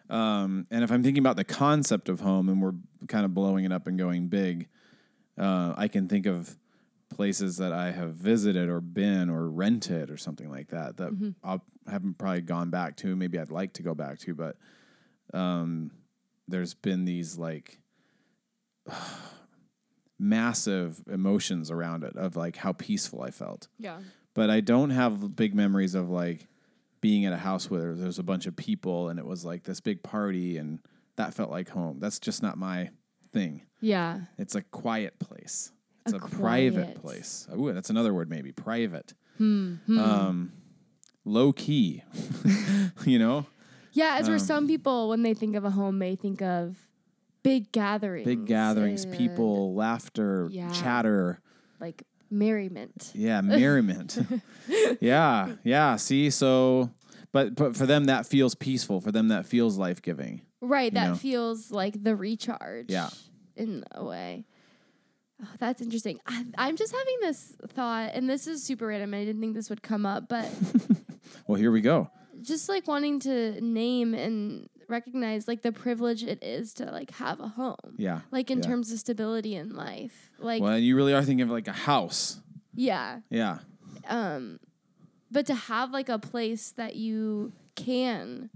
um, 0.09 0.67
and 0.71 0.83
if 0.83 0.91
I'm 0.91 1.03
thinking 1.03 1.23
about 1.23 1.37
the 1.37 1.45
concept 1.45 2.09
of 2.09 2.21
home, 2.21 2.49
and 2.49 2.61
we're 2.63 2.75
kind 3.07 3.25
of 3.25 3.35
blowing 3.35 3.65
it 3.65 3.73
up 3.73 3.87
and 3.87 3.99
going 3.99 4.29
big, 4.29 4.69
uh, 5.39 5.75
I 5.77 5.89
can 5.89 6.09
think 6.09 6.27
of 6.27 6.57
places 7.11 7.59
that 7.59 7.73
I 7.73 7.91
have 7.91 8.15
visited 8.15 8.69
or 8.69 8.81
been 8.81 9.29
or 9.31 9.49
rented 9.49 10.11
or 10.11 10.17
something 10.17 10.49
like 10.51 10.69
that 10.69 10.97
that 10.97 11.13
I 11.45 11.59
haven't 11.89 12.19
probably 12.19 12.43
gone 12.43 12.71
back 12.71 12.97
to. 12.99 13.15
Maybe 13.17 13.39
I'd 13.39 13.51
like 13.51 13.75
to 13.75 13.83
go 13.83 13.95
back 13.95 14.19
to, 14.21 14.35
but 14.35 14.57
um, 15.33 15.91
there's 16.49 16.75
been 16.75 17.05
these 17.05 17.39
like 17.39 17.81
massive 20.19 21.03
emotions 21.11 21.71
around 21.71 22.05
it 22.05 22.17
of 22.17 22.37
like 22.37 22.57
how 22.57 22.73
peaceful 22.73 23.23
I 23.23 23.31
felt. 23.31 23.69
Yeah. 23.79 23.99
But 24.35 24.51
I 24.51 24.61
don't 24.61 24.91
have 24.91 25.35
big 25.35 25.55
memories 25.55 25.95
of 25.95 26.11
like 26.11 26.47
being 27.01 27.25
at 27.25 27.33
a 27.33 27.39
house 27.39 27.71
where 27.71 27.95
there's 27.95 28.19
a 28.19 28.23
bunch 28.23 28.47
of 28.47 28.55
people 28.57 29.09
and 29.09 29.19
it 29.19 29.27
was 29.27 29.45
like 29.45 29.65
this 29.65 29.81
big 29.81 30.03
party 30.03 30.59
and 30.59 30.81
that 31.17 31.35
felt 31.35 31.51
like 31.51 31.71
home. 31.71 31.99
That's 31.99 32.19
just 32.19 32.43
not 32.43 32.59
my 32.59 32.91
thing. 33.33 33.63
Yeah. 33.81 34.21
It's 34.39 34.55
a 34.55 34.63
quiet 34.63 35.19
place. 35.19 35.73
It's 36.05 36.13
A 36.13 36.17
a, 36.17 36.21
private 36.21 37.01
place. 37.01 37.49
Ooh, 37.57 37.73
that's 37.73 37.91
another 37.91 38.13
word 38.13 38.31
maybe. 38.31 38.53
Private. 38.53 39.15
Hmm. 39.39 39.77
Um 39.99 40.53
low 41.31 41.53
key. 41.53 42.03
you 43.05 43.19
know? 43.19 43.47
Yeah, 43.93 44.17
as 44.21 44.27
where 44.29 44.37
Um, 44.37 44.45
some 44.45 44.67
people, 44.67 45.09
when 45.09 45.23
they 45.23 45.35
think 45.35 45.57
of 45.57 45.65
a 45.65 45.71
home, 45.71 45.99
may 45.99 46.15
think 46.17 46.43
of 46.43 46.77
big 47.43 47.73
gatherings. 47.73 48.25
Big 48.27 48.47
gatherings, 48.47 49.05
and, 49.05 49.17
people, 49.17 49.75
laughter, 49.75 50.49
Yeah. 50.53 50.71
chatter. 50.71 51.41
Like 51.81 52.03
merriment. 52.31 53.11
Yeah, 53.15 53.41
merriment. 53.43 54.19
yeah, 55.01 55.55
yeah. 55.65 55.97
See, 55.97 56.31
so, 56.31 56.91
but 57.33 57.55
but 57.55 57.75
for 57.77 57.87
them 57.87 58.05
that 58.05 58.27
feels 58.27 58.55
peaceful. 58.55 59.01
For 59.01 59.11
them 59.13 59.29
that 59.29 59.47
feels 59.47 59.77
life 59.79 60.01
giving. 60.03 60.43
Right. 60.61 60.93
That 60.93 61.09
know. 61.09 61.15
feels 61.15 61.71
like 61.71 62.03
the 62.05 62.15
recharge. 62.15 62.87
Yeah. 62.91 63.09
In 63.57 63.83
a 63.93 64.05
way. 64.05 64.45
Oh, 65.43 65.49
that's 65.59 65.81
interesting. 65.81 66.21
I, 66.27 66.45
I'm 66.59 66.77
just 66.77 66.93
having 66.95 67.17
this 67.23 67.57
thought, 67.69 68.11
and 68.15 68.29
this 68.29 68.47
is 68.47 68.63
super 68.63 68.87
random. 68.89 69.15
I 69.15 69.25
didn't 69.25 69.41
think 69.41 69.55
this 69.55 69.71
would 69.71 69.83
come 69.83 70.05
up, 70.05 70.29
but 70.29 70.47
Well, 71.47 71.59
here 71.59 71.71
we 71.71 71.81
go. 71.81 72.11
just 72.43 72.69
like 72.69 72.87
wanting 72.89 73.21
to 73.21 73.61
name 73.61 74.15
and 74.15 74.69
recognize 74.89 75.47
like 75.47 75.63
the 75.63 75.73
privilege 75.73 76.25
it 76.25 76.43
is 76.43 76.75
to 76.75 76.85
like 76.87 77.11
have 77.13 77.39
a 77.41 77.49
home. 77.49 77.95
Yeah. 77.97 78.21
Like 78.31 78.51
in 78.51 78.59
yeah. 78.59 78.69
terms 78.69 78.91
of 78.93 78.99
stability 78.99 79.55
in 79.55 79.75
life. 79.77 80.31
Like 80.39 80.63
Well, 80.63 80.79
you 80.79 80.97
really 80.97 81.13
are 81.15 81.23
thinking 81.23 81.43
of 81.43 81.51
like 81.51 81.69
a 81.69 81.73
house. 81.73 82.41
yeah. 82.75 83.21
Yeah. 83.31 83.59
Um 84.09 84.59
but 85.31 85.47
to 85.47 85.55
have 85.55 85.93
like 85.93 86.09
a 86.09 86.19
place 86.19 86.73
that 86.73 86.97
you 86.97 87.53
can 87.77 88.51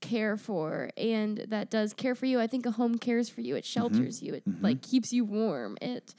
care 0.00 0.36
for 0.36 0.90
and 0.96 1.38
that 1.48 1.70
does 1.70 1.92
care 1.92 2.14
for 2.14 2.26
you. 2.26 2.38
I 2.38 2.46
think 2.46 2.64
a 2.66 2.70
home 2.70 2.96
cares 2.98 3.28
for 3.28 3.40
you. 3.40 3.56
It 3.56 3.64
shelters 3.64 4.22
you. 4.22 4.34
It 4.34 4.44
like 4.60 4.82
keeps 4.82 5.12
you 5.12 5.24
warm. 5.24 5.76
It 5.82 6.14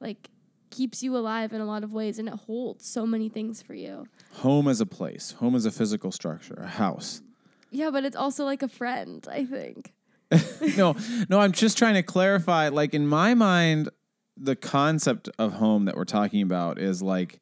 like 0.00 0.30
keeps 0.74 1.02
you 1.02 1.16
alive 1.16 1.52
in 1.52 1.60
a 1.60 1.64
lot 1.64 1.84
of 1.84 1.92
ways 1.92 2.18
and 2.18 2.28
it 2.28 2.34
holds 2.34 2.86
so 2.86 3.06
many 3.06 3.28
things 3.28 3.62
for 3.62 3.74
you. 3.74 4.06
Home 4.34 4.66
as 4.68 4.80
a 4.80 4.86
place. 4.86 5.32
Home 5.38 5.54
as 5.54 5.64
a 5.64 5.70
physical 5.70 6.10
structure. 6.10 6.54
A 6.60 6.66
house. 6.66 7.22
Yeah, 7.70 7.90
but 7.90 8.04
it's 8.04 8.16
also 8.16 8.44
like 8.44 8.62
a 8.62 8.68
friend, 8.68 9.26
I 9.30 9.44
think. 9.44 9.92
no, 10.76 10.96
no. 11.28 11.40
I'm 11.40 11.52
just 11.52 11.78
trying 11.78 11.94
to 11.94 12.02
clarify. 12.02 12.68
Like 12.68 12.94
in 12.94 13.06
my 13.06 13.34
mind, 13.34 13.88
the 14.36 14.56
concept 14.56 15.28
of 15.38 15.54
home 15.54 15.84
that 15.84 15.96
we're 15.96 16.04
talking 16.04 16.42
about 16.42 16.78
is 16.78 17.02
like 17.02 17.40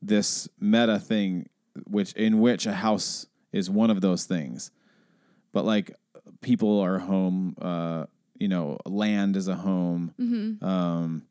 this 0.00 0.48
meta 0.60 0.98
thing, 0.98 1.48
which 1.88 2.12
in 2.12 2.40
which 2.40 2.66
a 2.66 2.74
house 2.74 3.26
is 3.52 3.68
one 3.68 3.90
of 3.90 4.00
those 4.00 4.24
things. 4.24 4.70
But 5.52 5.64
like 5.64 5.92
people 6.40 6.78
are 6.80 6.98
home. 6.98 7.56
Uh, 7.60 8.06
you 8.36 8.48
know, 8.48 8.78
land 8.86 9.36
is 9.36 9.48
a 9.48 9.54
home. 9.56 10.14
Um, 10.62 11.26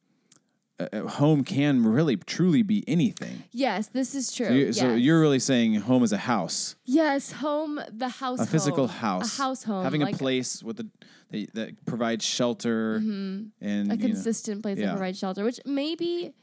home 1.10 1.44
can 1.44 1.84
really 1.86 2.16
truly 2.16 2.62
be 2.64 2.84
anything. 2.88 3.44
Yes, 3.52 3.88
this 3.88 4.16
is 4.16 4.32
true. 4.32 4.48
So, 4.48 4.54
you, 4.54 4.74
so 4.74 4.88
yes. 4.90 5.00
you're 5.00 5.20
really 5.20 5.40
saying 5.40 5.76
home 5.76 6.04
is 6.04 6.14
a 6.14 6.18
house, 6.18 6.76
Yes, 6.86 7.34
home, 7.34 7.82
the 7.92 8.10
house 8.10 8.40
a 8.40 8.46
physical 8.46 8.88
home, 8.88 8.98
house, 8.98 9.38
A 9.38 9.42
house 9.42 9.64
home. 9.64 9.84
having 9.84 10.02
like 10.02 10.16
a 10.16 10.18
place 10.18 10.64
with 10.64 10.80
a 10.80 10.88
that, 11.32 11.54
that 11.54 11.86
provides 11.86 12.26
shelter 12.26 13.00
mm-hmm. 13.00 13.48
and 13.62 13.92
a 13.92 13.96
you 13.96 14.02
know, 14.02 14.08
consistent 14.08 14.62
place 14.62 14.78
yeah. 14.78 14.88
that 14.88 14.92
provides 14.94 15.20
shelter, 15.20 15.44
which 15.44 15.60
maybe 15.66 16.34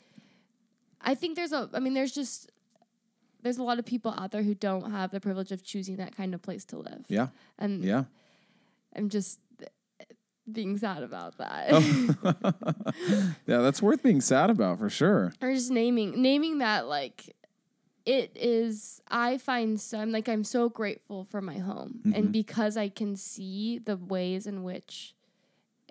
I 1.00 1.14
think 1.14 1.36
there's 1.36 1.52
a 1.52 1.70
I 1.72 1.80
mean 1.80 1.94
there's 1.94 2.12
just 2.12 2.50
there's 3.42 3.58
a 3.58 3.62
lot 3.62 3.78
of 3.78 3.86
people 3.86 4.12
out 4.18 4.32
there 4.32 4.42
who 4.42 4.54
don't 4.54 4.90
have 4.90 5.12
the 5.12 5.20
privilege 5.20 5.52
of 5.52 5.62
choosing 5.64 5.96
that 5.96 6.16
kind 6.16 6.34
of 6.34 6.42
place 6.42 6.64
to 6.66 6.78
live. 6.78 7.04
yeah, 7.08 7.28
And 7.58 7.84
yeah. 7.84 8.04
I'm 8.94 9.08
just 9.08 9.38
being 10.50 10.76
sad 10.78 11.02
about 11.02 11.38
that. 11.38 11.68
Oh. 11.72 12.52
Yeah, 13.46 13.58
that's 13.58 13.80
worth 13.82 14.02
being 14.02 14.20
sad 14.20 14.50
about 14.50 14.78
for 14.78 14.90
sure. 14.90 15.32
or 15.40 15.52
just 15.52 15.70
naming 15.70 16.20
naming 16.22 16.58
that 16.58 16.86
like 16.88 17.36
it 18.04 18.30
is 18.36 19.00
I 19.08 19.38
find 19.38 19.80
so 19.80 19.98
I'm 19.98 20.12
like 20.12 20.28
I'm 20.28 20.44
so 20.44 20.68
grateful 20.68 21.24
for 21.24 21.40
my 21.40 21.58
home 21.58 22.00
Mm-hmm. 22.06 22.12
and 22.14 22.32
because 22.32 22.76
I 22.76 22.88
can 22.88 23.16
see 23.16 23.78
the 23.78 23.96
ways 23.96 24.46
in 24.46 24.62
which 24.62 25.14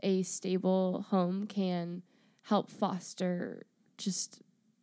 a 0.04 0.24
stable 0.24 1.06
home 1.10 1.46
can 1.48 2.02
help 2.44 2.70
foster 2.70 3.66
just 3.98 4.42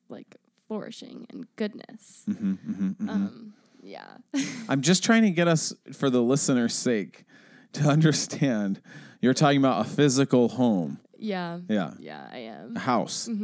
like 0.08 0.36
flourishing 0.68 1.26
and 1.30 1.46
goodness. 1.56 2.24
Mm-hmm, 2.28 3.08
Um 3.08 3.54
yeah. 3.82 4.18
I'm 4.68 4.80
just 4.80 5.02
trying 5.04 5.22
to 5.22 5.30
get 5.30 5.48
us, 5.48 5.74
for 5.92 6.08
the 6.08 6.22
listener's 6.22 6.74
sake, 6.74 7.24
to 7.72 7.82
understand. 7.88 8.80
You're 9.22 9.34
talking 9.34 9.58
about 9.58 9.86
a 9.86 9.88
physical 9.88 10.48
home. 10.48 10.98
yeah. 11.16 11.60
Yeah. 11.68 11.92
Yeah, 11.98 12.28
I 12.30 12.38
am. 12.38 12.76
A 12.76 12.80
house. 12.80 13.28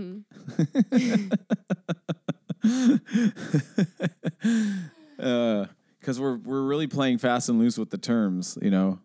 Because 5.16 6.20
we're, 6.20 6.36
we're 6.36 6.62
really 6.62 6.86
playing 6.86 7.18
fast 7.18 7.48
and 7.48 7.58
loose 7.58 7.76
with 7.76 7.90
the 7.90 7.98
terms, 7.98 8.56
you 8.62 8.70
know? 8.70 9.00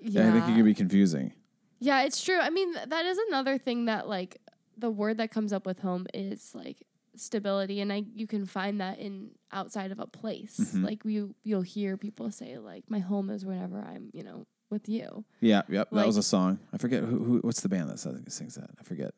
Yeah. 0.00 0.28
I 0.28 0.32
think 0.32 0.44
it 0.44 0.54
can 0.54 0.64
be 0.64 0.74
confusing. 0.74 1.32
Yeah, 1.80 2.02
it's 2.02 2.22
true. 2.22 2.38
I 2.38 2.50
mean, 2.50 2.72
that 2.72 3.04
is 3.04 3.18
another 3.28 3.58
thing 3.58 3.86
that 3.86 4.08
like 4.08 4.40
the 4.78 4.90
word 4.90 5.18
that 5.18 5.30
comes 5.30 5.52
up 5.52 5.66
with 5.66 5.80
home 5.80 6.06
is 6.14 6.52
like 6.54 6.82
stability 7.16 7.80
and 7.80 7.90
I 7.92 8.04
you 8.14 8.26
can 8.26 8.44
find 8.44 8.80
that 8.80 8.98
in 8.98 9.30
outside 9.50 9.90
of 9.90 9.98
a 9.98 10.06
place. 10.06 10.58
Mm-hmm. 10.60 10.84
Like 10.84 11.04
you 11.04 11.34
you'll 11.42 11.62
hear 11.62 11.96
people 11.96 12.30
say 12.30 12.58
like 12.58 12.84
my 12.88 12.98
home 13.00 13.30
is 13.30 13.44
whenever 13.44 13.80
I'm, 13.80 14.10
you 14.12 14.22
know, 14.22 14.46
with 14.70 14.88
you. 14.88 15.24
Yeah, 15.40 15.62
yep. 15.68 15.90
that 15.92 16.06
was 16.06 16.16
a 16.16 16.22
song. 16.22 16.58
I 16.72 16.78
forget 16.78 17.02
who, 17.02 17.22
who 17.22 17.38
what's 17.38 17.60
the 17.60 17.68
band 17.68 17.90
that 17.90 17.98
sings 17.98 18.54
that. 18.54 18.70
I 18.78 18.82
forget. 18.82 19.14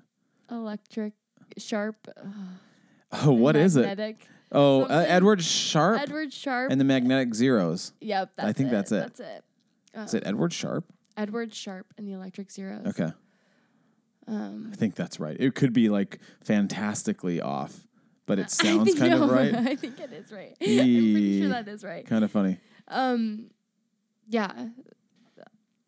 Electric 0.51 1.15
sharp. 1.57 2.09
Oh, 3.11 3.33
what 3.33 3.57
is 3.57 3.75
it? 3.75 3.87
magnetic. 3.87 4.27
Oh, 4.53 4.83
uh. 4.83 5.05
Edward 5.09 5.43
Sharpe 5.43 6.03
Edward 6.03 6.31
Sharpe. 6.31 6.71
and 6.71 6.79
the 6.79 6.85
Magnetic 6.85 7.35
Zeros. 7.35 7.93
yep, 8.03 8.33
that's 8.37 8.47
I 8.47 8.53
think 8.53 8.69
it. 8.69 8.73
that's 8.73 8.93
it. 8.93 9.01
That's 9.01 9.21
it. 9.21 9.45
Is 9.95 10.13
it 10.15 10.23
Edward 10.27 10.53
Sharpe? 10.53 10.85
Edward 11.17 11.55
Sharpe 11.55 11.87
and 11.97 12.07
the 12.07 12.13
Electric 12.13 12.51
Zeros. 12.51 12.87
Okay. 12.87 13.11
Um 14.27 14.69
I 14.73 14.77
think 14.77 14.95
that's 14.95 15.19
right. 15.19 15.39
It 15.41 15.55
could 15.55 15.73
be 15.73 15.89
like 15.89 16.19
fantastically 16.45 17.41
off, 17.41 17.87
but 18.27 18.39
it 18.39 18.51
sounds 18.51 18.95
kind 18.99 19.15
of 19.15 19.31
right. 19.31 19.55
I 19.55 19.75
think 19.75 19.99
it 20.01 20.13
is 20.13 20.31
right. 20.31 20.55
I'm 20.61 20.67
pretty 20.67 21.41
sure 21.41 21.49
that 21.49 21.67
is 21.69 21.83
right. 21.83 22.07
kind 22.07 22.25
of 22.25 22.31
funny. 22.31 22.59
Um, 22.89 23.51
yeah, 24.29 24.53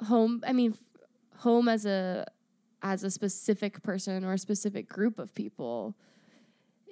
home. 0.06 0.42
I 0.46 0.52
mean, 0.52 0.74
home 1.38 1.68
as 1.68 1.86
a 1.86 2.26
as 2.82 3.04
a 3.04 3.10
specific 3.10 3.82
person 3.82 4.24
or 4.24 4.32
a 4.32 4.38
specific 4.38 4.88
group 4.88 5.18
of 5.18 5.34
people 5.34 5.94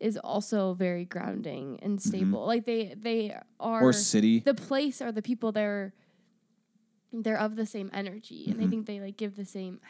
is 0.00 0.16
also 0.18 0.74
very 0.74 1.04
grounding 1.04 1.78
and 1.82 2.00
stable. 2.00 2.46
Like 2.46 2.64
they 2.66 2.94
they 2.96 3.34
are 3.58 3.78
Mm-hmm. 3.80 3.86
Or 3.88 3.92
city. 3.92 4.40
the 4.40 4.54
place 4.54 5.02
or 5.02 5.10
the 5.12 5.22
people 5.22 5.50
they're 5.52 5.92
they're 7.12 7.38
of 7.38 7.56
the 7.56 7.66
same 7.66 7.90
energy 7.92 8.44
and 8.46 8.56
Mm-hmm. 8.56 8.64
I 8.64 8.68
think 8.70 8.86
they 8.86 9.00
like 9.00 9.16
give 9.16 9.34
the 9.36 9.44
same 9.44 9.80
I 9.82 9.88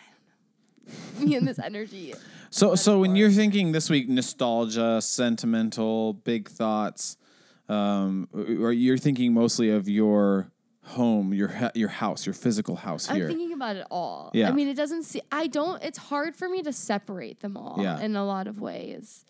don't 1.19 1.21
know 1.21 1.27
me 1.27 1.35
and 1.37 1.47
this 1.47 1.59
energy. 1.59 2.15
So, 2.51 2.75
so 2.75 2.99
when 3.01 3.15
you're 3.17 3.31
thinking 3.31 3.73
this 3.73 3.91
week, 3.91 4.09
nostalgia, 4.09 5.03
sentimental, 5.03 6.15
big 6.15 6.49
thoughts, 6.49 7.19
um, 7.69 8.27
or 8.33 8.73
you're 8.73 8.97
thinking 8.97 9.35
mostly 9.35 9.69
of 9.69 9.87
your 9.87 10.51
home, 10.88 11.33
your 11.35 11.48
ha- 11.48 11.70
your 11.74 11.88
house, 11.88 12.27
your 12.27 12.33
physical 12.35 12.77
house 12.77 13.09
here. 13.09 13.24
I'm 13.24 13.29
thinking 13.29 13.53
about 13.53 13.77
it 13.77 13.87
all. 13.90 14.31
Yeah. 14.35 14.48
I 14.48 14.53
mean, 14.53 14.68
it 14.68 14.74
doesn't 14.77 15.05
see. 15.05 15.20
I 15.31 15.46
don't. 15.46 15.83
It's 15.83 15.98
hard 15.98 16.35
for 16.37 16.48
me 16.48 16.62
to 16.62 16.72
separate 16.72 17.40
them 17.40 17.57
all. 17.57 17.77
Yeah. 17.81 18.01
In 18.01 18.16
a 18.16 18.24
lot 18.24 18.46
of 18.46 18.61
ways, 18.61 19.24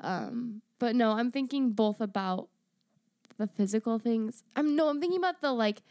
um, 0.00 0.62
but 0.78 0.94
no, 0.94 1.12
I'm 1.12 1.30
thinking 1.30 1.70
both 1.72 2.00
about 2.00 2.48
the 3.38 3.46
physical 3.46 3.98
things. 3.98 4.42
I'm 4.56 4.76
no, 4.76 4.88
I'm 4.88 5.00
thinking 5.00 5.18
about 5.18 5.40
the 5.40 5.52
like, 5.52 5.82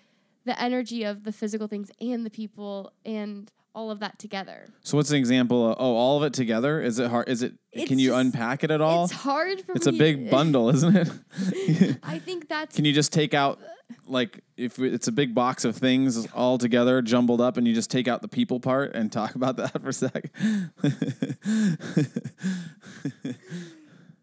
the 0.45 0.59
energy 0.61 1.03
of 1.03 1.23
the 1.23 1.31
physical 1.31 1.67
things 1.67 1.91
and 1.99 2.25
the 2.25 2.29
people 2.29 2.93
and 3.05 3.51
all 3.75 3.89
of 3.89 3.99
that 4.01 4.19
together. 4.19 4.67
so 4.83 4.95
what's 4.97 5.09
an 5.09 5.15
example 5.17 5.71
of 5.71 5.77
oh 5.79 5.95
all 5.95 6.17
of 6.17 6.23
it 6.23 6.33
together? 6.33 6.79
Is 6.79 6.99
it 6.99 7.09
hard 7.09 7.27
is 7.27 7.41
it 7.41 7.53
It's 7.71 7.87
can 7.87 7.97
you 7.97 8.09
just- 8.09 8.19
unpack 8.21 8.63
it 8.63 8.69
at 8.69 8.81
all? 8.81 9.05
It's 9.05 9.13
hard 9.13 9.61
for 9.61 9.71
It's 9.71 9.87
a 9.87 9.91
big 9.91 10.29
bundle, 10.29 10.69
isn't 10.69 10.95
it? 10.95 11.09
I 12.03 12.19
think 12.19 12.47
that's 12.49 12.75
Can 12.75 12.85
you 12.85 12.93
just 12.93 13.11
take 13.11 13.33
out 13.33 13.59
like 14.07 14.41
if 14.57 14.79
it's 14.79 15.07
a 15.07 15.11
big 15.11 15.33
box 15.33 15.65
of 15.65 15.75
things 15.75 16.27
all 16.33 16.57
together 16.57 17.01
jumbled 17.01 17.41
up 17.41 17.57
and 17.57 17.67
you 17.67 17.73
just 17.73 17.89
take 17.91 18.07
out 18.07 18.21
the 18.21 18.27
people 18.27 18.59
part 18.59 18.95
and 18.95 19.11
talk 19.11 19.35
about 19.39 19.57
that 19.57 19.81
for 19.81 19.89
a 19.89 19.93
sec? 19.93 20.29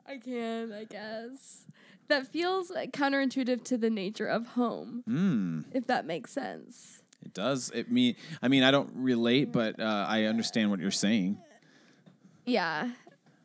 I 0.07 0.17
can, 0.19 0.73
I 0.73 0.85
guess. 0.85 1.65
That 2.09 2.27
feels 2.27 2.71
counterintuitive 2.71 3.63
to 3.65 3.79
the 3.79 3.89
nature 3.91 4.27
of 4.27 4.49
home, 4.49 5.05
mm, 5.09 5.65
if 5.73 5.87
that 5.87 6.07
makes 6.07 6.33
sense. 6.33 7.03
it 7.25 7.33
does. 7.35 7.71
It 7.73 7.93
mean 7.93 8.17
I 8.43 8.49
mean 8.49 8.65
I 8.65 8.73
don't 8.73 8.91
relate 8.95 9.53
but 9.53 9.79
uh, 9.79 10.07
I 10.09 10.25
understand 10.25 10.71
what 10.71 10.81
you're 10.81 10.91
saying. 10.91 11.39
Yeah. 12.47 12.91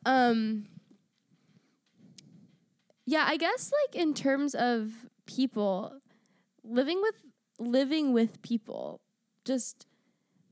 Um 0.06 0.66
Yeah, 3.06 3.26
I 3.28 3.38
guess 3.38 3.72
like 3.86 3.96
in 4.02 4.16
terms 4.16 4.56
of 4.56 4.92
people 5.28 5.94
living 6.68 7.02
with 7.02 7.16
living 7.58 8.14
with 8.14 8.42
people 8.42 9.00
just 9.46 9.88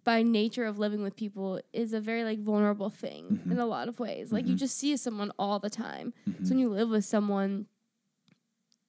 by 0.03 0.21
nature 0.21 0.65
of 0.65 0.77
living 0.77 1.01
with 1.01 1.15
people 1.15 1.59
is 1.71 1.93
a 1.93 1.99
very 1.99 2.23
like 2.23 2.39
vulnerable 2.39 2.89
thing 2.89 3.25
mm-hmm. 3.25 3.51
in 3.51 3.59
a 3.59 3.65
lot 3.65 3.87
of 3.87 3.99
ways. 3.99 4.31
Like 4.31 4.45
you 4.45 4.51
mm-hmm. 4.51 4.57
just 4.57 4.77
see 4.77 4.95
someone 4.97 5.31
all 5.39 5.59
the 5.59 5.69
time. 5.69 6.13
So 6.25 6.31
when 6.31 6.43
mm-hmm. 6.43 6.59
you 6.59 6.69
live 6.69 6.89
with 6.89 7.05
someone 7.05 7.67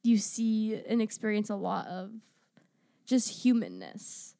you 0.04 0.18
see 0.18 0.80
and 0.86 1.00
experience 1.02 1.50
a 1.50 1.56
lot 1.56 1.86
of 1.88 2.10
just 3.06 3.42
humanness. 3.42 4.36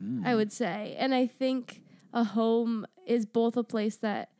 I 0.00 0.04
mm. 0.04 0.36
would 0.36 0.52
say. 0.52 0.96
And 0.98 1.14
I 1.14 1.26
think 1.26 1.82
a 2.12 2.24
home 2.24 2.86
is 3.06 3.24
both 3.26 3.56
a 3.56 3.62
place 3.62 3.96
that 3.96 4.30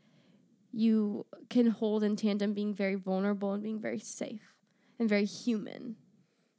you 0.72 1.26
can 1.50 1.66
hold 1.66 2.02
in 2.02 2.16
tandem 2.16 2.52
being 2.52 2.74
very 2.74 2.94
vulnerable 2.94 3.52
and 3.52 3.62
being 3.62 3.80
very 3.80 3.98
safe 3.98 4.56
and 4.98 5.08
very 5.08 5.24
human 5.24 5.96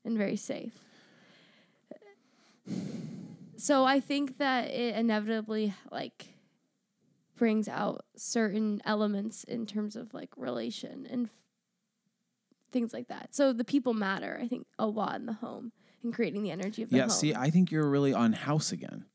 and 0.05 0.17
very 0.17 0.35
safe. 0.35 0.82
So 3.55 3.85
I 3.85 3.99
think 3.99 4.37
that 4.39 4.69
it 4.69 4.95
inevitably 4.95 5.73
like 5.91 6.27
brings 7.35 7.67
out 7.67 8.05
certain 8.15 8.81
elements 8.85 9.43
in 9.43 9.65
terms 9.65 9.95
of 9.95 10.13
like 10.13 10.29
relation 10.35 11.07
and 11.09 11.27
f- 11.27 11.31
things 12.71 12.93
like 12.93 13.07
that. 13.07 13.33
So 13.33 13.53
the 13.53 13.63
people 13.63 13.93
matter, 13.93 14.39
I 14.41 14.47
think, 14.47 14.67
a 14.77 14.85
lot 14.85 15.15
in 15.15 15.25
the 15.25 15.33
home 15.33 15.71
and 16.03 16.13
creating 16.13 16.43
the 16.43 16.51
energy 16.51 16.83
of 16.83 16.89
the 16.89 16.97
Yeah, 16.97 17.03
home. 17.03 17.09
see, 17.11 17.33
I 17.33 17.49
think 17.49 17.71
you're 17.71 17.89
really 17.89 18.13
on 18.13 18.33
house 18.33 18.71
again. 18.71 19.05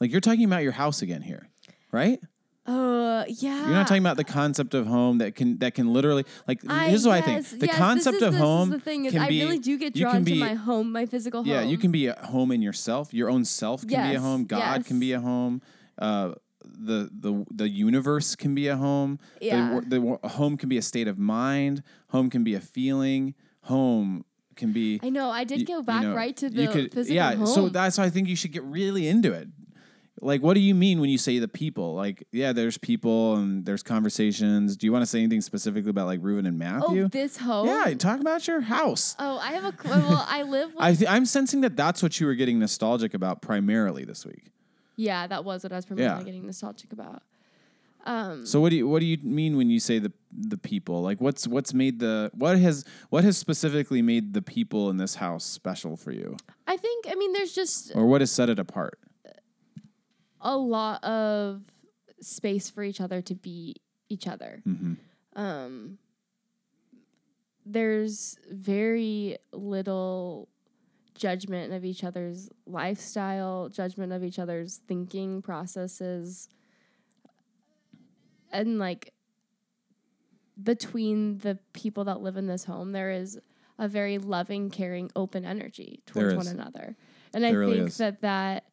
Like 0.00 0.10
you're 0.10 0.20
talking 0.20 0.44
about 0.44 0.62
your 0.62 0.72
house 0.72 1.00
again 1.02 1.22
here, 1.22 1.48
right? 1.92 2.18
Uh, 2.66 3.24
yeah. 3.28 3.62
You're 3.62 3.74
not 3.74 3.86
talking 3.88 4.02
about 4.02 4.16
the 4.16 4.24
concept 4.24 4.74
of 4.74 4.86
home 4.86 5.18
that 5.18 5.34
can 5.34 5.58
that 5.58 5.74
can 5.74 5.92
literally 5.92 6.24
like. 6.46 6.60
I 6.68 6.88
here's 6.90 7.04
what 7.06 7.14
I 7.14 7.20
think: 7.20 7.60
the 7.60 7.66
yes, 7.66 7.76
concept 7.76 8.16
is, 8.16 8.22
of 8.22 8.34
home 8.34 8.72
Is 8.72 8.78
the 8.78 8.84
thing 8.84 9.04
is, 9.06 9.12
can 9.12 9.22
I 9.22 9.28
be. 9.28 9.40
really 9.42 9.58
do 9.58 9.76
get 9.78 9.96
you 9.96 10.02
drawn 10.02 10.14
can 10.14 10.24
to 10.26 10.30
be- 10.32 10.38
my 10.40 10.54
home, 10.54 10.92
my 10.92 11.06
physical 11.06 11.42
home. 11.42 11.50
yeah, 11.52 11.62
you 11.62 11.76
can 11.76 11.90
be 11.90 12.06
a 12.06 12.14
home 12.14 12.52
in 12.52 12.62
yourself. 12.62 13.12
Your 13.12 13.28
own 13.30 13.44
self 13.44 13.86
can 13.86 14.10
be 14.10 14.14
a 14.14 14.20
home. 14.20 14.44
God 14.44 14.84
can 14.84 15.00
be 15.00 15.12
a 15.12 15.20
home. 15.20 15.60
Uh, 15.98 16.34
the 16.64 17.10
the 17.12 17.44
the 17.50 17.68
universe 17.68 18.36
can 18.36 18.54
be 18.54 18.68
a 18.68 18.76
home. 18.76 19.18
Yeah. 19.40 19.80
The, 19.86 20.18
the 20.22 20.28
home 20.28 20.56
can 20.56 20.68
be 20.68 20.78
a 20.78 20.82
state 20.82 21.08
of 21.08 21.18
mind. 21.18 21.82
Home 22.10 22.30
can 22.30 22.44
be 22.44 22.54
a 22.54 22.60
feeling. 22.60 23.34
Home 23.62 24.24
can 24.54 24.72
be. 24.72 25.00
I 25.02 25.08
know. 25.10 25.30
I 25.30 25.42
did 25.44 25.60
you- 25.60 25.66
go 25.66 25.78
you 25.78 25.82
back 25.82 26.02
know, 26.02 26.14
right 26.14 26.36
to 26.36 26.46
you 26.46 26.66
the 26.66 26.72
could- 26.72 26.94
physical 26.94 27.16
yeah, 27.16 27.34
home. 27.34 27.46
so 27.46 27.68
that's 27.68 27.98
why 27.98 28.04
I 28.04 28.10
think 28.10 28.28
you 28.28 28.36
should 28.36 28.52
get 28.52 28.62
really 28.64 29.08
into 29.08 29.32
it. 29.32 29.48
Like, 30.24 30.40
what 30.40 30.54
do 30.54 30.60
you 30.60 30.74
mean 30.74 31.00
when 31.00 31.10
you 31.10 31.18
say 31.18 31.38
the 31.40 31.48
people? 31.48 31.94
Like, 31.94 32.22
yeah, 32.30 32.52
there's 32.52 32.78
people 32.78 33.34
and 33.36 33.64
there's 33.66 33.82
conversations. 33.82 34.76
Do 34.76 34.86
you 34.86 34.92
want 34.92 35.02
to 35.02 35.06
say 35.06 35.18
anything 35.18 35.40
specifically 35.40 35.90
about 35.90 36.06
like 36.06 36.20
Reuben 36.22 36.46
and 36.46 36.58
Matthew? 36.58 37.04
oh, 37.04 37.08
this 37.08 37.38
home. 37.38 37.66
yeah, 37.66 37.92
talk 37.94 38.20
about 38.20 38.46
your 38.46 38.60
house. 38.60 39.16
Oh, 39.18 39.38
I 39.38 39.52
have 39.52 39.64
a 39.64 39.74
well. 39.84 40.24
I 40.28 40.42
live. 40.56 40.68
With, 40.74 40.80
I 40.82 40.94
th- 40.94 41.10
I'm 41.10 41.26
sensing 41.26 41.60
that 41.62 41.76
that's 41.76 42.02
what 42.04 42.20
you 42.20 42.26
were 42.26 42.34
getting 42.36 42.60
nostalgic 42.60 43.14
about 43.14 43.42
primarily 43.42 44.04
this 44.04 44.24
week. 44.24 44.52
yeah, 44.96 45.26
that 45.26 45.44
was 45.44 45.64
what 45.64 45.72
I 45.72 45.76
was 45.76 45.86
primarily 45.86 46.20
Yeah. 46.20 46.24
getting 46.24 46.46
nostalgic 46.46 46.92
about. 46.92 47.22
Um, 48.04 48.46
So 48.46 48.60
what 48.60 48.70
do 48.70 48.76
you 48.76 48.88
what 48.88 49.00
do 49.00 49.06
you 49.06 49.18
mean 49.22 49.56
when 49.56 49.70
you 49.70 49.80
say 49.80 49.98
the 49.98 50.12
the 50.32 50.56
people? 50.58 51.02
Like 51.02 51.20
what's 51.20 51.46
what's 51.48 51.72
made 51.74 51.98
the 52.00 52.30
what 52.34 52.58
has 52.58 52.84
what 53.10 53.22
has 53.24 53.36
specifically 53.38 54.02
made 54.02 54.34
the 54.34 54.42
people 54.42 54.88
in 54.90 54.96
this 54.98 55.16
house 55.16 55.44
special 55.44 55.96
for 55.96 56.12
you? 56.12 56.36
I 56.66 56.76
think. 56.76 57.06
I 57.10 57.14
mean, 57.16 57.32
there's 57.32 57.52
just 57.54 57.92
Or 57.94 58.06
what 58.06 58.20
has 58.20 58.30
set 58.30 58.48
it 58.50 58.58
apart? 58.58 58.98
A 60.42 60.56
lot 60.56 61.02
of 61.04 61.62
space 62.20 62.68
for 62.68 62.82
each 62.84 63.00
other 63.00 63.22
to 63.22 63.34
be 63.34 63.76
each 64.08 64.26
other. 64.28 64.62
Mhm. 64.66 64.96
Um, 65.34 65.98
there's 67.64 68.36
very 68.50 69.38
little 69.52 70.48
judgment 71.14 71.72
of 71.72 71.84
each 71.84 72.02
other's 72.04 72.48
lifestyle, 72.66 73.68
judgment 73.68 74.12
of 74.12 74.24
each 74.24 74.38
other's 74.38 74.78
thinking 74.88 75.40
processes, 75.42 76.48
and 78.50 78.78
like 78.78 79.12
between 80.62 81.38
the 81.38 81.58
people 81.72 82.04
that 82.04 82.20
live 82.20 82.36
in 82.36 82.46
this 82.46 82.64
home, 82.64 82.92
there 82.92 83.10
is 83.10 83.38
a 83.78 83.88
very 83.88 84.18
loving, 84.18 84.70
caring, 84.70 85.10
open 85.16 85.44
energy 85.44 86.02
towards 86.06 86.34
one 86.34 86.46
another, 86.46 86.96
and 87.32 87.42
There 87.44 87.50
I 87.50 87.54
really 87.54 87.76
think 87.78 87.88
is. 87.88 87.98
that 87.98 88.20
that 88.20 88.64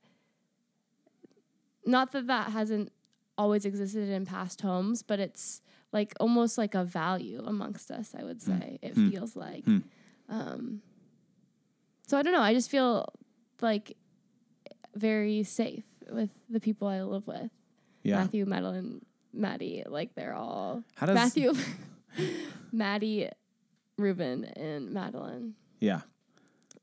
not 1.90 2.12
that 2.14 2.28
that 2.28 2.52
hasn't 2.52 2.92
always 3.38 3.66
existed 3.66 4.10
in 4.10 4.26
past 4.26 4.62
homes, 4.62 5.02
but 5.04 5.20
it's 5.20 5.62
like 5.92 6.14
almost 6.20 6.58
like 6.58 6.76
a 6.76 6.84
value 6.84 7.42
amongst 7.46 7.90
us. 7.92 8.14
I 8.18 8.24
would 8.24 8.42
say 8.42 8.78
it 8.82 8.94
Hmm. 8.94 9.10
feels 9.10 9.36
like. 9.36 9.64
Hmm. 9.66 9.80
Um, 10.30 10.82
so 12.08 12.18
I 12.18 12.22
don't 12.22 12.34
know. 12.34 12.42
I 12.42 12.54
just 12.54 12.70
feel 12.70 13.12
like 13.62 13.98
very 14.96 15.44
safe 15.44 15.84
with 16.12 16.32
the 16.50 16.60
people 16.60 16.88
I 16.88 17.02
live 17.04 17.26
with. 17.28 17.52
Yeah. 18.04 18.18
Matthew, 18.18 18.46
Madeline, 18.46 19.02
Maddie. 19.34 19.84
Like 19.88 20.16
they're 20.16 20.34
all 20.36 20.84
How 20.96 21.06
does 21.08 21.16
Matthew, 21.16 21.54
Maddie, 22.72 23.30
Ruben, 23.98 24.46
and 24.46 24.92
Madeline. 24.92 25.56
Yeah. 25.80 26.02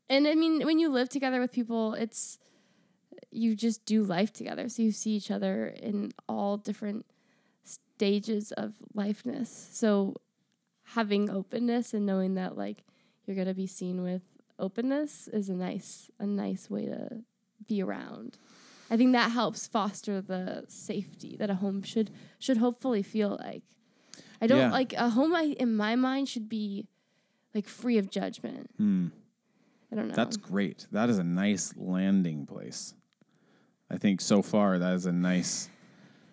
And 0.08 0.26
I 0.28 0.34
mean, 0.34 0.64
when 0.64 0.78
you 0.78 0.88
live 0.88 1.08
together 1.08 1.40
with 1.40 1.52
people, 1.52 1.94
it's 1.94 2.38
you 3.30 3.54
just 3.54 3.84
do 3.84 4.02
life 4.02 4.32
together. 4.32 4.68
So 4.68 4.82
you 4.82 4.92
see 4.92 5.10
each 5.12 5.30
other 5.30 5.66
in 5.66 6.12
all 6.28 6.56
different 6.56 7.06
stages 7.64 8.52
of 8.52 8.74
lifeness. 8.94 9.68
So 9.72 10.16
having 10.84 11.30
openness 11.30 11.94
and 11.94 12.06
knowing 12.06 12.34
that 12.34 12.56
like 12.56 12.84
you're 13.26 13.36
gonna 13.36 13.54
be 13.54 13.66
seen 13.66 14.02
with 14.02 14.22
openness 14.58 15.28
is 15.28 15.48
a 15.48 15.54
nice 15.54 16.10
a 16.18 16.26
nice 16.26 16.70
way 16.70 16.86
to 16.86 17.22
be 17.66 17.82
around. 17.82 18.38
I 18.90 18.96
think 18.96 19.12
that 19.12 19.32
helps 19.32 19.66
foster 19.66 20.20
the 20.20 20.64
safety 20.68 21.36
that 21.38 21.50
a 21.50 21.56
home 21.56 21.82
should 21.82 22.10
should 22.38 22.58
hopefully 22.58 23.02
feel 23.02 23.38
like. 23.42 23.62
I 24.40 24.46
don't 24.46 24.58
Yeah. 24.58 24.70
like 24.70 24.92
a 24.92 25.10
home 25.10 25.34
I, 25.34 25.56
in 25.58 25.74
my 25.76 25.96
mind 25.96 26.28
should 26.28 26.48
be 26.48 26.86
like 27.54 27.66
free 27.66 27.98
of 27.98 28.10
judgment. 28.10 28.70
Hmm. 28.76 29.08
I 29.90 29.96
don't 29.96 30.08
know. 30.08 30.14
That's 30.14 30.36
great. 30.36 30.86
That 30.92 31.08
is 31.08 31.18
a 31.18 31.24
nice 31.24 31.72
landing 31.76 32.44
place. 32.46 32.94
I 33.90 33.98
think 33.98 34.20
so 34.20 34.42
far 34.42 34.78
that 34.78 34.94
is 34.94 35.06
a 35.06 35.12
nice 35.12 35.68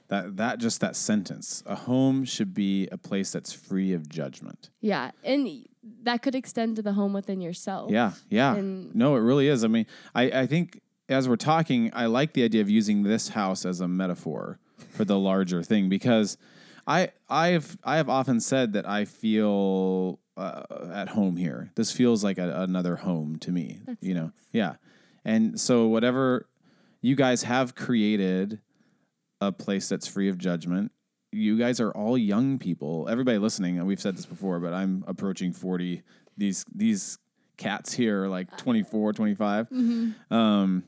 that 0.07 0.37
that 0.37 0.59
just 0.59 0.81
that 0.81 0.95
sentence. 0.95 1.63
A 1.65 1.75
home 1.75 2.25
should 2.25 2.53
be 2.53 2.87
a 2.91 2.97
place 2.97 3.31
that's 3.31 3.53
free 3.53 3.93
of 3.93 4.09
judgment. 4.09 4.69
Yeah, 4.81 5.11
and 5.23 5.65
that 6.03 6.21
could 6.21 6.35
extend 6.35 6.75
to 6.75 6.81
the 6.81 6.93
home 6.93 7.13
within 7.13 7.41
yourself. 7.41 7.91
Yeah, 7.91 8.11
yeah. 8.29 8.55
And- 8.55 8.93
no, 8.95 9.15
it 9.15 9.19
really 9.19 9.47
is. 9.47 9.63
I 9.63 9.67
mean, 9.67 9.85
I, 10.13 10.23
I 10.41 10.45
think 10.47 10.81
as 11.09 11.27
we're 11.27 11.35
talking, 11.35 11.89
I 11.93 12.05
like 12.05 12.33
the 12.33 12.43
idea 12.43 12.61
of 12.61 12.69
using 12.69 13.03
this 13.03 13.29
house 13.29 13.65
as 13.65 13.81
a 13.81 13.87
metaphor 13.87 14.59
for 14.89 15.05
the 15.05 15.17
larger 15.17 15.63
thing 15.63 15.89
because 15.89 16.37
I 16.85 17.09
I've 17.29 17.77
I 17.83 17.97
have 17.97 18.09
often 18.09 18.39
said 18.39 18.73
that 18.73 18.87
I 18.87 19.05
feel 19.05 20.19
uh, 20.37 20.63
at 20.93 21.09
home 21.09 21.37
here. 21.37 21.71
This 21.75 21.91
feels 21.91 22.23
like 22.23 22.37
a, 22.37 22.61
another 22.61 22.97
home 22.97 23.37
to 23.39 23.51
me. 23.51 23.79
That's 23.85 24.03
you 24.03 24.13
know, 24.13 24.25
nice. 24.25 24.49
yeah. 24.51 24.75
And 25.25 25.59
so 25.59 25.87
whatever 25.87 26.47
you 27.03 27.15
guys 27.15 27.43
have 27.43 27.75
created 27.75 28.61
a 29.41 29.51
place 29.51 29.89
that's 29.89 30.07
free 30.07 30.29
of 30.29 30.37
judgment. 30.37 30.91
You 31.33 31.57
guys 31.57 31.79
are 31.81 31.91
all 31.91 32.17
young 32.17 32.57
people. 32.57 33.07
Everybody 33.09 33.37
listening, 33.37 33.77
and 33.77 33.85
we've 33.85 33.99
said 33.99 34.17
this 34.17 34.25
before, 34.25 34.59
but 34.59 34.73
I'm 34.73 35.03
approaching 35.05 35.51
40. 35.51 36.01
These 36.37 36.65
these 36.73 37.19
cats 37.57 37.93
here 37.93 38.23
are 38.23 38.29
like 38.29 38.55
24, 38.57 39.13
25. 39.13 39.69
Mm-hmm. 39.69 40.33
Um, 40.33 40.85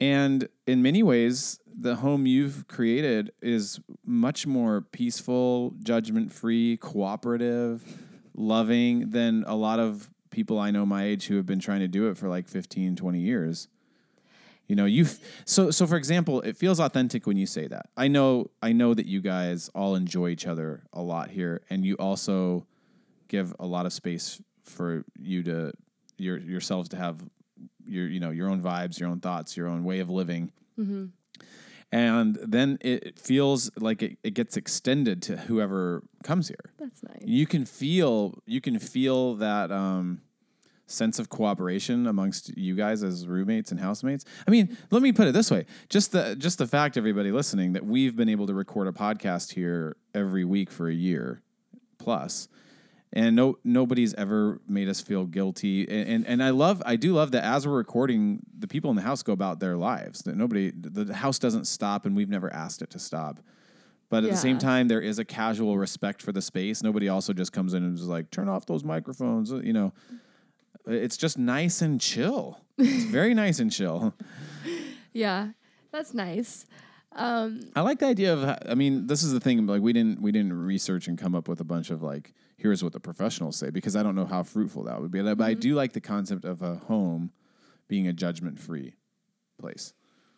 and 0.00 0.48
in 0.66 0.82
many 0.82 1.02
ways, 1.02 1.60
the 1.66 1.96
home 1.96 2.24
you've 2.24 2.66
created 2.66 3.30
is 3.42 3.80
much 4.04 4.46
more 4.46 4.80
peaceful, 4.80 5.74
judgment 5.82 6.32
free, 6.32 6.78
cooperative, 6.78 7.84
loving 8.34 9.10
than 9.10 9.44
a 9.46 9.54
lot 9.54 9.78
of 9.78 10.08
people 10.30 10.58
I 10.58 10.70
know 10.70 10.86
my 10.86 11.04
age 11.04 11.26
who 11.26 11.36
have 11.36 11.46
been 11.46 11.58
trying 11.58 11.80
to 11.80 11.88
do 11.88 12.08
it 12.08 12.16
for 12.16 12.28
like 12.28 12.48
15, 12.48 12.96
20 12.96 13.20
years. 13.20 13.68
You 14.70 14.76
know, 14.76 14.84
you 14.84 15.06
so 15.44 15.72
so 15.72 15.84
for 15.84 15.96
example, 15.96 16.42
it 16.42 16.56
feels 16.56 16.78
authentic 16.78 17.26
when 17.26 17.36
you 17.36 17.46
say 17.46 17.66
that. 17.66 17.86
I 17.96 18.06
know 18.06 18.52
I 18.62 18.72
know 18.72 18.94
that 18.94 19.06
you 19.06 19.20
guys 19.20 19.68
all 19.74 19.96
enjoy 19.96 20.28
each 20.28 20.46
other 20.46 20.84
a 20.92 21.02
lot 21.02 21.30
here 21.30 21.62
and 21.68 21.84
you 21.84 21.96
also 21.96 22.66
give 23.26 23.52
a 23.58 23.66
lot 23.66 23.84
of 23.84 23.92
space 23.92 24.40
for 24.62 25.04
you 25.18 25.42
to 25.42 25.72
your 26.18 26.38
yourselves 26.38 26.88
to 26.90 26.96
have 26.96 27.20
your 27.84 28.06
you 28.06 28.20
know 28.20 28.30
your 28.30 28.48
own 28.48 28.62
vibes, 28.62 29.00
your 29.00 29.08
own 29.08 29.18
thoughts, 29.18 29.56
your 29.56 29.66
own 29.66 29.82
way 29.82 29.98
of 29.98 30.08
living. 30.08 30.52
Mm-hmm. 30.78 31.06
And 31.90 32.38
then 32.40 32.78
it 32.80 33.18
feels 33.18 33.72
like 33.76 34.04
it, 34.04 34.18
it 34.22 34.34
gets 34.34 34.56
extended 34.56 35.20
to 35.22 35.36
whoever 35.36 36.04
comes 36.22 36.46
here. 36.46 36.70
That's 36.78 37.02
nice. 37.02 37.22
You 37.24 37.48
can 37.48 37.64
feel 37.64 38.40
you 38.46 38.60
can 38.60 38.78
feel 38.78 39.34
that 39.34 39.72
um, 39.72 40.20
sense 40.90 41.18
of 41.18 41.28
cooperation 41.28 42.06
amongst 42.06 42.56
you 42.56 42.74
guys 42.74 43.02
as 43.02 43.26
roommates 43.26 43.70
and 43.70 43.80
housemates. 43.80 44.24
I 44.46 44.50
mean, 44.50 44.76
let 44.90 45.02
me 45.02 45.12
put 45.12 45.28
it 45.28 45.32
this 45.32 45.50
way: 45.50 45.66
just 45.88 46.12
the 46.12 46.36
just 46.36 46.58
the 46.58 46.66
fact, 46.66 46.96
everybody 46.96 47.30
listening, 47.32 47.72
that 47.74 47.84
we've 47.84 48.16
been 48.16 48.28
able 48.28 48.46
to 48.46 48.54
record 48.54 48.88
a 48.88 48.92
podcast 48.92 49.52
here 49.52 49.96
every 50.14 50.44
week 50.44 50.70
for 50.70 50.88
a 50.88 50.94
year 50.94 51.42
plus, 51.98 52.48
and 53.12 53.36
no 53.36 53.58
nobody's 53.64 54.14
ever 54.14 54.60
made 54.68 54.88
us 54.88 55.00
feel 55.00 55.24
guilty. 55.24 55.88
And, 55.88 56.08
and 56.08 56.26
and 56.26 56.42
I 56.42 56.50
love 56.50 56.82
I 56.84 56.96
do 56.96 57.14
love 57.14 57.30
that 57.32 57.44
as 57.44 57.66
we're 57.66 57.76
recording, 57.76 58.40
the 58.58 58.68
people 58.68 58.90
in 58.90 58.96
the 58.96 59.02
house 59.02 59.22
go 59.22 59.32
about 59.32 59.60
their 59.60 59.76
lives. 59.76 60.22
That 60.22 60.36
nobody 60.36 60.70
the, 60.70 61.04
the 61.04 61.14
house 61.14 61.38
doesn't 61.38 61.66
stop, 61.66 62.06
and 62.06 62.16
we've 62.16 62.28
never 62.28 62.52
asked 62.52 62.82
it 62.82 62.90
to 62.90 62.98
stop. 62.98 63.40
But 64.10 64.24
at 64.24 64.30
the 64.30 64.36
same 64.36 64.58
time, 64.58 64.88
there 64.88 65.00
is 65.00 65.20
a 65.20 65.24
casual 65.24 65.78
respect 65.78 66.20
for 66.20 66.32
the 66.32 66.42
space. 66.42 66.82
Nobody 66.82 67.08
also 67.08 67.32
just 67.32 67.52
comes 67.52 67.74
in 67.74 67.84
and 67.84 67.96
is 67.96 68.08
like, 68.08 68.32
turn 68.32 68.48
off 68.48 68.66
those 68.66 68.82
microphones. 68.82 69.52
You 69.52 69.72
know, 69.72 69.92
it's 70.86 71.16
just 71.16 71.38
nice 71.38 71.82
and 71.82 72.00
chill. 72.00 72.60
It's 72.78 73.04
very 73.10 73.34
nice 73.34 73.58
and 73.58 73.70
chill. 73.70 74.14
Yeah, 75.12 75.48
that's 75.92 76.14
nice. 76.14 76.66
Um, 77.12 77.60
I 77.74 77.80
like 77.80 77.98
the 77.98 78.06
idea 78.06 78.32
of. 78.32 78.58
I 78.68 78.74
mean, 78.74 79.06
this 79.08 79.22
is 79.22 79.32
the 79.32 79.40
thing. 79.40 79.66
Like, 79.66 79.82
we 79.82 79.92
didn't 79.92 80.22
we 80.22 80.30
didn't 80.32 80.52
research 80.52 81.08
and 81.08 81.18
come 81.18 81.34
up 81.34 81.48
with 81.48 81.60
a 81.60 81.64
bunch 81.64 81.90
of 81.90 82.02
like, 82.02 82.32
here's 82.56 82.82
what 82.84 82.92
the 82.92 83.00
professionals 83.00 83.56
say 83.56 83.70
because 83.70 83.96
I 83.96 84.02
don't 84.02 84.14
know 84.14 84.26
how 84.26 84.42
fruitful 84.42 84.84
that 84.84 85.00
would 85.00 85.10
be. 85.10 85.20
But 85.20 85.40
I 85.42 85.54
do 85.54 85.74
like 85.74 85.92
the 85.92 86.00
concept 86.00 86.44
of 86.44 86.62
a 86.62 86.76
home 86.76 87.32
being 87.88 88.06
a 88.06 88.12
judgment 88.12 88.58
free 88.60 88.94
place. 89.58 89.92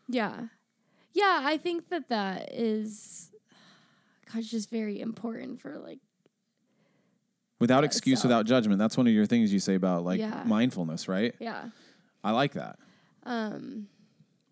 yeah, 0.09 0.46
yeah. 1.12 1.40
I 1.44 1.59
think 1.59 1.90
that 1.90 2.09
that 2.09 2.52
is, 2.55 3.31
God, 4.33 4.42
just 4.42 4.70
very 4.70 5.00
important 5.00 5.61
for 5.61 5.78
like. 5.78 5.98
Without 7.62 7.85
excuse, 7.85 8.20
so- 8.20 8.29
without 8.29 8.44
judgment. 8.44 8.79
That's 8.81 8.96
one 8.96 9.07
of 9.07 9.12
your 9.12 9.25
things 9.27 9.53
you 9.53 9.61
say 9.61 9.75
about 9.77 10.05
like 10.05 10.18
Yeah. 10.20 10.42
mindfulness, 10.44 11.07
right? 11.09 11.33
Yeah. 11.38 11.62
I 12.25 12.33
like 12.33 12.53
that. 12.55 12.77
Um, 13.25 13.87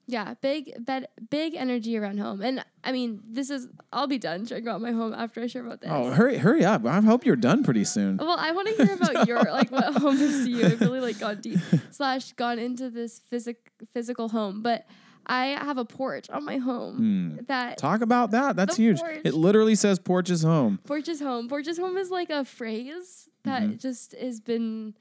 yeah, 0.06 0.34
big, 0.40 0.72
bed, 0.84 1.06
big 1.30 1.54
energy 1.54 1.96
around 1.96 2.18
home, 2.18 2.40
and 2.42 2.64
I 2.82 2.90
mean, 2.92 3.20
this 3.28 3.48
is. 3.50 3.68
I'll 3.92 4.08
be 4.08 4.18
done 4.18 4.44
sharing 4.46 4.64
about 4.66 4.80
my 4.80 4.90
home 4.92 5.12
after 5.14 5.40
I 5.40 5.46
share 5.46 5.64
about 5.64 5.80
this. 5.80 5.90
Oh, 5.92 6.10
hurry, 6.10 6.38
hurry 6.38 6.64
up! 6.64 6.84
I 6.84 7.00
hope 7.00 7.24
you're 7.24 7.36
done 7.36 7.62
pretty 7.62 7.84
soon. 7.84 8.16
Well, 8.16 8.36
I 8.38 8.50
want 8.52 8.66
to 8.68 8.74
hear 8.84 8.94
about 8.94 9.26
your 9.28 9.40
like 9.42 9.70
what 9.70 9.84
home 9.94 10.18
is 10.20 10.44
to 10.46 10.50
you. 10.50 10.66
I've 10.66 10.80
really 10.80 11.00
like 11.00 11.18
gone 11.20 11.40
deep 11.40 11.58
slash 11.90 12.32
gone 12.32 12.58
into 12.58 12.90
this 12.90 13.20
physic 13.30 13.70
physical 13.92 14.28
home, 14.30 14.62
but 14.62 14.84
I 15.30 15.46
have 15.64 15.78
a 15.78 15.84
porch 15.84 16.28
on 16.28 16.44
my 16.44 16.56
home 16.58 17.38
that 17.46 17.78
Talk 17.78 18.00
about 18.02 18.32
that. 18.32 18.56
That's 18.56 18.76
huge. 18.76 18.98
porch. 19.00 19.20
It 19.24 19.34
literally 19.34 19.76
says 19.76 19.98
porch 19.98 20.28
is 20.28 20.42
home. 20.42 20.78
porch 20.84 21.08
is 21.08 21.20
home. 21.20 21.48
Porch 21.48 21.68
is 21.68 21.78
home 21.78 21.96
is 21.96 22.10
like 22.10 22.30
a 22.30 22.44
phrase 22.44 23.28
that 23.44 23.62
Mm-hmm. 23.62 23.76
just 23.76 24.14
has 24.16 24.40
been 24.40 24.94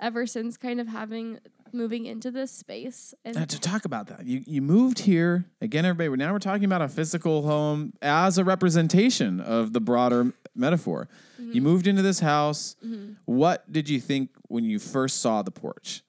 ever 0.00 0.26
since 0.26 0.56
kind 0.56 0.80
of 0.80 0.88
having 0.88 1.38
moving 1.72 2.06
into 2.06 2.30
this 2.30 2.52
space 2.52 3.14
and 3.24 3.36
Uh, 3.36 3.46
to 3.46 3.58
talk 3.60 3.84
about 3.84 4.06
that, 4.06 4.24
you 4.26 4.42
you 4.46 4.62
moved 4.62 5.00
here 5.00 5.44
again, 5.60 5.84
everybody. 5.84 6.08
We're 6.08 6.16
now 6.16 6.32
we're 6.32 6.38
talking 6.38 6.64
about 6.64 6.82
a 6.82 6.88
physical 6.88 7.42
home 7.42 7.92
as 8.00 8.38
a 8.38 8.44
representation 8.44 9.40
of 9.40 9.72
the 9.72 9.80
broader 9.80 10.32
metaphor. 10.54 11.08
Mm-hmm. 11.40 11.52
You 11.52 11.62
moved 11.62 11.86
into 11.88 12.02
this 12.02 12.20
house. 12.20 12.76
What 13.24 13.70
did 13.72 13.88
you 13.88 14.00
think 14.00 14.30
when 14.48 14.64
you 14.64 14.78
first 14.78 15.20
saw 15.20 15.42
the 15.42 15.50
porch? 15.50 16.02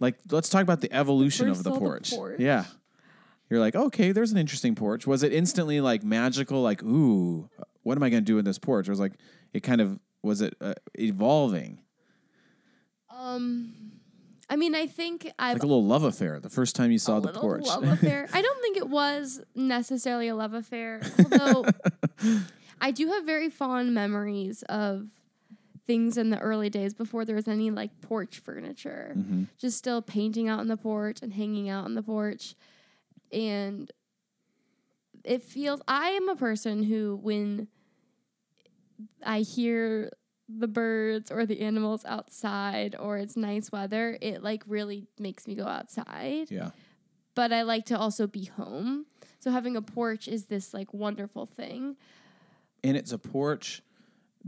Like, 0.00 0.16
let's 0.30 0.48
talk 0.48 0.62
about 0.62 0.80
the 0.80 0.92
evolution 0.92 1.48
of 1.48 1.58
the 1.58 1.64
saw 1.64 1.72
the 1.74 1.78
porch. 1.78 2.10
porch? 2.10 2.40
Yeah. 2.40 2.64
You're 3.50 3.60
like, 3.60 3.74
okay, 3.74 4.12
there's 4.12 4.30
an 4.30 4.38
interesting 4.38 4.74
porch. 4.74 5.06
Was 5.06 5.22
it 5.22 5.32
instantly 5.32 5.80
like 5.80 6.04
magical? 6.04 6.62
Like, 6.62 6.82
ooh, 6.82 7.48
what 7.82 7.96
am 7.96 8.02
I 8.02 8.10
going 8.10 8.22
to 8.22 8.26
do 8.26 8.36
with 8.36 8.44
this 8.44 8.58
porch? 8.58 8.88
Or 8.88 8.92
was 8.92 9.00
like, 9.00 9.14
it 9.52 9.62
kind 9.62 9.80
of 9.80 9.98
was 10.22 10.40
it 10.40 10.54
uh, 10.60 10.74
evolving? 10.98 11.80
um 13.10 13.72
I 14.50 14.56
mean, 14.56 14.74
I 14.74 14.86
think 14.86 15.30
I've 15.38 15.56
like 15.56 15.62
a 15.62 15.66
little 15.66 15.84
love 15.84 16.04
affair 16.04 16.40
the 16.40 16.48
first 16.48 16.74
time 16.74 16.90
you 16.90 16.98
saw 16.98 17.20
the 17.20 17.32
porch. 17.32 17.66
love 17.66 17.84
affair. 17.84 18.26
I 18.32 18.40
don't 18.40 18.62
think 18.62 18.78
it 18.78 18.88
was 18.88 19.42
necessarily 19.54 20.28
a 20.28 20.34
love 20.34 20.54
affair, 20.54 21.02
although 21.18 21.66
I 22.80 22.90
do 22.90 23.08
have 23.08 23.24
very 23.24 23.50
fond 23.50 23.92
memories 23.92 24.62
of 24.62 25.08
things 25.88 26.18
in 26.18 26.28
the 26.28 26.38
early 26.38 26.68
days 26.68 26.92
before 26.92 27.24
there 27.24 27.34
was 27.34 27.48
any 27.48 27.70
like 27.70 28.00
porch 28.02 28.38
furniture. 28.38 29.14
Mm-hmm. 29.16 29.44
Just 29.58 29.78
still 29.78 30.02
painting 30.02 30.46
out 30.46 30.60
on 30.60 30.68
the 30.68 30.76
porch 30.76 31.20
and 31.22 31.32
hanging 31.32 31.70
out 31.70 31.86
on 31.86 31.94
the 31.94 32.02
porch. 32.02 32.54
And 33.32 33.90
it 35.24 35.42
feels 35.42 35.80
I 35.88 36.10
am 36.10 36.28
a 36.28 36.36
person 36.36 36.82
who 36.84 37.18
when 37.20 37.68
I 39.24 39.40
hear 39.40 40.12
the 40.46 40.68
birds 40.68 41.30
or 41.30 41.46
the 41.46 41.60
animals 41.62 42.04
outside 42.04 42.94
or 42.98 43.16
it's 43.16 43.36
nice 43.36 43.72
weather, 43.72 44.18
it 44.20 44.42
like 44.42 44.62
really 44.66 45.06
makes 45.18 45.46
me 45.46 45.54
go 45.54 45.66
outside 45.66 46.50
yeah. 46.50 46.70
but 47.34 47.50
I 47.50 47.62
like 47.62 47.86
to 47.86 47.98
also 47.98 48.26
be 48.26 48.44
home. 48.44 49.06
So 49.40 49.50
having 49.50 49.74
a 49.74 49.82
porch 49.82 50.28
is 50.28 50.46
this 50.46 50.74
like 50.74 50.92
wonderful 50.92 51.46
thing. 51.46 51.96
And 52.84 52.94
it's 52.94 53.12
a 53.12 53.18
porch 53.18 53.82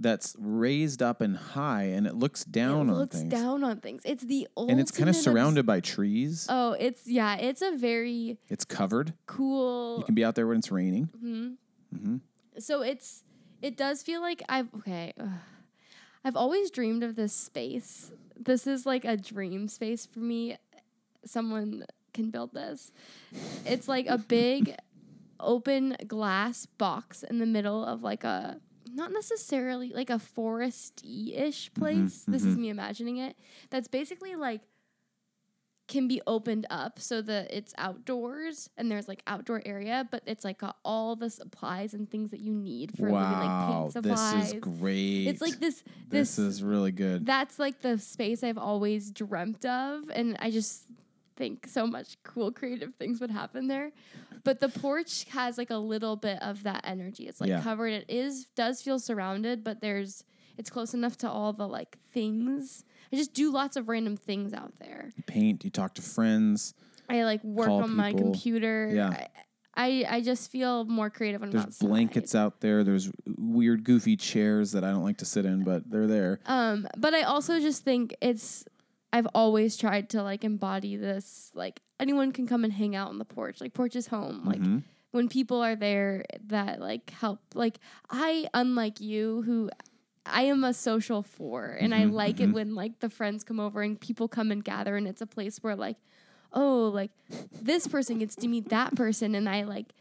that's 0.00 0.34
raised 0.38 1.02
up 1.02 1.20
and 1.20 1.36
high 1.36 1.82
and 1.84 2.06
it 2.06 2.14
looks 2.14 2.44
down 2.44 2.88
it 2.88 2.92
on 2.92 2.98
looks 2.98 3.16
things. 3.18 3.30
down 3.30 3.62
on 3.62 3.78
things. 3.80 4.02
It's 4.04 4.24
the 4.24 4.48
ultimate 4.56 4.72
and 4.72 4.80
it's 4.80 4.90
kind 4.90 5.08
of 5.10 5.14
surrounded 5.16 5.66
by 5.66 5.80
trees. 5.80 6.46
Oh, 6.48 6.72
it's 6.72 7.06
yeah, 7.06 7.36
it's 7.36 7.62
a 7.62 7.76
very 7.76 8.38
It's 8.48 8.64
covered. 8.64 9.12
cool. 9.26 9.98
You 9.98 10.04
can 10.04 10.14
be 10.14 10.24
out 10.24 10.34
there 10.34 10.46
when 10.46 10.58
it's 10.58 10.72
raining. 10.72 11.10
Mm-hmm. 11.22 12.16
So 12.58 12.82
it's 12.82 13.24
it 13.62 13.76
does 13.76 14.02
feel 14.02 14.20
like 14.20 14.42
I've 14.48 14.68
okay. 14.78 15.12
ugh. 15.20 15.28
I've 16.24 16.36
always 16.36 16.70
dreamed 16.70 17.02
of 17.02 17.16
this 17.16 17.32
space. 17.32 18.10
This 18.38 18.66
is 18.66 18.86
like 18.86 19.04
a 19.04 19.16
dream 19.16 19.68
space 19.68 20.06
for 20.06 20.20
me. 20.20 20.56
Someone 21.24 21.84
can 22.14 22.30
build 22.30 22.52
this. 22.54 22.92
It's 23.66 23.86
like 23.88 24.06
a 24.06 24.18
big 24.28 24.74
open 25.38 25.96
glass 26.06 26.66
box 26.66 27.22
in 27.22 27.38
the 27.38 27.46
middle 27.46 27.84
of 27.84 28.02
like 28.02 28.24
a 28.24 28.60
not 28.94 29.12
necessarily 29.12 29.92
like 29.92 30.11
a 30.11 30.14
foresty 30.14 31.38
ish 31.38 31.70
mm-hmm, 31.70 31.81
place. 31.83 32.24
This 32.26 32.42
is 32.44 32.55
mm-hmm. 32.55 32.62
me 32.62 32.68
imagining 32.70 33.18
it. 33.18 33.37
That's 33.70 33.88
basically 33.88 34.37
like 34.37 34.62
can 35.90 36.07
be 36.07 36.22
opened 36.24 36.66
up 36.70 37.00
so 37.00 37.20
that 37.20 37.53
it's 37.53 37.74
outdoors 37.76 38.70
and 38.79 38.88
there's 38.88 39.09
like 39.09 39.22
outdoor 39.26 39.61
area, 39.66 40.07
but 40.11 40.22
it's 40.24 40.44
like 40.44 40.59
got 40.59 40.76
all 40.85 41.16
the 41.16 41.29
supplies 41.29 41.94
and 41.94 42.09
things 42.09 42.31
that 42.31 42.38
you 42.38 42.55
need 42.55 42.96
for 42.96 43.07
maybe 43.07 43.16
like 43.16 43.24
wow, 43.24 43.90
paint 43.92 44.05
this 44.05 44.33
is 44.44 44.53
great. 44.61 45.26
It's 45.26 45.40
like 45.40 45.59
this 45.59 45.83
this, 46.09 46.37
this, 46.37 46.38
is 46.38 46.62
really 46.62 46.92
good. 46.92 47.26
that's 47.26 47.59
like 47.59 47.81
the 47.81 47.98
space 47.98 48.44
I've 48.44 48.57
always 48.57 49.11
dreamt 49.11 49.64
of 49.66 50.05
and 50.14 50.37
I 50.38 50.53
just 50.53 50.85
think 51.40 51.66
so 51.66 51.87
much 51.87 52.16
cool 52.22 52.53
creative 52.53 52.94
things 52.96 53.18
would 53.18 53.31
happen 53.31 53.66
there. 53.66 53.92
But 54.44 54.61
the 54.61 54.68
porch 54.68 55.24
has 55.31 55.57
like 55.57 55.70
a 55.70 55.76
little 55.79 56.14
bit 56.16 56.38
of 56.42 56.62
that 56.64 56.83
energy. 56.85 57.26
It's 57.26 57.40
like 57.40 57.48
Yeah. 57.48 57.62
covered. 57.62 57.92
It 57.94 58.05
is 58.11 58.44
does 58.55 58.83
feel 58.83 58.99
surrounded, 58.99 59.64
but 59.64 59.80
there's 59.80 60.22
it's 60.59 60.68
close 60.68 60.93
enough 60.93 61.16
to 61.18 61.30
all 61.30 61.55
the 61.55 61.66
like 61.66 61.97
things. 62.12 62.84
I 63.11 63.16
just 63.16 63.32
do 63.32 63.51
lots 63.51 63.76
of 63.76 63.88
random 63.88 64.16
things 64.18 64.53
out 64.53 64.74
there. 64.78 65.11
you 65.16 65.22
paint, 65.22 65.64
you 65.64 65.70
talk 65.70 65.95
to 65.95 66.03
friends. 66.03 66.74
I 67.09 67.22
like 67.24 67.43
work 67.43 67.70
on 67.70 67.97
my 67.97 68.12
computer. 68.12 68.91
Yeah. 68.93 69.09
I, 69.09 69.26
I 69.74 70.16
I 70.16 70.20
just 70.20 70.51
feel 70.51 70.84
more 70.84 71.09
creative 71.09 71.41
when 71.41 71.49
I'm 71.49 71.53
There's 71.53 71.64
outside. 71.64 71.86
blankets 71.88 72.34
out 72.34 72.61
there. 72.61 72.84
There's 72.84 73.11
weird, 73.38 73.82
goofy 73.84 74.16
chairs 74.16 74.72
that 74.72 74.84
I 74.84 74.91
don't 74.91 75.05
like 75.05 75.16
to 75.18 75.24
sit 75.24 75.47
in, 75.47 75.64
but 75.64 75.88
they're 75.91 76.07
there. 76.07 76.41
Um, 76.45 76.86
but 76.99 77.14
I 77.14 77.22
also 77.22 77.59
just 77.61 77.82
think 77.82 78.14
it's 78.20 78.64
I've 79.12 79.26
always 79.34 79.76
tried 79.76 80.11
to 80.11 80.22
like 80.22 80.44
embody 80.44 80.96
this 80.96 81.50
like 81.54 81.80
anyone 81.98 82.32
can 82.32 82.46
come 82.46 82.64
and 82.64 82.72
hang 82.72 82.94
out 82.94 83.08
on 83.08 83.18
the 83.18 83.24
porch. 83.24 83.61
Like 83.61 83.74
porch 83.74 83.96
is 83.96 84.06
home. 84.08 84.44
Like 84.44 84.61
Mhm. 84.61 84.82
when 85.11 85.28
people 85.28 85.61
are 85.62 85.74
there 85.76 86.24
that 86.46 86.80
like 86.80 87.11
help 87.11 87.40
like 87.54 87.78
I 88.08 88.46
unlike 88.54 89.00
you 89.00 89.42
who 89.42 89.70
I 90.26 90.42
am 90.42 90.62
a 90.64 90.72
social 90.74 91.22
four, 91.22 91.76
and 91.80 91.94
I 91.94 92.04
like 92.04 92.40
it 92.40 92.52
when 92.52 92.74
like 92.74 93.00
the 93.00 93.11
friends 93.11 93.42
come 93.42 93.58
over 93.58 93.82
and 93.82 93.98
people 94.00 94.28
come 94.28 94.52
and 94.52 94.62
gather, 94.62 94.96
and 94.96 95.08
it's 95.08 95.22
a 95.22 95.26
place 95.26 95.58
where 95.62 95.74
like, 95.74 95.96
oh, 96.52 96.88
like 96.94 97.11
this 97.61 97.88
person 97.88 98.18
gets 98.18 98.36
to 98.36 98.46
meet 98.46 98.68
that 98.68 98.94
person, 98.94 99.34
and 99.34 99.48
I 99.48 99.62
like, 99.64 99.92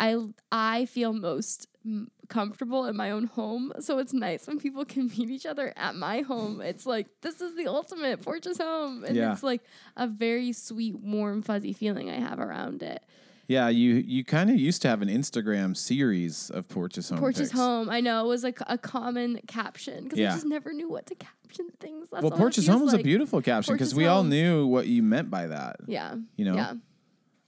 I 0.00 0.16
I 0.50 0.86
feel 0.86 1.12
most 1.12 1.68
mm, 1.86 2.06
comfortable 2.28 2.86
in 2.86 2.96
my 2.96 3.10
own 3.10 3.24
home, 3.26 3.72
so 3.80 3.98
it's 3.98 4.12
nice 4.12 4.46
when 4.46 4.58
people 4.58 4.84
can 4.84 5.06
meet 5.16 5.30
each 5.30 5.46
other 5.46 5.72
at 5.76 5.94
my 5.94 6.20
home. 6.20 6.60
It's 6.60 6.86
like 6.86 7.06
this 7.20 7.40
is 7.40 7.56
the 7.56 7.66
ultimate 7.66 8.22
Porches 8.22 8.58
home, 8.58 9.04
and 9.04 9.16
Yeah. 9.16 9.32
it's 9.32 9.42
like 9.42 9.62
a 9.96 10.06
very 10.06 10.52
sweet, 10.52 10.96
warm, 10.98 11.42
fuzzy 11.42 11.72
feeling 11.72 12.08
I 12.10 12.18
have 12.20 12.38
around 12.40 12.82
it. 12.82 13.02
Yeah, 13.48 13.68
you 13.68 13.94
you 13.96 14.24
kind 14.24 14.48
of 14.50 14.56
used 14.56 14.80
to 14.82 14.88
have 14.88 15.02
an 15.02 15.08
Instagram 15.08 15.76
series 15.76 16.48
of 16.50 16.68
Porches 16.68 17.10
Home. 17.10 17.18
Porches 17.18 17.48
pics. 17.50 17.60
home. 17.60 17.90
I 17.90 18.00
know 18.00 18.24
it 18.24 18.28
was 18.28 18.44
like 18.44 18.60
a 18.66 18.78
common 18.78 19.40
caption 19.46 20.04
because 20.04 20.18
Yeah. 20.20 20.30
I 20.30 20.34
just 20.34 20.46
never 20.46 20.72
knew 20.72 20.88
what 20.88 21.06
to 21.06 21.14
caption 21.16 21.68
things. 21.80 22.08
That's 22.10 22.22
Well, 22.22 22.30
Porches 22.30 22.66
Home 22.68 22.82
was 22.82 22.94
a 22.94 22.98
beautiful 22.98 23.42
caption 23.42 23.74
because 23.74 23.94
we 23.94 24.06
all 24.06 24.24
knew 24.24 24.66
what 24.66 24.86
you 24.86 25.02
meant 25.02 25.28
by 25.28 25.48
that. 25.48 25.76
Yeah. 25.86 26.14
You 26.36 26.44
know? 26.46 26.54
Yeah. 26.54 26.74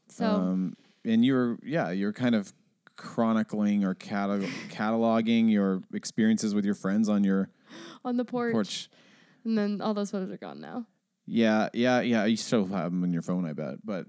So 0.08 0.26
Um, 0.26 0.76
and 1.04 1.24
you 1.24 1.32
were, 1.34 1.58
yeah, 1.62 1.90
you're 1.90 2.12
kind 2.12 2.34
of 2.34 2.52
chronicling 2.96 3.84
or 3.84 3.94
catalog- 3.94 4.44
cataloging 4.70 5.50
your 5.50 5.82
experiences 5.92 6.54
with 6.54 6.64
your 6.64 6.74
friends 6.74 7.08
on 7.08 7.24
your 7.24 7.48
on 8.04 8.16
the 8.16 8.24
porch, 8.24 8.52
porch. 8.52 8.88
and 9.44 9.56
then 9.58 9.80
all 9.80 9.94
those 9.94 10.10
photos 10.10 10.30
are 10.30 10.36
gone 10.36 10.60
now. 10.60 10.86
Yeah, 11.26 11.68
yeah, 11.72 12.00
yeah. 12.02 12.24
You 12.26 12.36
still 12.36 12.66
have 12.66 12.90
them 12.92 13.02
on 13.02 13.12
your 13.12 13.22
phone, 13.22 13.46
I 13.46 13.54
bet. 13.54 13.76
But, 13.84 14.06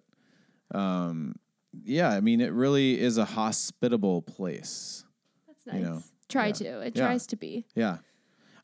um, 0.74 1.36
yeah, 1.84 2.10
I 2.10 2.20
mean, 2.20 2.42
it 2.42 2.52
really 2.52 3.00
is 3.00 3.18
a 3.18 3.24
hospitable 3.26 4.22
place. 4.22 5.06
That's 5.48 5.66
nice. 5.66 5.76
You 5.76 5.82
know, 5.82 6.04
Try 6.28 6.48
yeah. 6.48 6.54
to. 6.54 6.80
It 6.82 6.94
Yeah. 6.98 7.06
tries 7.08 7.28
to 7.28 7.36
be. 7.38 7.66
Yeah. 7.76 7.98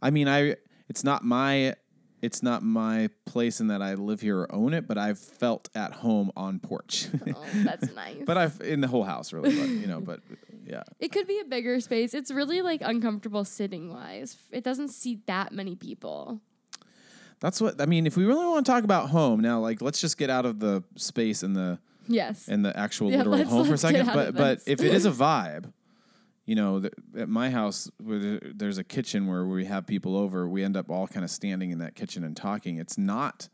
I 0.01 0.09
mean, 0.11 0.27
I 0.27 0.55
it's 0.89 1.03
not 1.03 1.23
my 1.23 1.75
it's 2.21 2.43
not 2.43 2.63
my 2.63 3.09
place 3.25 3.59
in 3.59 3.67
that 3.67 3.81
I 3.81 3.95
live 3.95 4.21
here 4.21 4.39
or 4.39 4.55
own 4.55 4.73
it, 4.73 4.87
but 4.87 4.97
I've 4.97 5.19
felt 5.19 5.69
at 5.75 5.91
home 5.93 6.31
on 6.35 6.59
porch. 6.59 7.07
Oh, 7.35 7.45
that's 7.63 7.91
nice. 7.95 8.17
but 8.25 8.37
I've 8.37 8.61
in 8.61 8.81
the 8.81 8.87
whole 8.87 9.03
house 9.03 9.33
really, 9.33 9.55
but 9.55 9.69
you 9.69 9.87
know, 9.87 9.99
but 9.99 10.19
yeah. 10.65 10.83
it 10.99 11.11
could 11.11 11.27
be 11.27 11.39
a 11.39 11.45
bigger 11.45 11.79
space. 11.79 12.13
It's 12.13 12.31
really 12.31 12.61
like 12.61 12.81
uncomfortable 12.81 13.43
sitting 13.43 13.91
wise. 13.91 14.37
It 14.51 14.63
doesn't 14.63 14.89
seat 14.89 15.25
that 15.27 15.51
many 15.51 15.75
people. 15.75 16.41
That's 17.39 17.59
what 17.59 17.81
I 17.81 17.87
mean, 17.87 18.05
if 18.05 18.15
we 18.15 18.25
really 18.25 18.45
want 18.45 18.65
to 18.65 18.71
talk 18.71 18.83
about 18.83 19.09
home, 19.09 19.39
now 19.41 19.59
like 19.59 19.81
let's 19.81 19.99
just 19.99 20.17
get 20.17 20.29
out 20.29 20.45
of 20.45 20.59
the 20.59 20.83
space 20.95 21.43
and 21.43 21.55
the 21.55 21.79
Yes. 22.07 22.47
and 22.47 22.65
the 22.65 22.77
actual 22.77 23.11
Yeah, 23.11 23.23
literal 23.23 23.45
home 23.45 23.67
for 23.67 23.73
a 23.73 23.77
second. 23.77 24.07
But 24.07 24.35
but 24.35 24.59
if 24.67 24.81
it 24.81 24.93
is 24.93 25.05
a 25.05 25.11
vibe, 25.11 25.71
you 26.45 26.55
know, 26.55 26.83
at 27.17 27.29
my 27.29 27.49
house, 27.49 27.89
where 28.03 28.39
there's 28.41 28.77
a 28.77 28.83
kitchen 28.83 29.27
where 29.27 29.45
we 29.45 29.65
have 29.65 29.85
people 29.85 30.15
over, 30.17 30.47
we 30.47 30.63
end 30.63 30.75
up 30.75 30.89
all 30.89 31.07
kind 31.07 31.23
of 31.23 31.29
standing 31.31 31.71
in 31.71 31.77
that 31.79 31.95
kitchen 31.95 32.23
and 32.23 32.35
talking. 32.35 32.77
It's 32.77 32.97
not 32.97 33.47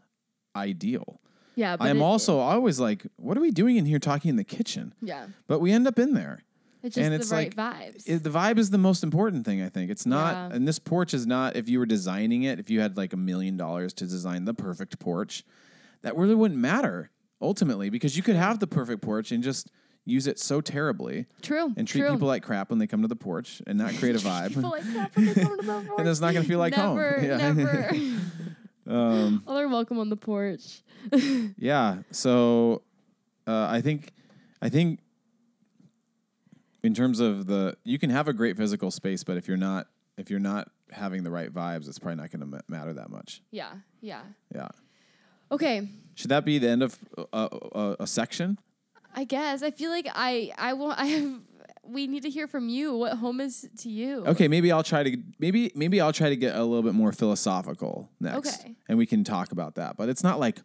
ideal. 0.56 1.20
yeah. 1.56 1.76
But 1.78 1.86
I 1.86 1.90
am 1.90 1.98
it- 1.98 2.04
also 2.04 2.40
always 2.40 2.80
like, 2.80 3.06
what 3.18 3.38
are 3.38 3.42
we 3.42 3.52
doing 3.52 3.78
in 3.78 3.86
here 3.86 4.00
talking 4.00 4.30
in 4.30 4.36
the 4.36 4.44
kitchen? 4.44 4.94
Yeah. 5.02 5.28
But 5.48 5.60
we 5.60 5.72
end 5.72 5.88
up 5.88 6.00
in 6.00 6.14
there. 6.14 6.44
It's 6.84 6.96
just 6.96 7.04
and 7.04 7.12
the 7.14 7.18
it's 7.20 7.32
right 7.32 7.56
like- 7.58 7.76
vibes. 7.96 8.04
It, 8.08 8.24
the 8.24 8.30
vibe 8.30 8.58
is 8.58 8.70
the 8.70 8.78
most 8.78 9.04
important 9.04 9.46
thing, 9.46 9.62
I 9.62 9.70
think. 9.70 9.92
It's 9.92 10.06
not, 10.06 10.34
Yeah. 10.34 10.56
and 10.56 10.68
this 10.68 10.80
porch 10.80 11.14
is 11.14 11.26
not, 11.28 11.56
if 11.56 11.68
you 11.68 11.80
were 11.80 11.86
designing 11.86 12.44
it, 12.44 12.60
if 12.60 12.70
you 12.70 12.80
had 12.80 12.96
like 12.98 13.14
a 13.14 13.18
million 13.18 13.58
dollars 13.58 13.94
to 13.96 14.06
design 14.06 14.46
the 14.46 14.54
perfect 14.54 14.98
porch, 15.00 15.44
that 16.04 16.16
really 16.16 16.36
wouldn't 16.36 16.60
matter 16.60 17.10
ultimately 17.42 17.90
because 17.90 18.16
you 18.16 18.24
could 18.24 18.36
have 18.36 18.60
the 18.60 18.68
perfect 18.68 19.02
porch 19.02 19.32
and 19.32 19.44
just 19.44 19.70
use 20.08 20.26
it 20.26 20.39
so 20.39 20.62
terribly 20.62 21.26
true. 21.41 21.74
and 21.76 21.88
treat 21.88 22.01
true. 22.01 22.12
people 22.12 22.28
like 22.28 22.41
crap 22.41 22.70
when 22.70 22.80
they 22.80 22.88
come 22.88 23.01
to 23.01 23.08
the 23.08 23.16
porch 23.16 23.62
and 23.68 23.78
not 23.78 23.93
create 23.95 24.16
a 24.16 24.20
vibe. 24.28 24.49
People 24.55 24.70
like 24.72 24.84
crap 24.91 25.16
when 25.16 25.26
they 25.26 25.34
come 25.34 25.58
to 25.58 25.64
the 25.66 25.82
porch. 25.88 25.99
and 25.99 26.08
it's 26.08 26.22
not 26.22 26.32
going 26.34 26.43
to 26.43 26.49
feel 26.49 26.60
like 26.60 26.74
home. 26.74 26.95
never, 26.97 27.20
Yeah. 27.22 27.51
never. 27.51 27.89
um, 28.88 29.43
oh, 29.45 29.55
they're 29.55 29.68
welcome 29.68 29.99
on 29.99 30.10
the 30.10 30.16
porch. 30.16 30.82
yeah. 31.58 31.97
So 32.12 32.84
uh, 33.45 33.68
I 33.70 33.82
think, 33.82 34.12
I 34.62 34.70
think 34.70 34.99
in 36.84 36.93
terms 36.93 37.20
of 37.20 37.47
the, 37.47 37.76
you 37.84 37.99
can 37.99 38.10
have 38.10 38.28
a 38.30 38.34
great 38.34 38.55
physical 38.58 38.91
space, 38.91 39.24
but 39.26 39.36
if 39.38 39.47
you're 39.47 39.58
not, 39.58 39.88
if 40.18 40.30
you're 40.30 40.39
not 40.39 40.70
having 40.91 41.24
the 41.24 41.32
right 41.32 41.53
vibes, 41.53 41.88
it's 41.89 41.99
probably 41.99 42.16
not 42.22 42.32
going 42.32 42.39
to 42.39 42.45
ma- 42.45 42.62
matter 42.70 42.93
that 42.93 43.10
much. 43.10 43.41
Yeah. 43.51 43.72
Yeah. 44.01 44.22
Yeah. 44.55 44.70
Okay. 45.51 45.89
Should 46.16 46.30
that 46.32 46.45
be 46.45 46.58
the 46.60 46.70
end 46.70 46.82
of 46.84 46.97
uh, 47.34 47.45
uh, 47.45 47.95
a 47.99 48.08
section? 48.08 48.58
I 49.18 49.24
guess 49.24 49.63
I 49.63 49.72
feel 49.72 49.89
like 49.89 50.07
I 50.13 50.51
I 50.57 50.74
want 50.74 50.99
I 51.05 51.05
have 51.07 51.41
we 51.84 52.05
need 52.05 52.24
to 52.24 52.30
hear 52.30 52.47
from 52.47 52.70
you 52.70 52.95
what 52.95 53.13
home 53.18 53.41
is 53.41 53.68
to 53.80 53.89
you. 53.89 54.26
Okay, 54.28 54.47
maybe 54.47 54.72
I'll 54.72 54.84
try 54.84 55.03
to 55.03 55.18
maybe 55.39 55.72
maybe 55.74 55.99
I'll 55.99 56.13
try 56.13 56.30
to 56.30 56.36
get 56.36 56.55
a 56.55 56.63
little 56.63 56.84
bit 56.84 56.93
more 56.93 57.11
philosophical 57.11 58.09
next, 58.20 58.59
Okay. 58.61 58.76
and 58.88 58.97
we 58.97 59.05
can 59.05 59.24
talk 59.24 59.51
about 59.51 59.76
that. 59.76 59.97
But 59.97 60.09
it's 60.09 60.24
not 60.24 60.39
like 60.39 60.59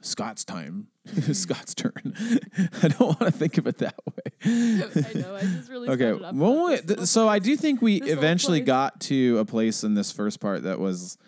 Scott's 0.00 0.44
time, 0.44 0.86
mm-hmm. 1.08 1.32
Scott's 1.32 1.74
turn. 1.74 2.14
I 2.82 2.88
don't 2.88 3.00
want 3.00 3.20
to 3.20 3.30
think 3.32 3.58
of 3.58 3.66
it 3.66 3.78
that 3.78 3.96
way. 4.06 4.32
I 4.44 5.18
know. 5.18 5.34
I 5.36 5.40
just 5.42 5.68
really 5.68 5.88
Okay, 5.90 6.12
well, 6.12 6.68
about 6.68 6.70
this 6.70 6.80
th- 6.80 6.88
little 6.88 7.06
so 7.06 7.28
I 7.28 7.40
do 7.40 7.56
think 7.56 7.82
we 7.82 8.00
this 8.00 8.10
eventually 8.10 8.60
got 8.60 9.00
to 9.02 9.38
a 9.38 9.44
place 9.44 9.84
in 9.84 9.94
this 9.94 10.12
first 10.12 10.40
part 10.40 10.62
that 10.62 10.78
was. 10.78 11.18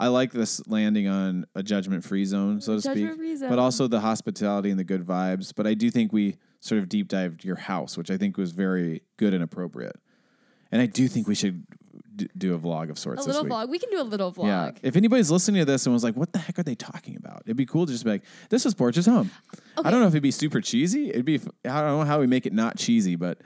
I 0.00 0.08
like 0.08 0.32
this 0.32 0.66
landing 0.66 1.06
on 1.08 1.46
a 1.54 1.62
judgment-free 1.62 2.24
zone, 2.24 2.60
so 2.60 2.74
to 2.76 2.80
speak, 2.80 2.94
Judgment-free 3.06 3.48
but 3.48 3.58
also 3.58 3.86
the 3.86 4.00
hospitality 4.00 4.70
and 4.70 4.78
the 4.78 4.84
good 4.84 5.02
vibes. 5.06 5.52
But 5.54 5.66
I 5.66 5.74
do 5.74 5.90
think 5.90 6.12
we 6.12 6.36
sort 6.60 6.78
of 6.80 6.88
deep 6.88 7.08
dived 7.08 7.44
your 7.44 7.56
house, 7.56 7.96
which 7.96 8.10
I 8.10 8.16
think 8.16 8.36
was 8.36 8.52
very 8.52 9.02
good 9.16 9.34
and 9.34 9.42
appropriate. 9.42 9.96
And 10.72 10.80
I 10.80 10.86
do 10.86 11.08
think 11.08 11.26
we 11.26 11.34
should 11.34 11.64
d- 12.14 12.28
do 12.38 12.54
a 12.54 12.58
vlog 12.58 12.90
of 12.90 12.98
sorts 12.98 13.24
a 13.24 13.28
little 13.28 13.44
vlog. 13.44 13.68
We 13.68 13.78
can 13.78 13.90
do 13.90 14.00
a 14.00 14.04
little 14.04 14.32
vlog. 14.32 14.46
Yeah. 14.46 14.70
If 14.82 14.94
anybody's 14.96 15.30
listening 15.30 15.60
to 15.60 15.64
this 15.64 15.84
and 15.86 15.92
was 15.92 16.04
like, 16.04 16.16
what 16.16 16.32
the 16.32 16.38
heck 16.38 16.58
are 16.58 16.62
they 16.62 16.74
talking 16.76 17.16
about? 17.16 17.42
It'd 17.44 17.56
be 17.56 17.66
cool 17.66 17.86
to 17.86 17.92
just 17.92 18.04
be 18.04 18.10
like, 18.10 18.22
this 18.50 18.64
is 18.66 18.74
Porch's 18.74 19.06
home. 19.06 19.30
Okay. 19.76 19.88
I 19.88 19.90
don't 19.90 20.00
know 20.00 20.06
if 20.06 20.12
it'd 20.12 20.22
be 20.22 20.30
super 20.30 20.60
cheesy. 20.60 21.10
It'd 21.10 21.24
be, 21.24 21.40
I 21.64 21.80
don't 21.82 21.98
know 21.98 22.04
how 22.04 22.20
we 22.20 22.26
make 22.26 22.46
it 22.46 22.52
not 22.52 22.76
cheesy, 22.76 23.16
but 23.16 23.38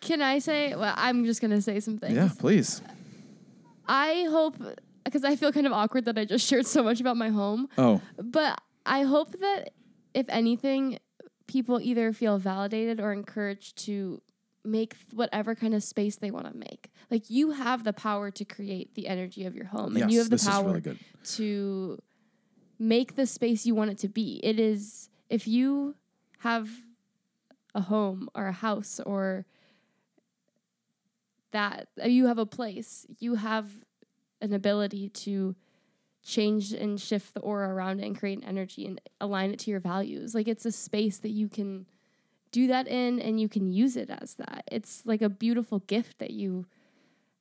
Can 0.00 0.20
I 0.22 0.38
say? 0.38 0.74
Well, 0.74 0.94
I'm 0.96 1.24
just 1.24 1.40
gonna 1.40 1.60
say 1.62 1.80
some 1.80 1.98
things. 1.98 2.14
yeah, 2.14 2.28
please. 2.38 2.82
I 3.86 4.26
hope 4.30 4.56
because 5.04 5.24
I 5.24 5.36
feel 5.36 5.52
kind 5.52 5.66
of 5.66 5.72
awkward 5.72 6.04
that 6.06 6.18
I 6.18 6.24
just 6.24 6.46
shared 6.48 6.66
so 6.66 6.82
much 6.82 7.00
about 7.00 7.16
my 7.16 7.28
home, 7.28 7.68
Oh, 7.78 8.00
but 8.16 8.60
I 8.86 9.02
hope 9.02 9.32
that 9.38 9.70
if 10.14 10.26
anything, 10.28 10.98
people 11.46 11.80
either 11.80 12.12
feel 12.12 12.38
validated 12.38 13.00
or 13.00 13.12
encouraged 13.12 13.76
to 13.86 14.20
make 14.64 14.94
whatever 15.14 15.54
kind 15.54 15.74
of 15.74 15.82
space 15.82 16.16
they 16.16 16.30
want 16.30 16.46
to 16.50 16.56
make. 16.56 16.90
Like 17.10 17.30
you 17.30 17.52
have 17.52 17.84
the 17.84 17.92
power 17.92 18.30
to 18.30 18.44
create 18.44 18.94
the 18.94 19.06
energy 19.08 19.44
of 19.46 19.54
your 19.54 19.66
home, 19.66 19.94
yes, 19.94 20.02
and 20.02 20.12
you 20.12 20.18
have 20.18 20.30
the 20.30 20.38
power 20.38 20.72
really 20.72 20.98
to 21.36 21.98
make 22.78 23.16
the 23.16 23.26
space 23.26 23.66
you 23.66 23.74
want 23.74 23.90
it 23.90 23.98
to 23.98 24.08
be. 24.08 24.40
It 24.42 24.58
is 24.60 25.08
if 25.30 25.48
you 25.48 25.94
have 26.40 26.68
a 27.74 27.82
home 27.82 28.28
or 28.34 28.46
a 28.46 28.52
house 28.52 29.00
or 29.04 29.46
that 31.52 31.88
uh, 32.02 32.06
you 32.06 32.26
have 32.26 32.38
a 32.38 32.46
place, 32.46 33.06
you 33.18 33.36
have 33.36 33.70
an 34.40 34.52
ability 34.52 35.08
to 35.08 35.54
change 36.24 36.72
and 36.72 37.00
shift 37.00 37.34
the 37.34 37.40
aura 37.40 37.72
around 37.72 38.00
it 38.00 38.06
and 38.06 38.18
create 38.18 38.38
an 38.38 38.44
energy 38.44 38.86
and 38.86 39.00
align 39.20 39.50
it 39.50 39.58
to 39.60 39.70
your 39.70 39.80
values. 39.80 40.34
Like 40.34 40.48
it's 40.48 40.66
a 40.66 40.72
space 40.72 41.18
that 41.18 41.30
you 41.30 41.48
can 41.48 41.86
do 42.50 42.66
that 42.66 42.88
in 42.88 43.20
and 43.20 43.40
you 43.40 43.48
can 43.48 43.70
use 43.70 43.96
it 43.96 44.10
as 44.10 44.34
that. 44.34 44.64
It's 44.70 45.02
like 45.04 45.22
a 45.22 45.28
beautiful 45.28 45.80
gift 45.80 46.18
that 46.18 46.30
you 46.30 46.66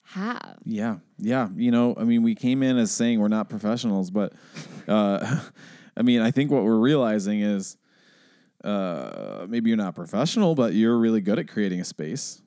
have. 0.04 0.58
Yeah, 0.64 0.98
yeah. 1.18 1.50
You 1.56 1.72
know, 1.72 1.95
I 1.98 2.04
mean, 2.04 2.24
we 2.24 2.36
came 2.36 2.64
in 2.64 2.78
as 2.78 2.91
saying 2.91 3.20
we're 3.20 3.28
not 3.28 3.50
professionals, 3.50 4.10
but 4.10 4.34
uh, 4.88 5.41
I 5.98 6.02
mean, 6.02 6.22
I 6.22 6.32
think 6.32 6.52
what 6.52 6.64
we're 6.64 6.80
realizing 6.80 7.41
is 7.41 7.78
uh, 8.64 9.45
maybe 9.50 9.70
you're 9.70 9.78
not 9.78 9.95
professional, 9.95 10.56
but 10.56 10.74
you're 10.74 10.98
really 10.98 11.22
good 11.22 11.39
at 11.39 11.48
creating 11.48 11.82
a 11.82 11.86
space. 11.86 12.41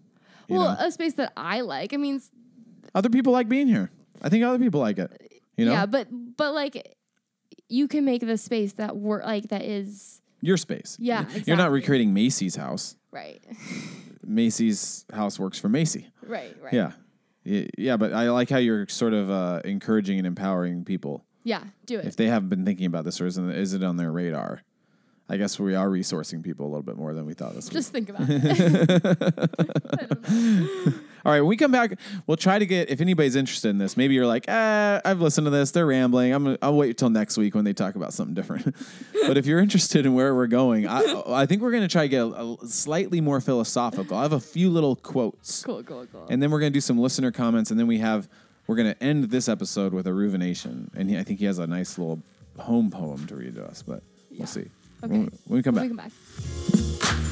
Well, 0.49 0.75
know? 0.75 0.87
a 0.87 0.91
space 0.91 1.15
that 1.15 1.33
I 1.37 1.61
like. 1.61 1.93
I 1.93 1.97
mean, 1.97 2.21
other 2.95 3.09
people 3.09 3.33
like 3.33 3.49
being 3.49 3.69
here. 3.69 3.91
I 4.23 4.29
think 4.29 4.45
other 4.45 4.59
people 4.59 4.81
like 4.81 4.99
it. 4.99 5.43
You 5.57 5.67
know, 5.67 5.73
yeah, 5.73 5.87
but 5.87 6.09
but 6.37 6.53
like 6.55 6.97
you 7.69 7.87
can 7.89 8.05
make 8.05 8.21
the 8.27 8.37
space 8.39 8.75
that 8.75 8.97
work 8.97 9.25
like 9.25 9.49
that 9.49 9.63
is 9.63 10.21
your 10.41 10.57
space. 10.57 10.97
Yeah, 11.01 11.27
You're 11.47 11.57
not 11.57 11.71
recreating 11.71 12.15
Macy's 12.15 12.57
house. 12.57 12.97
right, 13.11 13.43
Macy's 14.25 15.05
house 15.13 15.39
works 15.39 15.59
for 15.59 15.69
Macy. 15.69 16.09
right, 16.27 16.57
right. 16.63 16.73
Yeah. 16.73 16.93
Yeah, 17.43 17.97
but 17.97 18.13
I 18.13 18.29
like 18.31 18.51
how 18.51 18.59
you're 18.59 18.87
sort 18.89 19.15
of 19.15 19.31
uh, 19.31 19.61
encouraging 19.65 20.19
and 20.19 20.27
empowering 20.27 20.85
people. 20.85 21.25
yeah. 21.43 21.65
Do 21.87 21.99
it. 21.99 22.05
if 22.05 22.15
they 22.17 22.27
haven't 22.27 22.51
been 22.51 22.65
thinking 22.67 22.85
about 22.87 23.05
this 23.07 23.19
or 23.21 23.27
isn't 23.27 23.51
is 23.51 23.73
it 23.75 23.83
on 23.83 23.97
their 23.97 24.13
radar? 24.13 24.63
I 25.29 25.37
guess 25.39 25.59
we 25.59 25.75
are 25.75 25.89
resourcing 25.89 26.43
people 26.43 26.67
a 26.67 26.69
little 26.69 26.83
bit 26.83 26.97
more 26.97 27.15
than 27.15 27.25
we 27.25 27.33
thought 27.35 27.55
this 27.55 27.67
week. 27.67 27.73
Just 27.75 27.93
think 27.93 28.09
about 28.11 28.27
it. 28.29 29.41
I 31.25 31.25
don't 31.25 31.25
know. 31.25 31.31
All 31.31 31.33
right, 31.33 31.41
when 31.41 31.49
we 31.49 31.57
come 31.57 31.73
back, 31.73 31.99
we'll 32.27 32.37
try 32.37 32.59
to 32.59 32.67
get 32.67 32.91
if 32.91 33.01
anybody's 33.01 33.37
interested 33.37 33.69
in 33.69 33.79
this. 33.79 33.97
Maybe 33.97 34.15
you're 34.15 34.27
like, 34.27 34.45
ah, 34.49 35.01
I've 35.05 35.21
listened 35.21 35.47
to 35.47 35.51
this. 35.51 35.71
They're 35.71 35.87
rambling. 35.87 36.33
I'm 36.33 36.57
I'll 36.63 36.77
wait 36.77 36.97
till 36.99 37.11
next 37.11 37.37
week 37.37 37.55
when 37.55 37.65
they 37.65 37.73
talk 37.73 37.95
about 37.95 38.13
something 38.13 38.35
different. 38.35 38.75
but 39.27 39.37
if 39.37 39.47
you're 39.47 39.59
interested 39.61 40.07
in 40.07 40.15
where 40.15 40.35
we're 40.35 40.47
going, 40.47 40.87
I, 40.89 41.23
I 41.29 41.47
think 41.47 41.63
we're 41.63 41.71
going 41.73 41.83
to 41.83 41.89
try 41.89 42.03
to 42.03 42.09
get 42.09 42.21
a, 42.23 42.57
a 42.63 42.67
slightly 42.67 43.21
more 43.21 43.41
philosophical. 43.41 44.17
I 44.17 44.23
have 44.23 44.33
a 44.33 44.41
few 44.41 44.71
little 44.71 44.97
quotes, 44.97 45.63
Cool, 45.63 45.83
cool, 45.83 46.07
cool. 46.13 46.27
and 46.31 46.43
then 46.43 46.51
we're 46.51 46.61
going 46.61 46.73
to 46.73 46.77
do 46.77 46.81
some 46.81 46.99
listener 46.99 47.31
comments, 47.31 47.71
and 47.71 47.79
then 47.79 47.87
we 47.87 47.99
have 47.99 48.29
we're 48.67 48.77
going 48.77 48.93
to 48.95 49.03
end 49.03 49.25
this 49.31 49.49
episode 49.49 49.93
with 49.93 50.07
a 50.07 50.13
ruvination, 50.15 50.91
and 50.95 51.11
he, 51.11 51.19
I 51.19 51.25
think 51.25 51.41
he 51.41 51.45
has 51.47 51.59
a 51.59 51.67
nice 51.67 51.99
little 51.99 52.21
home 52.59 52.91
poem 52.91 53.27
to 53.27 53.35
read 53.37 53.57
to 53.57 53.65
us. 53.65 53.83
But 53.83 54.03
Yeah. 54.31 54.39
we'll 54.39 54.47
see. 54.47 54.61
Okay. 55.03 55.13
When, 55.13 55.21
when 55.47 55.57
we 55.57 55.63
come 55.63 55.75
When 55.75 55.97
back. 55.97 56.13
we 56.71 56.79
come 56.79 57.09
back. 57.19 57.30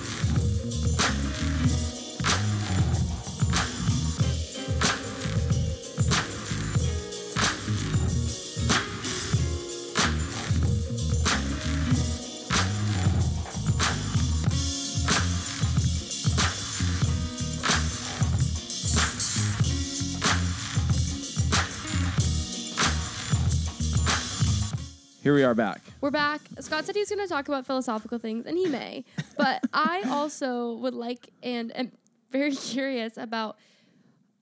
Here 25.28 25.34
we 25.34 25.44
are 25.44 25.54
back. 25.54 25.82
We're 26.00 26.10
back. 26.10 26.40
Scott 26.58 26.86
said 26.86 26.96
he's 26.96 27.10
going 27.10 27.20
to 27.20 27.28
talk 27.28 27.48
about 27.48 27.66
philosophical 27.66 28.18
things, 28.18 28.46
and 28.46 28.56
he 28.56 28.64
may. 28.64 29.04
But 29.36 29.62
I 29.74 30.04
also 30.08 30.72
would 30.76 30.94
like 30.94 31.28
and 31.42 31.70
am 31.76 31.92
very 32.30 32.52
curious 32.56 33.18
about. 33.18 33.58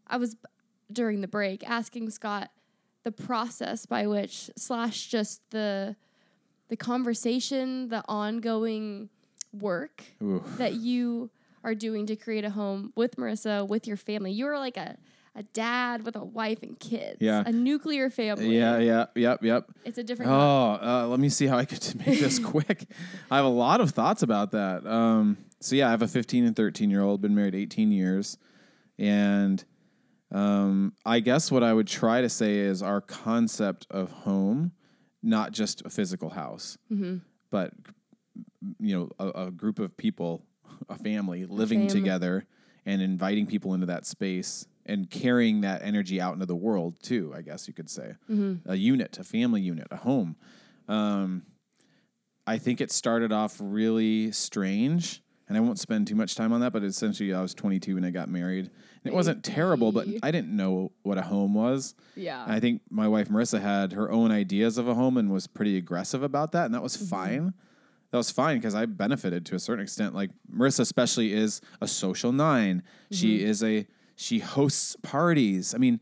I 0.06 0.16
was 0.16 0.36
during 0.92 1.22
the 1.22 1.26
break 1.26 1.68
asking 1.68 2.10
Scott 2.10 2.52
the 3.02 3.10
process 3.10 3.84
by 3.84 4.06
which 4.06 4.48
slash 4.56 5.08
just 5.08 5.40
the 5.50 5.96
the 6.68 6.76
conversation, 6.76 7.88
the 7.88 8.04
ongoing 8.06 9.08
work 9.52 10.04
Ooh. 10.22 10.44
that 10.56 10.74
you 10.74 11.30
are 11.64 11.74
doing 11.74 12.06
to 12.06 12.14
create 12.14 12.44
a 12.44 12.50
home 12.50 12.92
with 12.94 13.16
Marissa, 13.16 13.66
with 13.66 13.88
your 13.88 13.96
family. 13.96 14.30
You're 14.30 14.56
like 14.60 14.76
a 14.76 14.98
a 15.36 15.42
dad 15.42 16.04
with 16.06 16.16
a 16.16 16.24
wife 16.24 16.62
and 16.62 16.80
kids. 16.80 17.18
Yeah. 17.20 17.42
A 17.44 17.52
nuclear 17.52 18.08
family. 18.08 18.56
Yeah, 18.56 18.78
yeah, 18.78 19.06
yep, 19.14 19.44
yep. 19.44 19.70
It's 19.84 19.98
a 19.98 20.02
different 20.02 20.32
Oh, 20.32 20.78
uh, 20.82 21.06
let 21.08 21.20
me 21.20 21.28
see 21.28 21.46
how 21.46 21.58
I 21.58 21.66
could 21.66 21.94
make 22.06 22.18
this 22.18 22.38
quick. 22.44 22.86
I 23.30 23.36
have 23.36 23.44
a 23.44 23.48
lot 23.48 23.82
of 23.82 23.90
thoughts 23.90 24.22
about 24.22 24.52
that. 24.52 24.86
Um, 24.86 25.36
so 25.60 25.76
yeah, 25.76 25.88
I 25.88 25.90
have 25.90 26.02
a 26.02 26.08
15 26.08 26.46
and 26.46 26.56
13 26.56 26.90
year 26.90 27.02
old. 27.02 27.20
Been 27.20 27.34
married 27.34 27.54
18 27.54 27.92
years, 27.92 28.38
and 28.98 29.62
um, 30.32 30.94
I 31.04 31.20
guess 31.20 31.52
what 31.52 31.62
I 31.62 31.72
would 31.72 31.86
try 31.86 32.22
to 32.22 32.28
say 32.28 32.58
is 32.58 32.82
our 32.82 33.02
concept 33.02 33.86
of 33.90 34.10
home, 34.10 34.72
not 35.22 35.52
just 35.52 35.82
a 35.84 35.90
physical 35.90 36.30
house, 36.30 36.78
but 37.50 37.72
you 38.80 38.98
know, 38.98 39.10
a, 39.18 39.46
a 39.46 39.50
group 39.50 39.78
of 39.78 39.96
people, 39.98 40.44
a 40.88 40.96
family 40.96 41.44
living 41.44 41.80
family. 41.80 41.94
together, 42.00 42.46
and 42.86 43.02
inviting 43.02 43.46
people 43.46 43.74
into 43.74 43.86
that 43.86 44.06
space 44.06 44.66
and 44.86 45.10
carrying 45.10 45.60
that 45.62 45.82
energy 45.82 46.20
out 46.20 46.34
into 46.34 46.46
the 46.46 46.56
world 46.56 46.96
too. 47.02 47.32
I 47.36 47.42
guess 47.42 47.68
you 47.68 47.74
could 47.74 47.90
say 47.90 48.14
mm-hmm. 48.30 48.70
a 48.70 48.76
unit, 48.76 49.18
a 49.18 49.24
family 49.24 49.60
unit, 49.60 49.88
a 49.90 49.96
home. 49.96 50.36
Um, 50.88 51.42
I 52.46 52.58
think 52.58 52.80
it 52.80 52.92
started 52.92 53.32
off 53.32 53.56
really 53.60 54.30
strange, 54.30 55.22
and 55.48 55.58
I 55.58 55.60
won't 55.60 55.80
spend 55.80 56.06
too 56.06 56.14
much 56.14 56.36
time 56.36 56.52
on 56.52 56.60
that. 56.60 56.72
But 56.72 56.84
essentially, 56.84 57.34
I 57.34 57.42
was 57.42 57.54
22 57.54 57.96
when 57.96 58.04
I 58.04 58.10
got 58.10 58.28
married, 58.28 58.66
and 58.66 59.12
it 59.12 59.14
wasn't 59.14 59.44
terrible, 59.44 59.90
but 59.90 60.06
I 60.22 60.30
didn't 60.30 60.56
know 60.56 60.92
what 61.02 61.18
a 61.18 61.22
home 61.22 61.54
was. 61.54 61.94
Yeah. 62.14 62.44
I 62.46 62.60
think 62.60 62.82
my 62.88 63.08
wife 63.08 63.28
Marissa 63.28 63.60
had 63.60 63.92
her 63.92 64.10
own 64.10 64.30
ideas 64.30 64.78
of 64.78 64.86
a 64.86 64.94
home 64.94 65.16
and 65.16 65.32
was 65.32 65.48
pretty 65.48 65.76
aggressive 65.76 66.22
about 66.22 66.52
that, 66.52 66.66
and 66.66 66.74
that 66.74 66.82
was 66.82 66.96
mm-hmm. 66.96 67.06
fine. 67.06 67.54
That 68.12 68.18
was 68.18 68.30
fine 68.30 68.58
because 68.58 68.76
I 68.76 68.86
benefited 68.86 69.44
to 69.46 69.56
a 69.56 69.58
certain 69.58 69.82
extent. 69.82 70.14
Like 70.14 70.30
Marissa, 70.50 70.80
especially, 70.80 71.32
is 71.32 71.60
a 71.80 71.88
social 71.88 72.30
9 72.30 72.82
She 73.10 73.38
mm-hmm. 73.38 73.46
is 73.46 73.64
a 73.64 73.86
she 74.16 74.40
hosts 74.40 74.96
parties. 75.02 75.74
I 75.74 75.78
mean, 75.78 76.00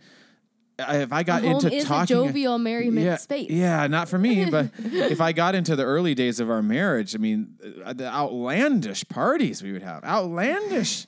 if 0.79 1.13
I 1.13 1.23
got 1.23 1.43
home 1.43 1.57
into 1.57 1.73
is 1.73 1.85
talking, 1.85 2.17
a 2.17 2.27
jovial 2.27 2.59
merriment 2.59 3.05
yeah, 3.05 3.17
space. 3.17 3.51
Yeah, 3.51 3.87
not 3.87 4.09
for 4.09 4.19
me, 4.19 4.45
but 4.51 4.71
if 4.79 5.21
I 5.21 5.33
got 5.33 5.55
into 5.55 5.77
the 5.77 5.85
early 5.85 6.15
days 6.15 6.41
of 6.41 6.51
our 6.51 6.63
marriage, 6.63 7.15
I 7.15 7.19
mean, 7.19 7.59
uh, 7.85 7.93
the 7.93 8.07
outlandish 8.07 9.07
parties 9.09 9.63
we 9.63 9.73
would 9.73 9.83
have, 9.83 10.05
outlandish, 10.05 11.07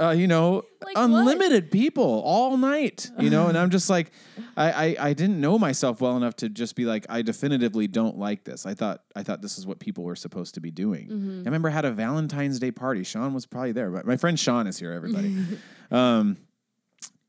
uh, 0.00 0.10
you 0.10 0.26
know, 0.26 0.62
Like 0.84 0.96
what? 0.96 1.04
unlimited 1.04 1.70
people 1.70 2.22
all 2.24 2.56
night, 2.56 3.10
you 3.18 3.30
know, 3.30 3.48
and 3.48 3.58
I'm 3.58 3.70
just 3.70 3.90
like, 3.90 4.12
I, 4.56 4.70
I, 4.70 4.96
I 5.08 5.12
didn't 5.12 5.40
know 5.40 5.58
myself 5.58 6.00
well 6.00 6.16
enough 6.16 6.36
to 6.36 6.48
just 6.48 6.76
be 6.76 6.84
like, 6.84 7.06
I 7.08 7.22
definitively 7.22 7.88
don't 7.88 8.16
like 8.18 8.44
this. 8.44 8.64
I 8.66 8.74
thought, 8.74 9.02
I 9.16 9.22
thought 9.22 9.42
this 9.42 9.58
is 9.58 9.66
what 9.66 9.78
people 9.78 10.04
were 10.04 10.16
supposed 10.16 10.54
to 10.54 10.60
be 10.60 10.70
doing. 10.70 11.08
Mm-hmm. 11.08 11.40
I 11.40 11.44
remember 11.44 11.68
I 11.68 11.72
had 11.72 11.84
a 11.84 11.92
Valentine's 11.92 12.58
Day 12.58 12.70
party. 12.70 13.02
Sean 13.04 13.34
was 13.34 13.46
probably 13.46 13.72
there, 13.72 13.90
but 13.90 14.06
my 14.06 14.16
friend 14.16 14.38
Sean 14.38 14.66
is 14.66 14.78
here, 14.78 14.92
everybody. 14.92 15.34
um, 15.90 16.36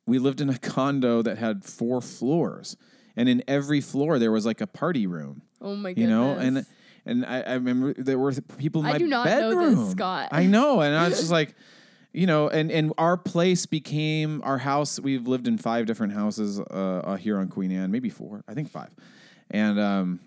we 0.06 0.20
lived 0.20 0.42
in 0.42 0.50
a 0.50 0.58
condo 0.58 1.22
that 1.22 1.38
had 1.38 1.64
four 1.64 2.02
floors, 2.02 2.76
and 3.16 3.30
in 3.30 3.44
every 3.48 3.82
floor 3.82 4.20
there 4.20 4.32
was 4.32 4.46
like 4.46 4.62
a 4.62 4.68
party 4.68 5.06
room. 5.08 5.42
Oh 5.62 5.76
my 5.76 5.94
god, 5.94 6.02
You 6.02 6.08
know, 6.08 6.32
and 6.34 6.66
and 7.06 7.26
I, 7.26 7.42
I 7.42 7.54
remember 7.54 7.94
there 7.94 8.20
were 8.20 8.32
people 8.58 8.82
in 8.82 8.88
my 8.88 8.94
I 8.94 8.98
do 8.98 9.08
not 9.08 9.26
know 9.26 9.50
bedroom. 9.50 9.76
this, 9.76 9.92
Scott. 9.92 10.30
I 10.32 10.46
know, 10.46 10.82
and 10.82 10.96
I 10.96 11.08
was 11.10 11.20
just 11.20 11.32
like, 11.40 11.56
you 12.14 12.26
know, 12.26 12.50
and 12.50 12.72
and 12.72 12.94
our 12.98 13.18
place 13.18 13.66
became 13.66 14.42
our 14.44 14.58
house. 14.60 15.00
We've 15.00 15.28
lived 15.28 15.48
in 15.48 15.58
five 15.58 15.86
different 15.86 16.14
houses 16.14 16.60
uh, 16.60 16.64
uh, 16.64 17.16
here 17.18 17.38
on 17.38 17.48
Queen 17.48 17.72
Anne, 17.72 17.92
maybe 17.92 18.10
four, 18.10 18.44
I 18.48 18.54
think 18.54 18.70
five, 18.70 18.90
and 19.52 19.80
um, 19.80 20.20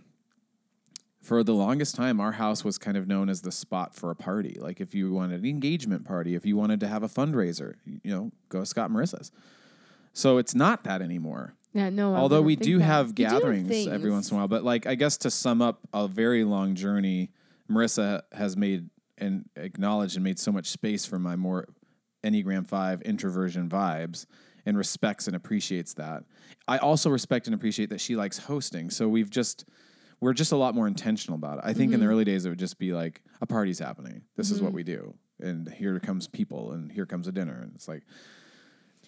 for 1.20 1.44
the 1.44 1.54
longest 1.54 1.94
time, 1.94 2.20
our 2.20 2.32
house 2.32 2.64
was 2.64 2.78
kind 2.78 2.96
of 2.96 3.06
known 3.06 3.28
as 3.28 3.42
the 3.42 3.52
spot 3.52 3.94
for 3.94 4.10
a 4.10 4.16
party. 4.16 4.56
Like 4.60 4.80
if 4.80 4.94
you 4.94 5.12
wanted 5.12 5.40
an 5.40 5.46
engagement 5.46 6.04
party, 6.04 6.34
if 6.34 6.44
you 6.44 6.56
wanted 6.56 6.80
to 6.80 6.88
have 6.88 7.02
a 7.02 7.08
fundraiser, 7.08 7.74
you 7.84 8.12
know, 8.14 8.32
go 8.48 8.64
Scott 8.64 8.90
Marissa's. 8.90 9.30
So 10.12 10.38
it's 10.38 10.54
not 10.54 10.84
that 10.84 11.00
anymore. 11.00 11.54
yeah, 11.72 11.88
no. 11.90 12.14
I 12.14 12.18
Although 12.18 12.42
we 12.42 12.56
do 12.56 12.78
that. 12.78 12.84
have 12.84 13.06
We 13.08 13.12
do 13.12 13.22
gatherings 13.24 13.86
every 13.86 14.10
once 14.10 14.30
in 14.30 14.36
a 14.36 14.40
while, 14.40 14.48
but 14.48 14.64
like 14.64 14.86
I 14.86 14.94
guess 14.94 15.16
to 15.18 15.30
sum 15.30 15.62
up 15.62 15.80
a 15.94 16.08
very 16.08 16.44
long 16.44 16.74
journey, 16.74 17.30
Marissa 17.70 18.22
has 18.32 18.56
made 18.56 18.90
and 19.22 19.48
acknowledged 19.56 20.16
and 20.16 20.24
made 20.24 20.38
so 20.38 20.52
much 20.52 20.66
space 20.66 21.06
for 21.06 21.18
my 21.18 21.36
more 21.36 21.66
Enneagram 22.24 22.66
5 22.66 23.02
introversion 23.02 23.68
vibes 23.68 24.26
and 24.66 24.76
respects 24.76 25.26
and 25.26 25.34
appreciates 25.34 25.94
that. 25.94 26.24
I 26.68 26.78
also 26.78 27.10
respect 27.10 27.46
and 27.46 27.54
appreciate 27.54 27.90
that 27.90 28.00
she 28.00 28.14
likes 28.16 28.38
hosting. 28.38 28.90
So 28.90 29.08
we've 29.08 29.30
just 29.30 29.64
we're 30.20 30.32
just 30.34 30.52
a 30.52 30.56
lot 30.56 30.74
more 30.76 30.86
intentional 30.86 31.34
about 31.36 31.58
it. 31.58 31.64
I 31.64 31.72
think 31.72 31.92
in 31.92 31.98
Mm-hmm. 31.98 32.06
the 32.06 32.12
early 32.12 32.24
days 32.24 32.46
it 32.46 32.48
would 32.50 32.58
just 32.58 32.78
be 32.78 32.92
like 32.92 33.22
a 33.40 33.46
party's 33.46 33.80
happening. 33.80 34.22
This 34.36 34.50
is 34.52 34.62
what 34.62 34.72
we 34.72 34.84
do. 34.84 35.14
And 35.40 35.68
here 35.68 35.98
comes 35.98 36.28
people 36.28 36.72
and 36.72 36.92
here 36.92 37.06
comes 37.06 37.26
a 37.26 37.32
dinner 37.32 37.58
and 37.60 37.72
it's 37.74 37.88
like 37.88 38.02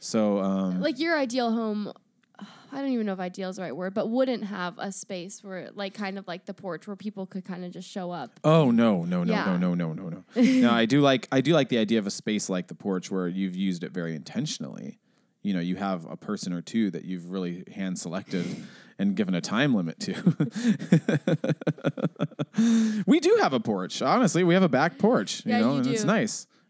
so 0.01 0.39
um 0.41 0.81
Like 0.81 0.99
your 0.99 1.17
ideal 1.17 1.53
home, 1.53 1.93
I 2.39 2.81
don't 2.81 2.91
even 2.91 3.07
know 3.07 3.13
if 3.13 3.21
ideal 3.21 3.49
is 3.51 3.57
the 3.57 3.63
right 3.63 3.77
word, 3.77 3.95
but 3.95 4.09
wouldn't 4.11 4.45
have 4.45 4.75
a 4.79 4.91
space 4.91 5.45
where, 5.45 5.71
like, 5.75 5.95
kind 5.95 6.19
of 6.19 6.27
like 6.27 6.47
the 6.47 6.55
porch 6.55 6.87
where 6.89 6.97
people 6.97 7.27
could 7.27 7.45
kind 7.45 7.65
of 7.65 7.71
just 7.71 7.89
show 7.89 8.11
up. 8.11 8.41
Oh 8.43 8.73
no, 8.73 9.05
no, 9.05 9.23
no, 9.23 9.33
Yeah. 9.33 9.45
no, 9.57 9.75
no, 9.75 9.75
no, 9.75 9.93
no, 9.93 10.09
no. 10.09 10.25
no, 10.43 10.71
I 10.73 10.85
do 10.85 11.01
like 11.01 11.29
I 11.31 11.41
do 11.41 11.53
like 11.53 11.69
the 11.69 11.79
idea 11.79 12.01
of 12.01 12.07
a 12.07 12.11
space 12.11 12.49
like 12.49 12.67
the 12.67 12.75
porch 12.75 13.11
where 13.11 13.29
you've 13.29 13.55
used 13.55 13.85
it 13.85 13.93
very 13.93 14.17
intentionally. 14.17 14.99
You 15.43 15.55
know, 15.55 15.61
you 15.61 15.77
have 15.77 16.07
a 16.11 16.17
person 16.17 16.53
or 16.53 16.63
two 16.63 16.91
that 16.91 17.05
you've 17.05 17.31
really 17.31 17.65
hand 17.73 17.99
selected 17.99 18.47
and 18.99 19.15
given 19.15 19.35
a 19.35 19.41
time 19.41 19.75
limit 19.75 20.01
to. 20.01 20.15
we 23.07 23.21
do 23.21 23.39
have 23.41 23.53
a 23.53 23.61
porch. 23.61 24.01
Honestly, 24.03 24.43
we 24.45 24.55
have 24.55 24.63
a 24.63 24.69
back 24.69 24.99
porch. 24.99 25.45
You 25.45 25.53
Yeah, 25.53 25.61
know, 25.61 25.73
you 25.73 25.79
and 25.79 25.87
it's 25.89 26.03
do. 26.03 26.09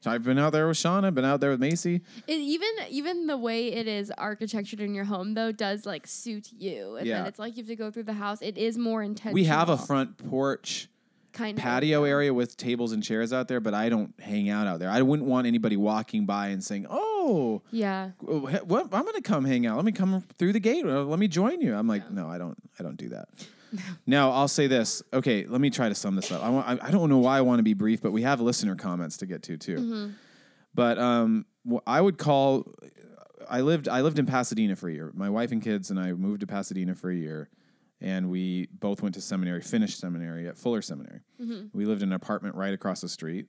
I've 0.07 0.25
been 0.25 0.39
out 0.39 0.53
there 0.53 0.67
with 0.69 0.77
Shauna, 0.77 1.05
I've 1.05 1.15
been 1.15 1.25
out 1.25 1.41
there 1.41 1.51
with 1.51 1.61
Macy. 1.61 2.03
It, 2.27 2.33
even 2.39 2.69
even 2.91 3.27
the 3.27 3.37
way 3.39 3.73
it 3.73 3.87
is 3.87 4.13
architectured 4.19 4.81
in 4.81 4.95
your 4.95 5.05
home 5.05 5.35
though 5.35 5.53
does 5.53 5.87
like 5.87 6.07
suit 6.07 6.51
you, 6.57 6.97
and 6.97 7.07
Yeah. 7.07 7.19
then 7.19 7.27
it's 7.27 7.39
like 7.39 7.57
you 7.57 7.63
have 7.63 7.69
to 7.69 7.77
go 7.77 7.91
through 7.91 8.05
the 8.05 8.13
house. 8.15 8.43
It 8.43 8.57
is 8.59 8.77
more 8.79 9.03
intense. 9.03 9.35
We 9.35 9.45
have 9.45 9.69
a 9.69 9.77
front 9.77 10.19
porch 10.19 10.89
kind 11.33 11.59
of 11.59 11.63
patio 11.65 12.05
area 12.05 12.33
with 12.33 12.57
tables 12.57 12.93
and 12.93 13.03
chairs 13.03 13.33
out 13.33 13.49
there, 13.49 13.59
but 13.59 13.75
I 13.75 13.89
don't 13.89 14.15
hang 14.21 14.49
out 14.49 14.67
out 14.69 14.79
there. 14.79 14.89
I 14.89 15.03
wouldn't 15.03 15.29
want 15.29 15.47
anybody 15.49 15.77
walking 15.77 16.27
by 16.27 16.49
and 16.49 16.63
saying, 16.63 16.87
"Oh, 16.89 17.63
Yeah, 17.73 18.11
oh, 18.29 18.41
what 18.65 18.85
I'm 18.93 19.03
going 19.03 19.15
to 19.15 19.21
come 19.23 19.45
hang 19.45 19.67
out. 19.67 19.77
Let 19.77 19.85
me 19.85 19.91
come 19.93 20.23
through 20.39 20.53
the 20.53 20.61
gate. 20.61 20.85
Uh, 20.87 21.03
let 21.05 21.19
me 21.19 21.27
join 21.27 21.61
you. 21.61 21.75
I'm 21.75 21.89
like, 21.89 22.09
no, 22.11 22.29
I 22.29 22.39
don't. 22.39 22.57
I 22.79 22.83
don't 22.85 22.97
do 22.97 23.09
that. 23.09 23.29
now 24.07 24.31
I'll 24.31 24.49
say 24.49 24.67
this. 24.67 25.03
Okay, 25.13 25.47
let 25.47 25.61
me 25.61 25.71
try 25.71 25.89
to 25.89 25.95
sum 25.95 26.17
this 26.17 26.31
up. 26.33 26.43
I, 26.43 26.49
want, 26.51 26.67
I, 26.67 26.89
I 26.89 26.91
don't 26.91 27.09
know 27.09 27.19
why 27.19 27.39
I 27.39 27.41
want 27.41 27.59
to 27.59 27.63
be 27.63 27.75
brief, 27.75 28.01
but 28.03 28.13
we 28.13 28.23
have 28.23 28.41
listener 28.41 28.75
comments 28.77 29.17
to 29.19 29.27
get 29.27 29.43
to 29.45 29.57
too. 29.57 29.77
But 30.75 30.99
um, 30.99 31.47
I 31.87 32.01
would 32.01 32.19
call. 32.19 32.67
I 33.49 33.61
lived. 33.61 33.89
I 33.89 34.01
lived 34.01 34.19
in 34.19 34.27
Pasadena 34.27 34.75
for 34.77 34.89
a 34.89 34.93
year. 34.93 35.13
My 35.15 35.31
wife 35.31 35.53
and 35.53 35.63
kids 35.63 35.91
and 35.91 36.01
I 36.01 36.13
moved 36.13 36.41
to 36.41 36.47
Pasadena 36.47 36.95
for 36.95 37.11
a 37.11 37.15
year, 37.15 37.49
and 38.01 38.31
we 38.31 38.69
both 38.73 39.03
went 39.03 39.15
to 39.17 39.21
seminary. 39.21 39.61
Finished 39.61 40.01
seminary 40.01 40.49
at 40.49 40.57
Fuller 40.59 40.83
Seminary. 40.83 41.21
We 41.73 41.85
lived 41.85 42.03
in 42.03 42.09
an 42.09 42.15
apartment 42.15 42.55
right 42.57 42.73
across 42.75 43.01
the 43.03 43.09
street, 43.09 43.49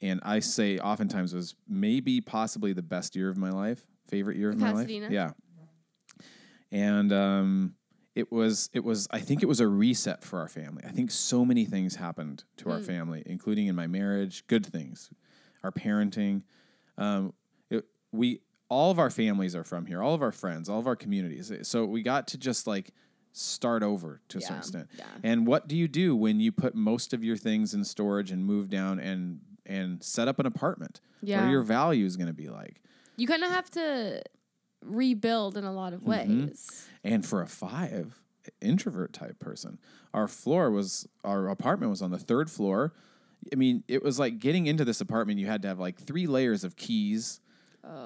and 0.00 0.20
I 0.22 0.38
say 0.40 0.78
oftentimes 0.78 1.32
it 1.34 1.36
was 1.36 1.54
maybe 1.68 2.20
possibly 2.20 2.72
the 2.72 2.82
best 2.82 3.14
year 3.16 3.28
of 3.28 3.36
my 3.36 3.50
life 3.50 3.84
favorite 4.08 4.36
year 4.36 4.50
of 4.50 4.58
my 4.58 4.68
life. 4.76 4.86
Yeah, 5.10 5.30
and 6.70 7.12
um, 7.12 7.74
it 8.14 8.30
was 8.30 8.70
it 8.72 8.84
was 8.84 9.08
I 9.10 9.20
think 9.20 9.42
it 9.42 9.46
was 9.46 9.60
a 9.60 9.66
reset 9.68 10.22
for 10.24 10.38
our 10.40 10.48
family. 10.48 10.82
I 10.86 10.90
think 10.92 11.10
so 11.10 11.44
many 11.44 11.64
things 11.64 11.96
happened 11.96 12.44
to 12.58 12.70
our 12.70 12.80
family, 12.80 13.22
including 13.26 13.66
in 13.66 13.74
my 13.74 13.86
marriage, 13.86 14.46
good 14.46 14.64
things, 14.64 15.10
our 15.62 15.72
parenting. 15.72 16.42
Um, 16.96 17.32
it, 17.70 17.84
we 18.12 18.40
all 18.68 18.90
of 18.90 18.98
our 18.98 19.10
families 19.10 19.54
are 19.56 19.64
from 19.64 19.86
here, 19.86 20.02
all 20.02 20.14
of 20.14 20.22
our 20.22 20.32
friends, 20.32 20.68
all 20.68 20.78
of 20.78 20.86
our 20.86 20.96
communities. 20.96 21.52
So 21.62 21.84
we 21.84 22.02
got 22.02 22.28
to 22.28 22.38
just 22.38 22.66
like 22.66 22.90
start 23.32 23.82
over 23.82 24.20
to 24.28 24.38
a 24.38 24.40
certain 24.40 24.56
extent. 24.58 24.88
yeah. 24.96 25.06
And 25.24 25.44
what 25.46 25.66
do 25.66 25.76
you 25.76 25.88
do 25.88 26.14
when 26.14 26.38
you 26.38 26.52
put 26.52 26.74
most 26.76 27.12
of 27.12 27.24
your 27.24 27.36
things 27.36 27.74
in 27.74 27.84
storage 27.84 28.30
and 28.30 28.44
move 28.44 28.70
down 28.70 29.00
and 29.00 29.40
and 29.66 30.02
set 30.04 30.28
up 30.28 30.38
an 30.38 30.46
apartment? 30.46 31.00
Yeah. 31.20 31.38
What 31.38 31.42
Yeah. 31.42 31.48
are 31.48 31.50
your 31.50 31.62
values 31.62 32.16
going 32.16 32.28
to 32.28 32.32
be 32.34 32.48
like? 32.48 32.80
You 33.16 33.26
kind 33.26 33.42
of 33.44 33.50
have 33.50 33.68
to 33.70 34.22
rebuild 34.84 35.56
in 35.56 35.64
a 35.64 35.72
lot 35.72 35.92
of 35.92 36.00
Mm-hmm. 36.02 36.44
ways. 36.46 36.86
And 37.02 37.24
for 37.24 37.42
a 37.42 37.46
five 37.46 38.20
introvert 38.60 39.12
type 39.12 39.38
person, 39.38 39.78
our 40.12 40.28
floor 40.28 40.70
was 40.70 41.08
our 41.24 41.48
apartment 41.48 41.90
was 41.90 42.02
on 42.02 42.10
the 42.10 42.18
third 42.18 42.50
floor. 42.50 42.92
I 43.52 43.56
mean, 43.56 43.84
it 43.88 44.02
was 44.02 44.18
like 44.18 44.38
getting 44.38 44.66
into 44.66 44.84
this 44.84 45.00
apartment. 45.00 45.38
You 45.38 45.46
had 45.46 45.62
to 45.62 45.68
have 45.68 45.78
like 45.78 45.98
three 45.98 46.26
layers 46.26 46.64
of 46.64 46.76
keys. 46.76 47.40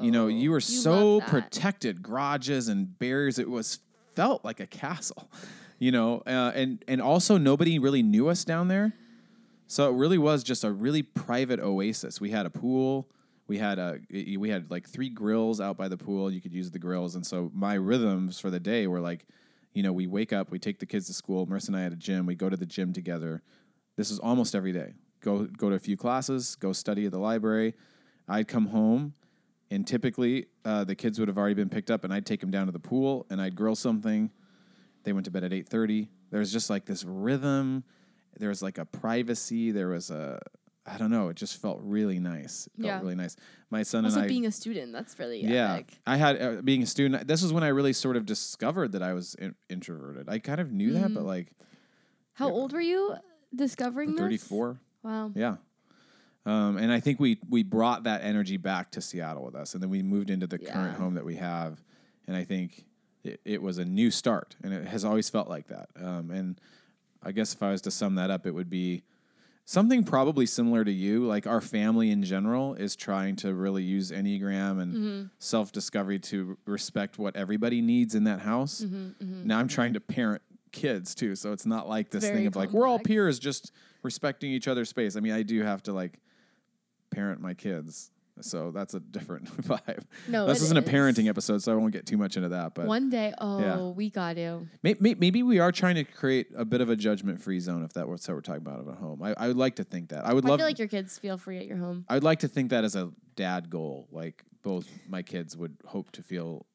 you 0.01 0.11
know, 0.11 0.26
you 0.26 0.51
were 0.51 0.61
so 0.61 0.93
Oh, 0.93 1.12
love 1.18 1.20
that. 1.22 1.29
protected, 1.31 2.03
garages 2.03 2.68
and 2.68 2.99
barriers. 2.99 3.39
It 3.39 3.49
was 3.49 3.79
felt 4.14 4.45
like 4.45 4.61
a 4.61 4.66
castle. 4.66 5.31
You 5.81 5.93
know, 5.93 6.24
uh, 6.26 6.51
and 6.57 6.85
and 6.89 7.01
also 7.01 7.39
nobody 7.39 7.79
really 7.79 8.03
knew 8.03 8.26
us 8.29 8.45
down 8.45 8.66
there. 8.66 8.95
So 9.68 9.89
it 9.89 9.97
really 9.97 10.18
was 10.18 10.43
just 10.43 10.64
a 10.64 10.72
really 10.72 11.03
private 11.05 11.61
oasis. 11.61 12.20
We 12.20 12.31
had 12.33 12.47
a 12.47 12.51
pool. 12.51 13.07
We 13.49 13.59
had 13.59 13.78
a 13.78 13.99
we 14.11 14.51
had 14.51 14.70
like 14.70 14.88
three 14.88 15.09
grills 15.09 15.61
out 15.61 15.76
by 15.76 15.88
the 15.88 15.96
pool. 15.96 16.30
You 16.30 16.40
could 16.40 16.53
use 16.53 16.70
the 16.70 16.78
grills, 16.78 17.14
and 17.14 17.26
so 17.26 17.51
my 17.55 17.74
rhythms 17.74 18.38
for 18.38 18.51
the 18.51 18.61
day 18.61 18.86
were 18.86 19.01
like, 19.01 19.26
you 19.72 19.82
know, 19.82 19.92
we 19.92 20.07
wake 20.07 20.32
up, 20.32 20.51
we 20.51 20.59
take 20.59 20.78
the 20.78 20.86
kids 20.86 21.07
to 21.07 21.14
school. 21.14 21.46
Marissa 21.46 21.68
and 21.68 21.76
I 21.76 21.82
had 21.82 21.92
a 21.92 21.96
gym. 21.96 22.26
We 22.26 22.34
go 22.34 22.51
to 22.51 22.57
the 22.57 22.66
gym 22.66 22.92
together. 22.92 23.42
This 23.96 24.11
is 24.11 24.18
almost 24.18 24.55
every 24.55 24.72
day. 24.72 24.94
Go 25.20 25.46
go 25.46 25.70
to 25.70 25.76
a 25.76 25.80
few 25.80 25.96
classes. 25.96 26.57
Go 26.57 26.72
study 26.72 27.07
at 27.07 27.12
the 27.12 27.18
library. 27.18 27.74
I'd 28.28 28.49
come 28.49 28.66
home, 28.66 29.14
and 29.70 29.86
typically 29.86 30.46
uh, 30.66 30.84
the 30.84 30.94
kids 30.94 31.18
would 31.18 31.28
have 31.28 31.38
already 31.38 31.55
been 31.55 31.70
picked 31.70 31.90
up, 31.90 32.05
and 32.05 32.12
I'd 32.12 32.26
take 32.26 32.40
them 32.40 32.51
down 32.51 32.66
to 32.66 32.72
the 32.72 32.78
pool, 32.78 33.26
and 33.30 33.40
I'd 33.40 33.57
grill 33.57 33.74
something. 33.74 34.30
They 35.05 35.14
went 35.14 35.24
to 35.24 35.30
bed 35.30 35.42
at 35.42 35.55
eight 35.55 35.68
thirty. 35.68 36.11
There's 36.30 36.53
just 36.53 36.68
like 36.68 36.84
this 36.84 37.03
rhythm. 37.03 37.82
There 38.38 38.51
was 38.51 38.62
like 38.62 38.76
a 38.76 38.84
privacy. 38.84 39.70
There 39.70 39.88
was 39.88 40.11
a 40.11 40.38
I 40.93 40.99
don't 40.99 41.11
know. 41.11 41.28
It 41.28 41.36
just 41.36 41.61
felt 41.61 41.78
really 41.82 42.18
nice. 42.18 42.66
It 42.68 42.80
felt 42.82 42.86
Yeah. 42.86 43.01
really 43.01 43.14
nice. 43.14 43.36
My 43.70 43.82
son 43.82 44.05
Also, 44.05 44.16
and 44.18 44.24
I. 44.24 44.28
being 44.28 44.47
a 44.47 44.51
student, 44.53 44.93
that's 44.93 45.18
really 45.18 45.43
yeah, 45.45 45.74
epic. 45.74 45.99
I 46.07 46.16
had 46.16 46.41
uh, 46.41 46.62
being 46.62 46.82
a 46.82 46.86
student. 46.86 47.26
This 47.28 47.43
is 47.43 47.53
when 47.53 47.62
I 47.62 47.68
really 47.68 47.93
sort 47.93 48.16
of 48.16 48.24
discovered 48.26 48.93
that 48.93 49.03
I 49.03 49.12
was 49.12 49.34
in, 49.34 49.55
introverted. 49.68 50.28
I 50.28 50.39
kind 50.39 50.61
of 50.61 50.72
knew 50.72 50.93
that, 50.95 51.11
Mm. 51.11 51.14
but 51.14 51.24
like 51.24 51.53
How 52.34 52.51
old 52.51 52.72
were 52.72 52.80
you 52.80 53.14
discovering 53.55 54.12
this? 54.12 54.20
thirty 54.20 54.36
four. 54.39 54.80
Wow. 55.03 55.32
Yeah. 55.34 55.57
Um, 56.47 56.78
and 56.78 56.91
I 56.91 57.01
think 57.01 57.20
we 57.20 57.39
we 57.49 57.62
brought 57.62 58.05
that 58.05 58.22
energy 58.22 58.57
back 58.57 58.91
to 58.93 59.01
Seattle 59.03 59.45
with 59.45 59.55
us, 59.55 59.74
and 59.74 59.82
then 59.82 59.91
we 59.91 60.03
moved 60.03 60.30
into 60.30 60.47
the 60.47 60.59
current 60.59 60.97
home 60.97 61.14
that 61.14 61.24
we 61.24 61.36
have, 61.36 61.82
and 62.26 62.34
I 62.36 62.45
think 62.45 62.84
it, 63.24 63.41
it 63.45 63.61
was 63.61 63.76
a 63.78 63.84
new 63.84 64.11
start, 64.11 64.57
and 64.62 64.72
it 64.72 64.86
has 64.86 65.05
always 65.05 65.28
felt 65.28 65.49
like 65.49 65.66
that. 65.66 65.91
Um, 66.01 66.30
and 66.30 66.59
I 67.22 67.32
guess 67.32 67.53
if 67.53 67.62
I 67.62 67.70
was 67.70 67.82
to 67.82 67.91
sum 67.91 68.14
that 68.14 68.30
up, 68.30 68.47
it 68.47 68.53
would 68.53 68.70
be 68.70 69.03
something 69.69 70.03
probably 70.03 70.47
similar 70.47 70.83
to 70.83 70.91
you. 70.91 71.27
Like 71.27 71.47
our 71.47 71.61
family 71.61 72.11
in 72.11 72.23
general 72.23 72.73
is 72.75 72.97
trying 72.97 73.37
to 73.37 73.53
really 73.53 73.83
use 73.83 74.11
Enneagram 74.11 74.81
and 74.81 74.95
Mm-hmm. 74.95 75.27
self 75.39 75.73
discovery 75.73 76.19
to 76.21 76.57
respect 76.64 77.19
what 77.19 77.37
everybody 77.37 77.83
needs 77.83 78.14
in 78.14 78.25
that 78.25 78.41
house. 78.41 78.81
Mm-hmm, 78.81 79.47
Now 79.47 79.59
I'm 79.59 79.69
trying 79.69 79.93
to 79.93 80.01
parent 80.01 80.41
kids 80.73 81.14
too, 81.14 81.37
so 81.37 81.53
it's 81.53 81.66
not 81.66 81.87
like 81.87 82.11
this 82.11 82.25
thing 82.25 82.33
Very 82.35 82.47
of 82.47 82.57
like 82.57 82.71
we're 82.71 82.87
all 82.87 82.99
peers, 82.99 83.39
just 83.39 83.73
respecting 84.03 84.51
each 84.51 84.69
other's 84.69 84.89
space. 84.89 85.16
I 85.16 85.21
mean, 85.21 85.33
I 85.33 85.43
do 85.43 85.62
have 85.62 85.83
to 85.83 85.93
like 85.93 86.19
parent 87.11 87.41
my 87.43 87.53
kids. 87.53 88.11
So 88.45 88.70
that's 88.70 88.95
a 88.95 89.01
different 89.01 89.47
vibe. 89.62 90.05
No, 90.28 90.47
this 90.47 90.62
isn't 90.62 90.76
a 90.76 90.82
parenting 90.82 91.28
episode, 91.28 91.62
so 91.62 91.72
I 91.72 91.74
won't 91.76 91.93
get 91.93 92.07
too 92.07 92.16
much 92.16 92.36
into 92.36 92.49
that. 92.51 92.74
But 92.74 92.86
One 92.86 93.11
day, 93.11 93.34
oh, 93.39 93.91
we 93.91 94.11
got 94.11 94.34
to. 94.36 94.66
May- 94.82 94.97
may- 95.01 95.14
Maybe 95.14 95.43
we 95.43 95.59
are 95.59 95.72
trying 95.72 95.95
to 95.97 96.05
create 96.05 96.49
a 96.57 96.64
bit 96.64 96.80
of 96.80 96.91
a 96.91 96.97
judgment-free 96.97 97.61
zone, 97.61 97.84
if 97.84 97.93
that's 97.93 98.07
what 98.07 98.20
we're 98.28 98.41
talking 98.41 98.62
about 98.62 98.86
at 98.89 98.95
home. 98.97 99.22
I, 99.22 99.34
I 99.36 99.49
would 99.49 99.57
like 99.57 99.76
to 99.76 99.84
think 99.84 100.11
that. 100.11 100.24
I 100.26 100.32
would 100.32 100.45
I 100.45 100.49
love. 100.49 100.59
feel 100.61 100.66
like 100.66 100.78
your 100.78 100.89
kids 100.89 101.18
feel 101.18 101.36
free 101.39 101.59
at 101.59 101.66
your 101.66 101.76
home. 101.78 102.05
I 102.09 102.14
would 102.14 102.24
like 102.24 102.41
to 102.41 102.49
think 102.49 102.70
that 102.70 102.84
as 102.84 102.95
a 102.97 103.11
dad 103.36 103.70
goal. 103.70 104.09
Like 104.12 104.45
both 104.62 104.86
my 105.09 105.22
kids 105.22 105.57
would 105.57 105.76
hope 105.86 106.11
to 106.12 106.22
feel 106.22 106.66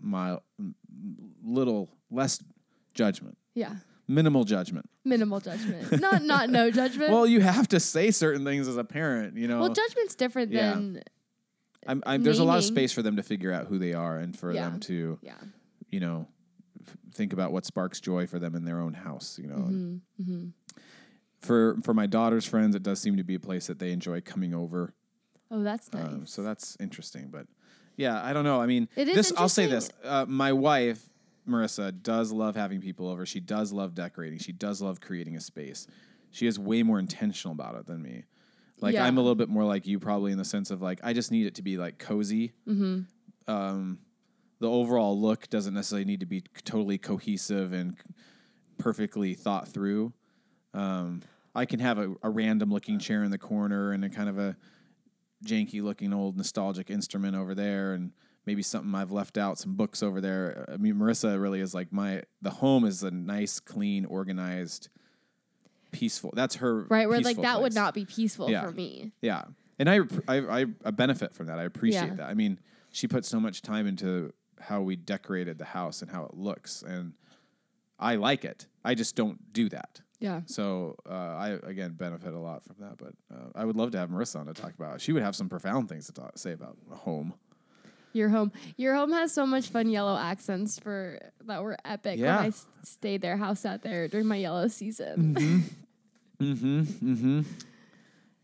my 0.00 0.38
little 1.44 1.88
less 2.10 2.42
judgment, 2.94 3.36
Yeah. 3.54 3.76
Minimal 4.08 4.44
judgment. 4.44 4.88
Minimal 5.04 5.40
judgment. 5.40 6.00
not 6.00 6.22
not 6.24 6.50
no 6.50 6.70
judgment. 6.80 7.12
Well, 7.12 7.26
you 7.26 7.40
have 7.40 7.68
to 7.68 7.78
say 7.80 8.10
certain 8.10 8.44
things 8.44 8.66
as 8.66 8.76
a 8.76 8.84
parent. 8.84 9.36
You 9.36 9.46
know, 9.48 9.60
well, 9.60 9.72
judgment's 9.72 10.14
different 10.14 10.50
Yeah. 10.52 10.70
than 10.74 11.02
I'm, 11.86 12.02
I'm, 12.04 12.22
there's 12.22 12.38
a 12.40 12.44
lot 12.44 12.58
of 12.58 12.64
space 12.64 12.92
for 12.92 13.02
them 13.02 13.16
to 13.16 13.22
figure 13.22 13.52
out 13.52 13.66
who 13.66 13.78
they 13.78 13.94
are 13.94 14.18
and 14.18 14.36
for 14.36 14.52
Yeah. 14.52 14.68
them 14.68 14.80
to, 14.80 15.18
yeah. 15.22 15.32
you 15.88 16.00
know, 16.00 16.26
f- 16.86 16.96
think 17.14 17.32
about 17.32 17.50
what 17.52 17.64
sparks 17.64 17.98
joy 18.00 18.26
for 18.26 18.38
them 18.38 18.54
in 18.54 18.64
their 18.64 18.80
own 18.80 18.92
house. 18.94 19.38
You 19.40 19.48
know, 19.48 19.54
And 19.56 20.00
Mm-hmm. 20.20 20.48
for 21.40 21.76
for 21.82 21.94
my 21.94 22.06
daughter's 22.06 22.44
friends, 22.44 22.74
it 22.74 22.82
does 22.82 23.00
seem 23.00 23.16
to 23.16 23.24
be 23.24 23.34
a 23.36 23.40
place 23.40 23.66
that 23.68 23.78
they 23.78 23.92
enjoy 23.92 24.20
coming 24.20 24.54
over. 24.54 24.92
Oh, 25.50 25.62
that's 25.62 25.90
nice. 25.92 26.04
Um, 26.04 26.26
so 26.26 26.42
that's 26.42 26.76
interesting. 26.80 27.28
But 27.30 27.46
yeah, 27.96 28.22
I 28.22 28.32
don't 28.34 28.44
know. 28.44 28.60
I 28.60 28.66
mean, 28.66 28.88
It 28.96 29.08
is 29.08 29.16
this. 29.16 29.32
I'll 29.36 29.48
say 29.48 29.66
this: 29.66 29.90
uh, 30.04 30.26
my 30.28 30.52
wife, 30.52 31.02
Marissa, 31.48 32.02
does 32.02 32.32
love 32.32 32.56
having 32.56 32.80
people 32.80 33.08
over. 33.08 33.26
She 33.26 33.40
does 33.40 33.72
love 33.72 33.94
decorating. 33.94 34.38
She 34.38 34.52
does 34.52 34.80
love 34.80 35.00
creating 35.00 35.36
a 35.36 35.40
space. 35.40 35.86
She 36.30 36.46
is 36.46 36.58
way 36.58 36.82
more 36.82 36.98
intentional 36.98 37.52
about 37.52 37.74
it 37.76 37.86
than 37.86 38.02
me. 38.02 38.24
Like 38.80 38.94
Yeah. 38.94 39.04
I'm 39.04 39.18
a 39.18 39.20
little 39.20 39.34
bit 39.34 39.48
more 39.48 39.64
like 39.64 39.86
you, 39.86 39.98
probably 39.98 40.32
in 40.32 40.38
the 40.38 40.44
sense 40.44 40.70
of 40.70 40.80
like 40.82 41.00
I 41.02 41.12
just 41.12 41.30
need 41.30 41.46
it 41.46 41.54
to 41.56 41.62
be 41.62 41.76
like 41.76 41.98
cozy. 41.98 42.52
Mm-hmm. 42.66 43.52
Um, 43.52 43.98
the 44.60 44.68
overall 44.68 45.18
look 45.18 45.48
doesn't 45.48 45.74
necessarily 45.74 46.04
need 46.04 46.20
to 46.20 46.26
be 46.26 46.42
totally 46.64 46.98
cohesive 46.98 47.72
and 47.72 47.96
perfectly 48.76 49.34
thought 49.34 49.68
through. 49.68 50.12
Um, 50.74 51.22
I 51.54 51.64
can 51.64 51.80
have 51.80 51.98
a, 51.98 52.14
a 52.22 52.30
random 52.30 52.70
looking 52.70 52.98
chair 52.98 53.24
in 53.24 53.30
the 53.30 53.38
corner 53.38 53.92
and 53.92 54.04
a 54.04 54.08
kind 54.08 54.28
of 54.28 54.38
a 54.38 54.56
janky 55.44 55.82
looking 55.82 56.12
old 56.12 56.36
nostalgic 56.36 56.90
instrument 56.90 57.36
over 57.36 57.54
there 57.54 57.92
and 57.94 58.12
maybe 58.48 58.62
something 58.62 58.94
I've 58.94 59.12
left 59.12 59.36
out, 59.36 59.58
some 59.58 59.74
books 59.74 60.02
over 60.02 60.22
there. 60.22 60.64
I 60.72 60.78
mean, 60.78 60.94
Marissa 60.94 61.38
really 61.40 61.60
is 61.60 61.74
like 61.74 61.92
my 61.92 62.22
the 62.40 62.48
home 62.50 62.84
is 62.86 63.02
a 63.02 63.10
nice, 63.10 63.60
clean, 63.60 64.06
organized, 64.06 64.88
peaceful. 65.92 66.32
That's 66.34 66.56
her 66.56 66.84
right, 66.84 67.06
where 67.08 67.20
like 67.20 67.36
that 67.42 67.60
would 67.60 67.74
not 67.74 67.92
be 67.94 68.06
peaceful 68.06 68.50
Yeah. 68.50 68.62
for 68.64 68.72
me. 68.72 69.12
Yeah, 69.20 69.42
and 69.78 69.88
I 69.90 69.98
I, 70.26 70.36
I, 70.60 70.66
I 70.84 70.90
benefit 70.90 71.34
from 71.34 71.46
that. 71.46 71.58
I 71.58 71.64
appreciate 71.64 72.08
Yeah. 72.08 72.14
that. 72.14 72.28
I 72.30 72.34
mean, 72.34 72.58
she 72.90 73.06
put 73.06 73.24
so 73.26 73.38
much 73.38 73.60
time 73.60 73.86
into 73.86 74.32
how 74.60 74.80
we 74.80 74.96
decorated 74.96 75.58
the 75.58 75.66
house 75.66 76.00
and 76.02 76.10
how 76.10 76.24
it 76.24 76.34
looks, 76.34 76.82
and 76.82 77.12
I 77.98 78.14
like 78.16 78.44
it. 78.46 78.66
I 78.84 78.94
just 78.94 79.14
don't 79.14 79.52
do 79.52 79.68
that. 79.68 80.00
Yeah. 80.20 80.40
So 80.46 80.96
uh, 81.08 81.12
I 81.12 81.48
again 81.62 81.92
benefit 81.92 82.32
a 82.34 82.38
lot 82.38 82.64
from 82.64 82.76
that. 82.80 82.96
But 82.96 83.12
uh, 83.32 83.50
I 83.54 83.64
would 83.64 83.76
love 83.76 83.90
to 83.92 83.98
have 83.98 84.08
Marissa 84.10 84.40
on 84.40 84.46
to 84.46 84.54
talk 84.54 84.72
about. 84.74 84.96
it. 84.96 85.00
She 85.00 85.12
would 85.12 85.22
have 85.22 85.36
some 85.36 85.48
profound 85.48 85.88
things 85.88 86.06
to 86.06 86.12
talk, 86.12 86.38
say 86.38 86.52
about 86.52 86.76
home. 86.90 87.34
Your 88.12 88.28
home, 88.30 88.52
your 88.76 88.94
home 88.94 89.12
has 89.12 89.32
so 89.32 89.46
much 89.46 89.68
fun 89.68 89.88
yellow 89.88 90.16
accents 90.16 90.78
for 90.78 91.18
that 91.44 91.62
were 91.62 91.76
epic 91.84 92.18
Yeah. 92.18 92.42
when 92.42 92.52
I 92.52 92.84
stayed 92.84 93.20
there, 93.22 93.36
house 93.36 93.60
sat 93.60 93.82
there 93.82 94.08
during 94.08 94.26
my 94.26 94.36
yellow 94.36 94.68
season. 94.68 95.34
Mm-hmm. 95.34 95.58
Mm-hmm. 96.40 97.40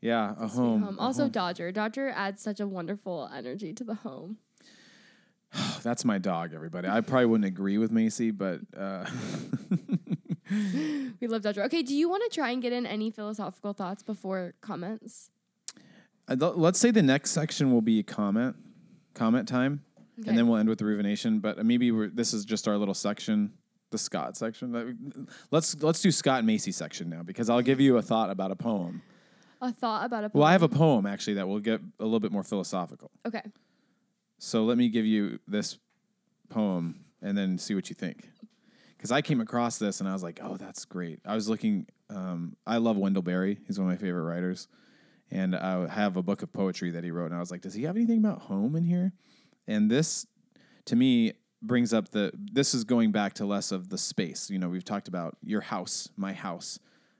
Yeah, 0.00 0.34
a 0.38 0.48
home. 0.48 0.82
home. 0.82 0.98
a 0.98 1.00
Also, 1.00 1.22
home. 1.22 1.30
Dodger. 1.30 1.70
Dodger 1.72 2.08
adds 2.14 2.42
such 2.42 2.58
a 2.58 2.66
wonderful 2.66 3.30
energy 3.32 3.72
to 3.72 3.84
the 3.84 3.94
home. 3.94 4.38
that's 5.84 6.04
my 6.04 6.18
dog. 6.18 6.52
Everybody, 6.54 6.88
I 6.88 7.00
probably 7.02 7.26
wouldn't 7.26 7.46
agree 7.46 7.78
with 7.78 7.92
Macy, 7.92 8.32
but 8.32 8.60
uh, 8.76 9.06
We 10.50 11.26
love 11.26 11.42
Dodger. 11.42 11.62
Okay, 11.64 11.82
do 11.82 11.94
you 11.94 12.08
want 12.08 12.22
to 12.24 12.34
try 12.34 12.50
and 12.50 12.60
get 12.60 12.72
in 12.72 12.84
any 12.84 13.10
philosophical 13.10 13.72
thoughts 13.72 14.02
before 14.02 14.54
comments? 14.60 15.30
Uh, 16.28 16.36
th- 16.36 16.54
let's 16.56 16.78
say 16.78 16.90
the 16.90 17.02
next 17.02 17.30
section 17.30 17.72
will 17.72 17.80
be 17.82 17.98
a 18.00 18.02
comment 18.02 18.56
comment 19.14 19.48
time 19.48 19.82
Okay. 20.20 20.28
and 20.28 20.38
then 20.38 20.46
we'll 20.46 20.58
end 20.58 20.68
with 20.68 20.78
the 20.78 20.84
ruvination 20.84 21.40
but 21.40 21.64
maybe 21.66 21.90
we're, 21.90 22.08
this 22.08 22.32
is 22.32 22.44
just 22.44 22.68
our 22.68 22.76
little 22.76 22.94
section 22.94 23.52
the 23.90 23.98
scott 23.98 24.36
section. 24.36 25.28
Let's 25.52 25.80
let's 25.80 26.00
do 26.00 26.10
scott 26.10 26.38
and 26.38 26.46
macy 26.48 26.72
section 26.72 27.08
now 27.08 27.22
because 27.22 27.48
i'll 27.48 27.62
give 27.62 27.80
you 27.80 27.96
a 27.96 28.02
thought 28.02 28.28
about 28.28 28.50
a 28.50 28.56
poem. 28.56 29.02
A 29.60 29.72
thought 29.72 30.04
about 30.04 30.24
a 30.24 30.30
well 30.34 30.44
i 30.44 30.52
have 30.52 30.62
a 30.62 30.68
poem. 30.68 31.02
poem 31.04 31.06
actually 31.06 31.34
that 31.34 31.46
will 31.46 31.60
get 31.60 31.80
a 32.00 32.04
little 32.04 32.18
bit 32.20 32.32
more 32.32 32.42
philosophical. 32.42 33.10
Okay. 33.26 33.42
so 34.38 34.64
let 34.64 34.78
me 34.78 34.88
give 34.88 35.06
you 35.06 35.38
this 35.46 35.78
poem 36.48 37.04
and 37.22 37.36
then 37.38 37.56
see 37.58 37.74
what 37.74 37.88
you 37.88 37.94
think. 37.94 38.30
Because 38.96 39.12
i 39.12 39.20
came 39.22 39.40
across 39.40 39.78
this 39.78 40.00
and 40.00 40.08
i 40.08 40.12
was 40.12 40.22
like 40.24 40.40
oh 40.42 40.56
that's 40.56 40.84
great. 40.84 41.20
I 41.24 41.34
was 41.34 41.48
looking 41.48 41.86
um, 42.10 42.56
i 42.66 42.76
love 42.78 42.96
wendell 42.96 43.22
berry. 43.22 43.58
He's 43.66 43.78
one 43.78 43.88
of 43.88 43.92
my 43.96 44.04
favorite 44.04 44.22
writers 44.22 44.66
and 45.34 45.54
I 45.54 45.88
have 45.88 46.16
a 46.16 46.22
book 46.22 46.42
of 46.42 46.52
poetry 46.52 46.90
that 46.92 47.04
he 47.04 47.10
wrote, 47.10 47.26
and 47.26 47.34
I 47.34 47.40
was 47.40 47.50
like, 47.50 47.60
"Does 47.60 47.74
he 47.74 47.82
have 47.82 47.96
anything 47.96 48.18
about 48.18 48.42
home 48.42 48.76
in 48.76 48.84
here?" 48.84 49.12
and 49.66 49.90
this, 49.90 50.26
to 50.86 50.96
me, 50.96 51.32
brings 51.60 51.92
up 51.92 52.10
the. 52.10 52.32
This 52.34 52.72
is 52.72 52.84
going 52.84 53.12
back 53.12 53.34
to 53.34 53.44
less 53.44 53.72
of 53.72 53.90
the 53.90 53.98
space. 53.98 54.48
You 54.48 54.58
know, 54.58 54.68
we've 54.68 54.84
talked 54.84 55.08
about 55.08 55.36
your 55.42 55.60
house, 55.60 56.08
my 56.16 56.32
house, 56.32 56.78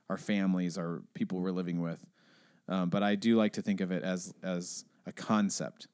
our 0.09 0.17
families, 0.17 0.79
our 0.79 1.03
people 1.15 1.41
we're 1.41 1.51
living 1.51 1.81
with. 1.81 2.05
Um, 2.69 2.89
but 2.89 3.03
I 3.03 3.15
do 3.15 3.37
like 3.37 3.53
to 3.55 3.63
think 3.63 3.81
of 3.81 3.91
it 3.91 4.03
as 4.03 4.33
as 4.43 4.85
a 5.07 5.13
concept, 5.13 5.89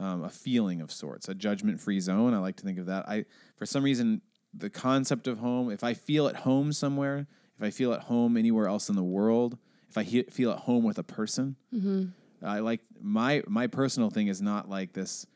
um, 0.00 0.24
a 0.24 0.28
feeling 0.28 0.80
of 0.80 0.90
sorts, 0.90 1.28
a 1.28 1.34
judgment 1.34 1.80
free 1.80 2.00
zone. 2.00 2.34
I 2.34 2.38
like 2.38 2.56
to 2.56 2.64
think 2.64 2.78
of 2.78 2.86
that. 2.86 3.08
I 3.08 3.26
for 3.56 3.66
some 3.66 3.84
reason 3.84 4.22
the 4.54 4.70
concept 4.70 5.28
of 5.28 5.38
home. 5.38 5.70
If 5.70 5.84
I 5.84 5.94
feel 5.94 6.26
at 6.26 6.36
home 6.36 6.72
somewhere, 6.72 7.28
if 7.56 7.62
I 7.62 7.70
feel 7.70 7.92
at 7.92 8.00
home 8.04 8.36
anywhere 8.36 8.66
else 8.66 8.88
in 8.88 8.96
the 8.96 9.04
world, 9.04 9.58
if 9.90 9.98
I 9.98 10.04
he- 10.04 10.22
feel 10.22 10.52
at 10.52 10.58
home 10.60 10.84
with 10.84 10.98
a 10.98 11.02
person, 11.02 11.56
mm-hmm. 11.74 12.06
I 12.42 12.60
like 12.60 12.80
my 13.02 13.42
my 13.46 13.66
personal 13.66 14.08
thing 14.08 14.28
is 14.28 14.40
not 14.40 14.70
like 14.70 14.92
this 14.92 15.26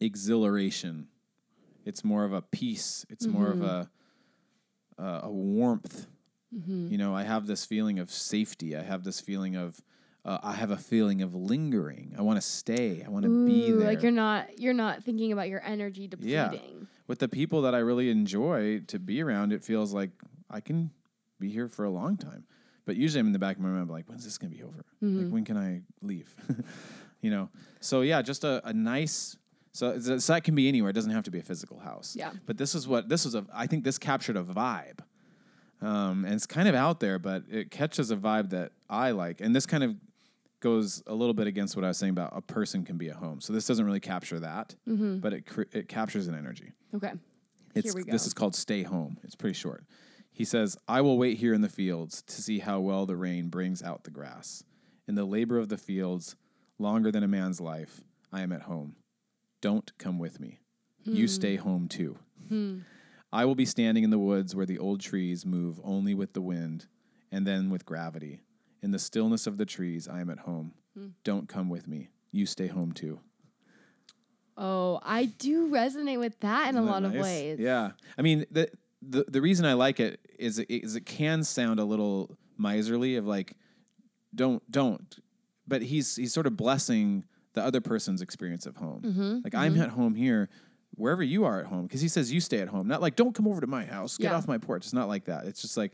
exhilaration. 0.00 1.08
It's 1.84 2.04
more 2.04 2.24
of 2.24 2.32
a 2.32 2.40
peace. 2.40 3.04
It's 3.10 3.26
more 3.26 3.48
of 3.48 3.58
mm-hmm. 3.58 5.02
a 5.02 5.04
a, 5.04 5.20
a 5.24 5.30
warmth. 5.30 6.06
Mm-hmm. 6.54 6.92
You 6.92 6.98
know, 6.98 7.14
I 7.14 7.24
have 7.24 7.46
this 7.46 7.64
feeling 7.64 7.98
of 7.98 8.10
safety. 8.10 8.76
I 8.76 8.82
have 8.82 9.02
this 9.02 9.20
feeling 9.20 9.56
of 9.56 9.82
uh, 10.24 10.38
I 10.42 10.52
have 10.52 10.70
a 10.70 10.76
feeling 10.76 11.20
of 11.20 11.34
lingering. 11.34 12.14
I 12.16 12.22
want 12.22 12.36
to 12.36 12.46
stay. 12.46 13.02
I 13.04 13.10
want 13.10 13.24
to 13.24 13.46
be 13.46 13.72
there. 13.72 13.86
like 13.86 14.02
you're 14.02 14.12
not 14.12 14.60
you're 14.60 14.72
not 14.72 15.02
thinking 15.02 15.32
about 15.32 15.48
your 15.48 15.62
energy 15.64 16.08
Yeah. 16.20 16.50
depleting. 16.50 16.86
With 17.08 17.18
the 17.18 17.28
people 17.28 17.62
that 17.62 17.74
I 17.74 17.78
really 17.78 18.10
enjoy 18.10 18.80
to 18.86 18.98
be 18.98 19.22
around, 19.22 19.52
it 19.52 19.62
feels 19.62 19.92
like 19.92 20.10
I 20.48 20.60
can 20.60 20.90
be 21.38 21.50
here 21.50 21.68
for 21.68 21.84
a 21.84 21.90
long 21.90 22.16
time. 22.16 22.44
But 22.86 22.96
usually 22.96 23.20
I'm 23.20 23.26
in 23.26 23.32
the 23.32 23.38
back 23.38 23.56
of 23.56 23.62
my 23.62 23.68
mind, 23.68 23.82
I'm 23.82 23.88
like, 23.88 24.08
when's 24.08 24.24
this 24.24 24.38
going 24.38 24.50
to 24.50 24.56
be 24.56 24.62
over? 24.62 24.84
Like, 25.00 25.32
when 25.32 25.44
can 25.44 25.56
I 25.56 25.82
leave? 26.02 26.34
you 27.22 27.30
know? 27.30 27.48
So, 27.80 28.02
yeah, 28.02 28.20
just 28.22 28.44
a, 28.44 28.66
a 28.66 28.72
nice. 28.72 29.36
So, 29.72 29.98
so 29.98 30.32
that 30.32 30.44
can 30.44 30.54
be 30.54 30.68
anywhere. 30.68 30.90
It 30.90 30.94
doesn't 30.94 31.10
have 31.10 31.24
to 31.24 31.30
be 31.30 31.38
a 31.38 31.42
physical 31.42 31.78
house. 31.78 32.14
Yeah. 32.16 32.32
But 32.46 32.58
this 32.58 32.74
is 32.74 32.86
what 32.86 33.08
this 33.08 33.24
was 33.24 33.34
a. 33.34 33.44
I 33.52 33.66
think 33.66 33.84
this 33.84 33.98
captured 33.98 34.36
a 34.36 34.42
vibe, 34.42 35.00
um, 35.82 36.24
and 36.24 36.34
it's 36.34 36.46
kind 36.46 36.68
of 36.68 36.74
out 36.74 37.00
there, 37.00 37.18
but 37.18 37.44
it 37.50 37.70
catches 37.70 38.10
a 38.10 38.16
vibe 38.16 38.50
that 38.50 38.72
I 38.88 39.10
like. 39.10 39.40
And 39.40 39.56
this 39.56 39.66
kind 39.66 39.82
of 39.82 39.96
goes 40.60 41.02
a 41.06 41.14
little 41.14 41.34
bit 41.34 41.46
against 41.46 41.76
what 41.76 41.84
I 41.84 41.88
was 41.88 41.98
saying 41.98 42.10
about 42.10 42.32
a 42.36 42.40
person 42.40 42.84
can 42.84 42.96
be 42.96 43.08
a 43.08 43.14
home. 43.14 43.40
So 43.40 43.52
this 43.52 43.66
doesn't 43.66 43.84
really 43.84 44.00
capture 44.00 44.38
that, 44.40 44.76
mm-hmm. 44.88 45.18
but 45.18 45.32
it 45.32 45.44
it 45.72 45.88
captures 45.88 46.28
an 46.28 46.36
energy. 46.36 46.72
Okay. 46.94 47.12
It's, 47.74 47.86
Here 47.86 47.94
we 47.94 48.04
go. 48.04 48.12
This 48.12 48.26
is 48.26 48.34
called 48.34 48.54
Stay 48.54 48.82
Home. 48.82 49.18
It's 49.24 49.34
pretty 49.34 49.54
short. 49.54 49.84
He 50.34 50.44
says, 50.44 50.76
I 50.88 51.00
will 51.00 51.16
wait 51.16 51.38
here 51.38 51.54
in 51.54 51.60
the 51.60 51.68
fields 51.68 52.20
to 52.22 52.42
see 52.42 52.58
how 52.58 52.80
well 52.80 53.06
the 53.06 53.16
rain 53.16 53.48
brings 53.48 53.84
out 53.84 54.02
the 54.02 54.10
grass. 54.10 54.64
In 55.06 55.14
the 55.14 55.24
labor 55.24 55.58
of 55.58 55.68
the 55.68 55.78
fields, 55.78 56.34
longer 56.76 57.12
than 57.12 57.22
a 57.22 57.28
man's 57.28 57.60
life, 57.60 58.00
I 58.32 58.42
am 58.42 58.50
at 58.50 58.62
home. 58.62 58.96
Don't 59.60 59.96
come 59.96 60.18
with 60.18 60.40
me. 60.40 60.58
Hmm. 61.04 61.14
You 61.14 61.28
stay 61.28 61.54
home 61.54 61.86
too. 61.86 62.18
I 63.32 63.44
will 63.44 63.54
be 63.54 63.64
standing 63.64 64.02
in 64.02 64.10
the 64.10 64.18
woods 64.18 64.56
where 64.56 64.66
the 64.66 64.78
old 64.78 65.00
trees 65.00 65.46
move 65.46 65.80
only 65.84 66.14
with 66.14 66.32
the 66.32 66.42
wind 66.42 66.86
and 67.30 67.46
then 67.46 67.70
with 67.70 67.86
gravity. 67.86 68.40
In 68.82 68.90
the 68.90 68.98
stillness 68.98 69.46
of 69.46 69.56
the 69.56 69.64
trees, 69.64 70.08
I 70.08 70.20
am 70.20 70.30
at 70.30 70.40
home. 70.40 70.74
Hmm. 70.98 71.08
Don't 71.22 71.48
come 71.48 71.68
with 71.68 71.86
me. 71.86 72.10
You 72.32 72.44
stay 72.44 72.66
home 72.66 72.90
too. 72.92 73.20
Oh, 74.56 75.00
I 75.02 75.26
do 75.26 75.68
resonate 75.68 76.18
with 76.18 76.38
that 76.40 76.68
in 76.68 76.76
a 76.76 76.78
Isn't 76.78 76.86
that 76.86 76.90
lot 76.90 77.04
of 77.04 77.14
ways. 77.14 77.58
Yeah, 77.60 77.92
I 78.18 78.22
mean 78.22 78.46
the 78.50 78.68
the 79.08 79.24
the 79.28 79.40
reason 79.42 79.64
I 79.66 79.72
like 79.74 80.00
it 80.00 80.20
is 80.38 80.58
it, 80.58 80.70
is 80.70 80.96
it 80.96 81.06
can 81.06 81.44
sound 81.44 81.80
a 81.80 81.84
little 81.84 82.36
miserly 82.58 83.16
of 83.16 83.26
like 83.26 83.56
don't 84.34 84.62
don't, 84.70 85.16
but 85.66 85.82
he's 85.82 86.16
he's 86.16 86.32
sort 86.32 86.46
of 86.46 86.56
blessing 86.56 87.24
the 87.54 87.62
other 87.62 87.80
person's 87.80 88.20
experience 88.22 88.66
of 88.66 88.76
home. 88.76 89.02
Mm-hmm, 89.04 89.38
Like 89.44 89.54
I'm 89.54 89.80
at 89.80 89.90
home 89.90 90.14
here, 90.16 90.48
wherever 90.96 91.22
you 91.22 91.44
are 91.44 91.60
at 91.60 91.66
home, 91.66 91.82
because 91.86 92.00
he 92.00 92.08
says 92.08 92.32
you 92.32 92.40
stay 92.40 92.58
at 92.60 92.68
home. 92.68 92.88
Not 92.88 93.00
like 93.00 93.14
don't 93.16 93.34
come 93.34 93.46
over 93.46 93.60
to 93.60 93.66
my 93.66 93.84
house, 93.84 94.16
get 94.16 94.30
Yeah. 94.30 94.36
off 94.36 94.48
my 94.48 94.58
porch. 94.58 94.84
It's 94.84 94.92
not 94.92 95.08
like 95.08 95.26
that. 95.26 95.46
It's 95.46 95.62
just 95.62 95.76
like 95.76 95.92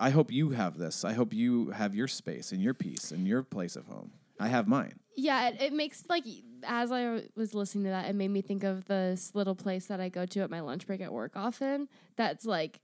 I 0.00 0.10
hope 0.10 0.32
you 0.32 0.50
have 0.50 0.78
this. 0.78 1.04
I 1.04 1.12
hope 1.12 1.32
you 1.32 1.70
have 1.70 1.94
your 1.94 2.08
space 2.08 2.52
and 2.52 2.62
your 2.62 2.74
peace 2.74 3.10
and 3.12 3.26
your 3.26 3.42
place 3.42 3.76
of 3.76 3.86
home. 3.86 4.12
I 4.40 4.48
have 4.48 4.68
mine. 4.68 4.94
Yeah, 5.16 5.48
it, 5.48 5.60
it 5.60 5.72
makes 5.72 6.04
like 6.08 6.24
as 6.64 6.90
I 6.92 7.22
was 7.36 7.54
listening 7.54 7.84
to 7.84 7.90
that, 7.90 8.06
it 8.08 8.14
made 8.14 8.28
me 8.30 8.40
think 8.42 8.64
of 8.64 8.84
this 8.86 9.32
little 9.34 9.54
place 9.54 9.86
that 9.86 10.00
I 10.00 10.08
go 10.08 10.26
to 10.26 10.40
at 10.40 10.50
my 10.50 10.60
lunch 10.60 10.86
break 10.86 11.00
at 11.00 11.12
work 11.12 11.32
often. 11.36 11.88
That's 12.16 12.44
like, 12.44 12.80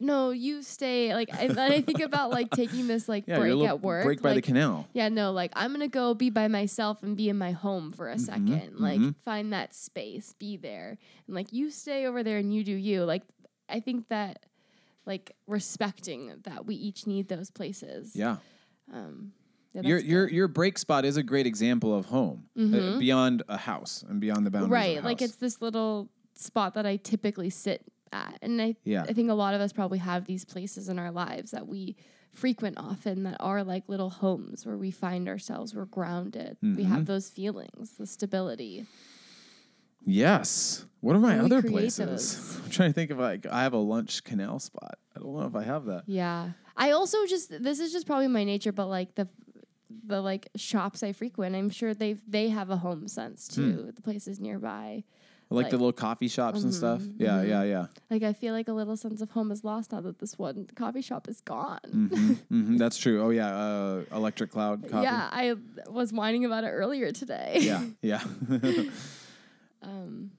no, 0.00 0.30
you 0.30 0.62
stay. 0.62 1.14
Like, 1.14 1.30
and 1.32 1.50
then 1.56 1.70
I 1.72 1.80
think 1.80 2.00
about 2.00 2.30
like 2.30 2.50
taking 2.50 2.86
this 2.88 3.08
like 3.08 3.24
Yeah, 3.28 3.38
break 3.38 3.62
at 3.62 3.80
work. 3.80 4.04
break 4.04 4.20
by 4.20 4.34
the 4.34 4.42
canal. 4.42 4.86
Yeah, 4.92 5.08
no, 5.08 5.30
like 5.32 5.52
I'm 5.54 5.72
gonna 5.72 5.88
go 5.88 6.14
be 6.14 6.30
by 6.30 6.48
myself 6.48 7.02
and 7.02 7.16
be 7.16 7.28
in 7.28 7.38
my 7.38 7.52
home 7.52 7.92
for 7.92 8.06
Mm-hmm, 8.06 8.16
a 8.16 8.18
second. 8.18 8.72
Like 8.80 9.00
find 9.24 9.52
that 9.52 9.72
space, 9.74 10.34
be 10.38 10.56
there. 10.56 10.98
And 11.26 11.34
like 11.36 11.52
you 11.52 11.70
stay 11.70 12.06
over 12.06 12.22
there 12.22 12.38
and 12.38 12.52
you 12.52 12.64
do 12.64 12.72
you. 12.72 13.04
Like 13.04 13.22
I 13.68 13.80
think 13.80 14.08
that 14.08 14.44
like 15.06 15.32
respecting 15.46 16.32
that 16.42 16.66
we 16.66 16.74
each 16.74 17.06
need 17.06 17.28
those 17.28 17.50
places. 17.50 18.16
Yeah. 18.16 18.36
Um 18.92 19.32
yeah, 19.74 19.82
your 19.82 19.98
your 19.98 20.28
your 20.30 20.48
break 20.48 20.78
spot 20.78 21.04
is 21.04 21.16
a 21.16 21.22
great 21.22 21.46
example 21.46 21.94
of 21.96 22.06
home 22.06 22.44
uh, 22.58 22.98
beyond 22.98 23.42
a 23.48 23.56
house 23.58 24.04
and 24.08 24.20
beyond 24.20 24.46
the 24.46 24.50
boundaries. 24.50 24.70
right. 24.70 25.04
Like 25.04 25.20
it's 25.20 25.36
this 25.36 25.60
little 25.60 26.08
spot 26.34 26.74
that 26.74 26.86
I 26.86 26.96
typically 26.96 27.50
sit 27.50 27.82
at. 28.12 28.38
And 28.42 28.60
I 28.62 28.76
Yeah. 28.84 29.02
I 29.08 29.12
think 29.12 29.30
a 29.30 29.34
lot 29.34 29.54
of 29.54 29.60
us 29.60 29.72
probably 29.72 29.98
have 29.98 30.24
these 30.26 30.44
places 30.44 30.88
in 30.88 30.98
our 30.98 31.10
lives 31.10 31.50
that 31.50 31.66
we 31.66 31.96
frequent 32.32 32.78
often 32.78 33.22
that 33.24 33.36
are 33.40 33.62
like 33.62 33.88
little 33.88 34.10
homes 34.10 34.66
where 34.66 34.76
we 34.76 34.90
find 34.90 35.28
ourselves, 35.28 35.74
we're 35.74 35.84
grounded. 35.84 36.56
We 36.62 36.68
Mm-hmm. 36.68 36.82
have 36.92 37.06
those 37.06 37.28
feelings, 37.30 37.92
the 37.98 38.06
stability. 38.06 38.86
yes. 40.04 40.84
What 41.00 41.16
are 41.16 41.20
my 41.20 41.38
other 41.38 41.62
places? 41.62 41.96
those. 41.98 42.60
I'm 42.64 42.70
trying 42.70 42.90
to 42.90 42.94
think 42.94 43.10
of 43.10 43.18
like 43.18 43.46
I 43.46 43.62
have 43.62 43.72
a 43.74 43.78
lunch 43.78 44.24
canal 44.24 44.58
spot. 44.58 44.98
I 45.16 45.20
don't 45.20 45.34
know 45.34 45.42
if 45.46 45.54
I 45.54 45.62
have 45.64 45.84
that. 45.86 46.04
Yeah. 46.06 46.50
I 46.76 46.90
also 46.92 47.24
just 47.26 47.50
this 47.62 47.78
is 47.78 47.92
just 47.92 48.06
probably 48.06 48.28
my 48.28 48.44
nature, 48.44 48.72
but 48.72 48.86
like 48.86 49.14
the 49.14 49.28
the 50.06 50.20
like 50.20 50.48
shops 50.56 51.02
I 51.02 51.12
frequent, 51.12 51.54
I'm 51.54 51.70
sure 51.70 51.94
they've 51.94 52.20
they 52.26 52.48
have 52.48 52.70
a 52.70 52.76
home 52.76 53.08
sense 53.08 53.48
too. 53.48 53.92
The 53.94 54.02
places 54.02 54.40
nearby. 54.40 55.04
Like, 55.50 55.70
the 55.70 55.76
little 55.76 55.92
coffee 55.92 56.26
shops 56.26 56.62
and 56.62 56.74
stuff. 56.74 57.02
Yeah, 57.16 57.42
yeah, 57.42 57.62
yeah. 57.62 57.86
Like 58.10 58.22
I 58.22 58.32
feel 58.32 58.54
like 58.54 58.66
a 58.66 58.72
little 58.72 58.96
sense 58.96 59.20
of 59.20 59.30
home 59.30 59.52
is 59.52 59.62
lost 59.62 59.92
now 59.92 60.00
that 60.00 60.18
this 60.18 60.36
one 60.38 60.66
coffee 60.74 61.02
shop 61.02 61.28
is 61.28 61.40
gone. 61.42 62.40
hmm 62.50 62.76
that's 62.78 62.96
true. 62.96 63.22
Oh 63.22 63.30
yeah, 63.30 63.54
uh, 63.54 64.02
Electric 64.12 64.50
Cloud 64.50 64.88
coffee. 64.88 65.04
Yeah, 65.04 65.28
I 65.30 65.54
was 65.88 66.12
whining 66.12 66.44
about 66.44 66.64
it 66.64 66.70
earlier 66.70 67.12
today. 67.12 67.58
yeah, 67.60 67.84
yeah. 68.02 68.22
um, 69.82 70.30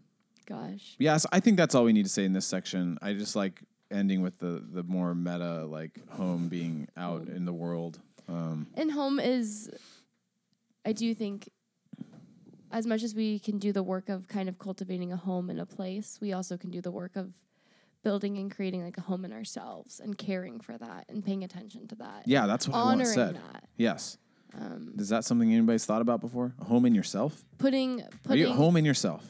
gosh. 0.45 0.95
yes, 0.99 1.25
I 1.31 1.39
think 1.39 1.57
that's 1.57 1.75
all 1.75 1.83
we 1.85 1.93
need 1.93 2.03
to 2.05 2.11
say 2.11 2.25
in 2.25 2.33
this 2.33 2.45
section. 2.45 2.97
I 3.01 3.13
just 3.13 3.35
like 3.35 3.61
ending 3.91 4.21
with 4.21 4.39
the 4.39 4.63
the 4.69 4.83
more 4.83 5.13
meta 5.15 5.65
like 5.65 6.01
home 6.09 6.49
being 6.49 6.87
out 6.97 7.27
in 7.27 7.45
the 7.45 7.53
world. 7.53 7.99
Um, 8.27 8.67
And 8.75 8.91
home 8.91 9.19
is, 9.19 9.69
I 10.85 10.93
do 10.93 11.13
think, 11.13 11.49
as 12.71 12.85
much 12.85 13.03
as 13.03 13.13
we 13.15 13.39
can 13.39 13.59
do 13.59 13.71
the 13.71 13.83
work 13.83 14.09
of 14.09 14.27
kind 14.27 14.49
of 14.49 14.57
cultivating 14.59 15.11
a 15.11 15.17
home 15.17 15.49
in 15.49 15.59
a 15.59 15.65
place, 15.65 16.17
we 16.21 16.33
also 16.33 16.57
can 16.57 16.71
do 16.71 16.81
the 16.81 16.91
work 16.91 17.15
of 17.15 17.33
building 18.03 18.37
and 18.37 18.53
creating 18.53 18.83
like 18.83 18.97
a 18.97 19.01
home 19.01 19.25
in 19.25 19.31
ourselves 19.33 19.99
and 19.99 20.17
caring 20.17 20.59
for 20.59 20.77
that 20.77 21.05
and 21.09 21.23
paying 21.25 21.43
attention 21.43 21.87
to 21.87 21.95
that. 21.95 22.23
yeah, 22.27 22.45
that's 22.45 22.67
what 22.67 22.75
I 22.75 22.81
honoring 22.81 22.99
once 22.99 23.13
said. 23.13 23.35
that. 23.35 23.63
Yes. 23.77 24.17
Is 24.97 25.09
that 25.09 25.25
something 25.25 25.51
anybody's 25.51 25.85
thought 25.85 26.01
about 26.01 26.21
before? 26.21 26.53
A 26.59 26.63
home 26.65 26.85
in 26.85 26.95
yourself? 26.95 27.43
Putting 27.57 28.01
Are 28.01 28.03
you 28.03 28.09
putting 28.23 28.43
at 28.45 28.51
home 28.55 28.77
in 28.77 28.85
yourself? 28.85 29.27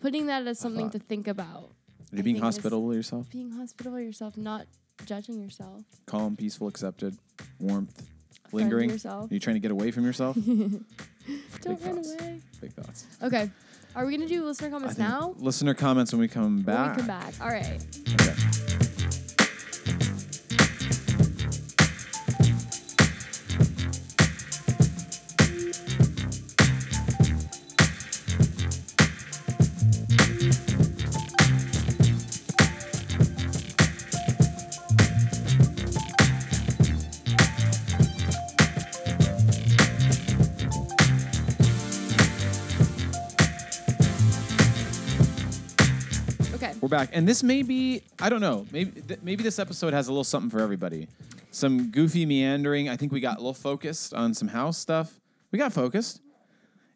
putting 0.00 0.26
that 0.26 0.46
as 0.46 0.58
something 0.58 0.90
to 0.90 0.98
think 0.98 1.26
about. 1.28 1.70
Are 2.12 2.16
you 2.16 2.18
I 2.18 2.22
being 2.22 2.36
hospitable 2.36 2.90
to 2.90 2.96
yourself? 2.96 3.30
Being 3.30 3.52
hospitable 3.52 3.98
yourself, 4.00 4.36
not 4.36 4.66
judging 5.06 5.40
yourself. 5.40 5.82
Calm, 6.06 6.36
peaceful, 6.36 6.68
accepted, 6.68 7.16
warmth, 7.58 7.96
friend 8.50 8.70
lingering. 8.70 8.90
Are 9.06 9.26
you 9.30 9.38
trying 9.40 9.54
to 9.56 9.60
get 9.60 9.70
away 9.70 9.90
from 9.90 10.04
yourself? 10.04 10.36
Don't 10.44 10.84
Big 11.62 11.86
run 11.86 11.96
thoughts. 11.96 12.14
away. 12.20 12.40
Big 12.60 12.72
thoughts. 12.72 13.06
Okay. 13.22 13.50
Are 13.94 14.06
we 14.06 14.16
gonna 14.16 14.28
do 14.28 14.44
listener 14.44 14.70
comments 14.70 14.98
now? 14.98 15.34
Listener 15.38 15.74
comments 15.74 16.12
when 16.12 16.20
we 16.20 16.28
come 16.28 16.62
back. 16.62 16.96
When 16.96 17.06
we 17.06 17.12
come 17.12 17.20
back. 17.20 17.34
All 17.40 17.48
right. 17.48 17.84
Okay. 18.20 18.88
Back, 46.92 47.10
and 47.12 47.26
this 47.26 47.42
may 47.42 47.62
be 47.62 48.02
I 48.20 48.28
don't 48.28 48.40
know. 48.40 48.66
Maybe 48.70 49.00
th- 49.00 49.20
maybe 49.22 49.42
this 49.42 49.58
episode 49.58 49.92
has 49.92 50.06
a 50.08 50.12
little 50.12 50.24
something 50.24 50.50
for 50.50 50.60
everybody. 50.60 51.08
Some 51.50 51.90
goofy 51.90 52.24
meandering. 52.24 52.88
I 52.88 52.96
think 52.96 53.12
we 53.12 53.20
got 53.20 53.36
a 53.36 53.40
little 53.40 53.52
focused 53.54 54.14
on 54.14 54.32
some 54.34 54.48
house 54.48 54.78
stuff. 54.78 55.20
We 55.50 55.58
got 55.58 55.72
focused, 55.72 56.20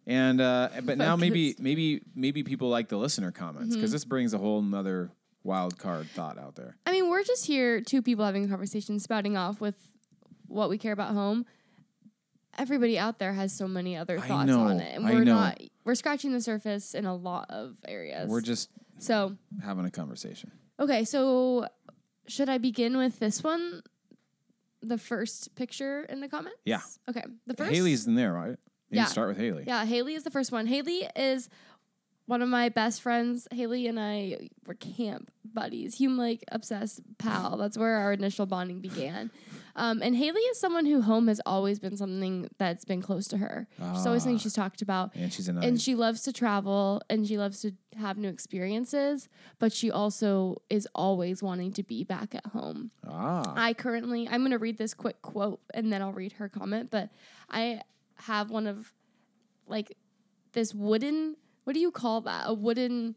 And 0.06 0.40
uh, 0.40 0.70
but 0.84 0.96
now 0.96 1.16
maybe 1.16 1.54
maybe 1.58 2.00
maybe 2.14 2.42
people 2.42 2.68
like 2.68 2.88
the 2.88 2.96
listener 2.96 3.32
comments 3.32 3.70
Mm-hmm. 3.70 3.74
because 3.80 3.92
this 3.92 4.04
brings 4.04 4.32
a 4.32 4.38
whole 4.38 4.62
nother 4.62 5.10
wild 5.44 5.78
card 5.78 6.08
thought 6.10 6.38
out 6.38 6.54
there. 6.54 6.76
I 6.86 6.92
mean, 6.92 7.10
we're 7.10 7.22
just 7.24 7.46
here, 7.46 7.80
two 7.80 8.00
people 8.02 8.24
having 8.24 8.44
a 8.44 8.48
conversation, 8.48 8.98
spouting 8.98 9.36
off 9.36 9.60
with 9.60 9.74
what 10.48 10.70
we 10.70 10.78
care 10.78 10.92
about 10.92 11.12
home. 11.12 11.44
Everybody 12.58 12.98
out 12.98 13.18
there 13.18 13.34
has 13.34 13.52
so 13.52 13.68
many 13.68 13.96
other 13.96 14.18
thoughts 14.18 14.46
know, 14.46 14.60
on 14.60 14.80
it, 14.80 14.94
and 14.94 15.04
we're 15.04 15.24
not. 15.24 15.60
We're 15.86 15.94
scratching 15.94 16.32
the 16.32 16.40
surface 16.40 16.94
in 16.94 17.06
a 17.06 17.14
lot 17.14 17.46
of 17.50 17.76
areas. 17.86 18.28
We're 18.28 18.40
just 18.42 18.68
so 18.98 19.36
having 19.64 19.84
a 19.86 19.90
conversation. 19.90 20.50
okay. 20.80 21.04
So 21.04 21.68
should 22.26 22.48
I 22.48 22.58
begin 22.58 22.96
with 22.98 23.18
this 23.20 23.42
one? 23.42 23.82
The 24.82 24.98
first 24.98 25.54
picture 25.54 26.02
in 26.02 26.20
the 26.20 26.28
comments. 26.28 26.58
Yeah. 26.64 26.80
Okay. 27.08 27.22
The 27.46 27.54
first. 27.54 27.70
Haley's 27.72 28.06
in 28.06 28.16
there, 28.16 28.32
right? 28.32 28.56
Maybe 28.90 28.98
Yeah. 28.98 29.04
start 29.06 29.28
with 29.28 29.38
Haley. 29.38 29.64
Yeah, 29.66 29.84
Haley 29.84 30.14
is 30.14 30.22
the 30.24 30.30
first 30.30 30.50
one. 30.52 30.66
Haley 30.66 31.08
is 31.16 31.48
one 32.26 32.42
of 32.42 32.48
my 32.48 32.68
best 32.68 33.00
friends. 33.00 33.46
Haley 33.52 33.86
and 33.86 33.98
I 33.98 34.48
were 34.66 34.74
camp 34.74 35.30
buddies, 35.44 35.94
Hume 35.96 36.16
like 36.18 36.44
obsessed 36.52 37.00
pal. 37.18 37.56
That's 37.56 37.78
where 37.78 37.96
our 37.96 38.12
initial 38.12 38.46
bonding 38.46 38.80
began. 38.80 39.30
Um, 39.78 40.00
and 40.02 40.16
Haley 40.16 40.40
is 40.40 40.58
someone 40.58 40.86
who 40.86 41.02
home 41.02 41.28
has 41.28 41.40
always 41.46 41.78
been 41.78 41.96
something 41.96 42.48
that's 42.58 42.84
been 42.86 43.02
close 43.02 43.28
to 43.28 43.36
her. 43.36 43.68
She's 43.94 44.06
always 44.06 44.22
something 44.22 44.36
Ah. 44.36 44.38
she's 44.40 44.54
talked 44.54 44.80
about. 44.82 45.14
And 45.14 45.30
she's 45.32 45.48
a 45.48 45.52
nine. 45.52 45.64
And 45.64 45.80
she 45.80 45.94
loves 45.94 46.22
to 46.22 46.32
travel 46.32 47.02
and 47.10 47.26
she 47.28 47.36
loves 47.36 47.60
to 47.60 47.72
have 47.98 48.16
new 48.16 48.28
experiences, 48.30 49.28
but 49.58 49.72
she 49.72 49.90
also 49.90 50.62
is 50.70 50.88
always 50.94 51.42
wanting 51.42 51.72
to 51.74 51.82
be 51.82 52.04
back 52.04 52.34
at 52.34 52.46
home. 52.46 52.90
ah. 53.06 53.52
I 53.54 53.74
currently, 53.74 54.26
I'm 54.26 54.40
going 54.40 54.50
to 54.52 54.58
read 54.58 54.78
this 54.78 54.94
quick 54.94 55.20
quote 55.22 55.60
and 55.74 55.92
then 55.92 56.00
I'll 56.02 56.12
read 56.12 56.32
her 56.32 56.48
comment. 56.48 56.90
But 56.90 57.10
I 57.50 57.82
have 58.16 58.50
one 58.50 58.66
of 58.66 58.92
like 59.66 59.96
this 60.52 60.74
wooden, 60.74 61.36
what 61.64 61.74
do 61.74 61.80
you 61.80 61.90
call 61.90 62.22
that? 62.22 62.44
A 62.46 62.54
wooden 62.54 63.14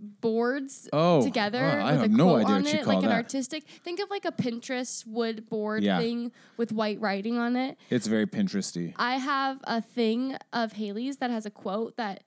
boards 0.00 0.88
Oh, 0.92 1.22
together 1.22 1.62
oh, 1.62 1.84
I 1.84 1.92
with 1.92 2.00
have 2.02 2.10
a 2.10 2.14
no 2.14 2.24
quote 2.26 2.40
idea 2.42 2.54
on 2.56 2.62
what 2.64 2.72
you 2.72 2.78
it, 2.80 2.84
call 2.84 2.94
like 2.94 3.02
an 3.04 3.08
that. 3.10 3.14
artistic. 3.16 3.64
Think 3.84 4.00
of 4.00 4.10
like 4.10 4.24
a 4.24 4.32
Pinterest 4.32 5.06
wood 5.06 5.48
board 5.48 5.82
Yeah. 5.82 5.98
thing 5.98 6.32
with 6.56 6.72
white 6.72 7.00
writing 7.00 7.38
on 7.38 7.56
it. 7.56 7.76
It's 7.90 8.06
very 8.06 8.26
Pinteresty. 8.26 8.92
I 8.96 9.16
have 9.16 9.60
a 9.64 9.80
thing 9.80 10.36
of 10.52 10.72
Haley's 10.72 11.18
that 11.18 11.30
has 11.30 11.46
a 11.46 11.50
quote 11.50 11.96
that 11.96 12.24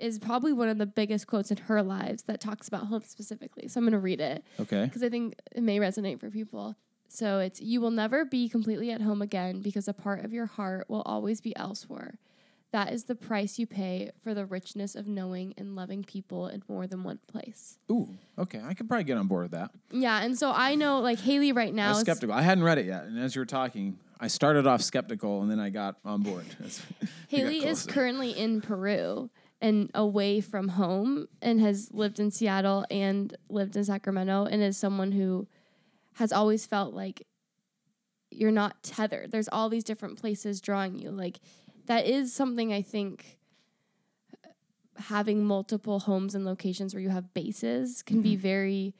is 0.00 0.18
probably 0.18 0.52
one 0.52 0.68
of 0.68 0.78
the 0.78 0.86
biggest 0.86 1.26
quotes 1.28 1.50
in 1.50 1.56
her 1.58 1.82
lives 1.82 2.24
that 2.24 2.40
talks 2.40 2.66
about 2.66 2.86
home 2.86 3.02
specifically. 3.06 3.68
So 3.68 3.78
I'm 3.78 3.84
going 3.84 3.92
to 3.92 3.98
read 4.00 4.20
it 4.20 4.44
Okay. 4.58 4.84
because 4.84 5.02
I 5.02 5.08
think 5.08 5.36
it 5.54 5.62
may 5.62 5.78
resonate 5.78 6.18
for 6.18 6.28
people. 6.30 6.74
So 7.08 7.38
it's 7.40 7.60
you 7.60 7.80
will 7.80 7.90
never 7.90 8.24
be 8.24 8.48
completely 8.48 8.90
at 8.90 9.00
home 9.02 9.20
again 9.22 9.60
because 9.60 9.86
a 9.86 9.92
part 9.92 10.24
of 10.24 10.32
your 10.32 10.46
heart 10.46 10.88
will 10.88 11.02
always 11.02 11.40
be 11.40 11.54
elsewhere. 11.56 12.14
That 12.72 12.92
is 12.92 13.04
the 13.04 13.14
price 13.14 13.58
you 13.58 13.66
pay 13.66 14.10
for 14.22 14.32
the 14.32 14.46
richness 14.46 14.94
of 14.94 15.06
knowing 15.06 15.52
and 15.58 15.76
loving 15.76 16.04
people 16.04 16.48
in 16.48 16.62
more 16.68 16.86
than 16.86 17.04
one 17.04 17.18
place. 17.26 17.78
Ooh. 17.90 18.08
Okay. 18.38 18.60
I 18.64 18.72
could 18.72 18.88
probably 18.88 19.04
get 19.04 19.18
on 19.18 19.26
board 19.26 19.44
with 19.44 19.52
that. 19.52 19.70
Yeah, 19.90 20.22
and 20.22 20.38
so 20.38 20.50
I 20.50 20.74
know 20.74 21.00
like 21.00 21.18
Haley 21.20 21.52
right 21.52 21.68
I 21.68 21.72
now 21.72 21.88
was 21.90 21.98
is 21.98 22.02
skeptical. 22.02 22.34
I 22.34 22.42
hadn't 22.42 22.64
read 22.64 22.78
it 22.78 22.86
yet, 22.86 23.04
and 23.04 23.18
as 23.18 23.34
you 23.34 23.40
were 23.40 23.46
talking, 23.46 23.98
I 24.18 24.28
started 24.28 24.66
off 24.66 24.82
skeptical, 24.82 25.42
and 25.42 25.50
then 25.50 25.60
I 25.60 25.68
got 25.70 25.96
on 26.04 26.22
board. 26.22 26.46
As 26.64 26.80
we 27.00 27.06
got 27.08 27.10
Haley 27.28 27.64
is 27.66 27.84
currently 27.84 28.30
in 28.30 28.60
Peru 28.60 29.30
and 29.60 29.90
away 29.94 30.40
from 30.40 30.68
home 30.68 31.26
and 31.40 31.60
has 31.60 31.90
lived 31.92 32.20
in 32.20 32.30
Seattle 32.30 32.86
and 32.90 33.36
lived 33.48 33.76
in 33.76 33.84
Sacramento 33.84 34.44
and 34.44 34.62
is 34.62 34.76
someone 34.76 35.12
who 35.12 35.48
has 36.14 36.32
always 36.32 36.66
felt 36.66 36.94
like 36.94 37.26
you're 38.30 38.52
not 38.52 38.82
tethered. 38.82 39.30
There's 39.30 39.48
all 39.48 39.68
these 39.68 39.84
different 39.84 40.20
places 40.20 40.60
drawing 40.60 40.98
you. 40.98 41.10
Like 41.10 41.40
that 41.92 42.06
is 42.06 42.32
something 42.32 42.72
I 42.72 42.82
think 42.82 43.38
having 44.96 45.44
multiple 45.44 46.00
homes 46.00 46.34
and 46.34 46.44
locations 46.44 46.94
where 46.94 47.02
you 47.02 47.10
have 47.10 47.34
bases 47.34 48.02
can 48.02 48.22
be 48.22 48.32
mm-hmm. 48.32 48.42
very 48.42 48.94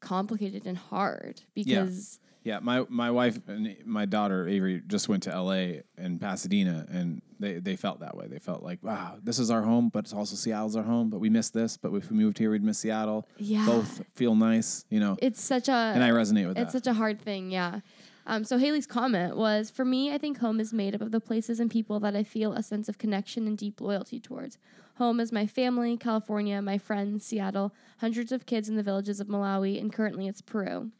complicated 0.00 0.66
and 0.66 0.78
hard 0.78 1.42
because 1.54 2.18
Yeah, 2.44 2.58
my 2.60 2.84
my 2.88 3.10
wife 3.10 3.38
and 3.46 3.76
my 3.84 4.04
daughter 4.04 4.48
Avery 4.48 4.82
just 4.86 5.08
went 5.08 5.22
to 5.24 5.32
L.A. 5.32 5.82
and 5.96 6.20
Pasadena, 6.20 6.86
and 6.90 7.22
they 7.38 7.60
they 7.60 7.76
felt 7.76 8.00
that 8.00 8.16
way. 8.16 8.26
They 8.26 8.40
felt 8.40 8.62
like, 8.62 8.82
wow, 8.82 9.18
this 9.22 9.38
is 9.38 9.50
our 9.50 9.62
home, 9.62 9.90
but 9.90 10.00
it's 10.00 10.12
also 10.12 10.34
Seattle's 10.34 10.74
our 10.74 10.82
home. 10.82 11.08
But 11.08 11.20
we 11.20 11.30
miss 11.30 11.50
this. 11.50 11.76
But 11.76 11.92
if 11.94 12.10
we 12.10 12.16
moved 12.16 12.38
here, 12.38 12.50
we'd 12.50 12.64
miss 12.64 12.78
Seattle. 12.78 13.28
Yeah. 13.36 13.66
both 13.66 14.02
feel 14.14 14.34
nice, 14.34 14.84
you 14.90 15.00
know. 15.00 15.16
it's 15.22 15.40
such 15.40 15.68
a 15.68 15.72
and 15.94 16.02
I 16.02 16.10
resonate 16.10 16.48
with 16.48 16.58
It's 16.58 16.72
that. 16.72 16.84
such 16.84 16.90
a 16.90 16.94
hard 16.94 17.20
thing, 17.20 17.52
yeah. 17.52 17.80
Um, 18.26 18.44
so 18.44 18.56
Haley's 18.56 18.86
comment 18.86 19.36
was, 19.36 19.70
for 19.70 19.84
me, 19.84 20.14
I 20.14 20.18
think 20.18 20.38
home 20.38 20.60
is 20.60 20.72
made 20.72 20.94
up 20.94 21.00
of 21.00 21.10
the 21.10 21.20
places 21.20 21.58
and 21.58 21.70
people 21.70 21.98
that 22.00 22.14
I 22.14 22.22
feel 22.22 22.52
a 22.52 22.62
sense 22.62 22.88
of 22.88 22.98
connection 22.98 23.46
and 23.46 23.58
deep 23.58 23.80
loyalty 23.80 24.20
towards. 24.20 24.58
Home 24.96 25.18
is 25.18 25.32
my 25.32 25.46
family, 25.46 25.96
California, 25.96 26.62
my 26.62 26.78
friends, 26.78 27.24
Seattle, 27.24 27.74
hundreds 27.98 28.30
of 28.30 28.46
kids 28.46 28.68
in 28.68 28.76
the 28.76 28.82
villages 28.82 29.18
of 29.20 29.26
Malawi, 29.26 29.80
and 29.80 29.92
currently 29.92 30.28
it's 30.28 30.40
Peru. 30.40 30.90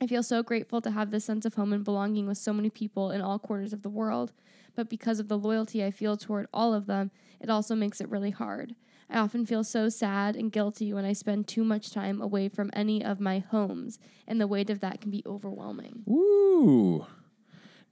I 0.00 0.06
feel 0.06 0.22
so 0.22 0.42
grateful 0.42 0.80
to 0.82 0.90
have 0.90 1.10
this 1.10 1.24
sense 1.24 1.44
of 1.44 1.54
home 1.54 1.72
and 1.72 1.84
belonging 1.84 2.26
with 2.26 2.38
so 2.38 2.52
many 2.52 2.70
people 2.70 3.10
in 3.10 3.20
all 3.20 3.38
corners 3.38 3.72
of 3.72 3.82
the 3.82 3.88
world, 3.88 4.32
but 4.76 4.90
because 4.90 5.18
of 5.18 5.28
the 5.28 5.38
loyalty 5.38 5.84
I 5.84 5.90
feel 5.90 6.16
toward 6.16 6.46
all 6.52 6.74
of 6.74 6.86
them, 6.86 7.10
it 7.40 7.48
also 7.48 7.74
makes 7.74 8.00
it 8.00 8.08
really 8.08 8.30
hard. 8.30 8.74
I 9.10 9.18
often 9.18 9.46
feel 9.46 9.64
so 9.64 9.88
sad 9.88 10.36
and 10.36 10.52
guilty 10.52 10.92
when 10.92 11.04
I 11.04 11.12
spend 11.14 11.48
too 11.48 11.64
much 11.64 11.90
time 11.90 12.20
away 12.20 12.48
from 12.48 12.70
any 12.74 13.02
of 13.04 13.20
my 13.20 13.38
homes, 13.38 13.98
and 14.26 14.40
the 14.40 14.46
weight 14.46 14.68
of 14.70 14.80
that 14.80 15.00
can 15.00 15.10
be 15.10 15.22
overwhelming. 15.26 16.04
Ooh. 16.08 17.06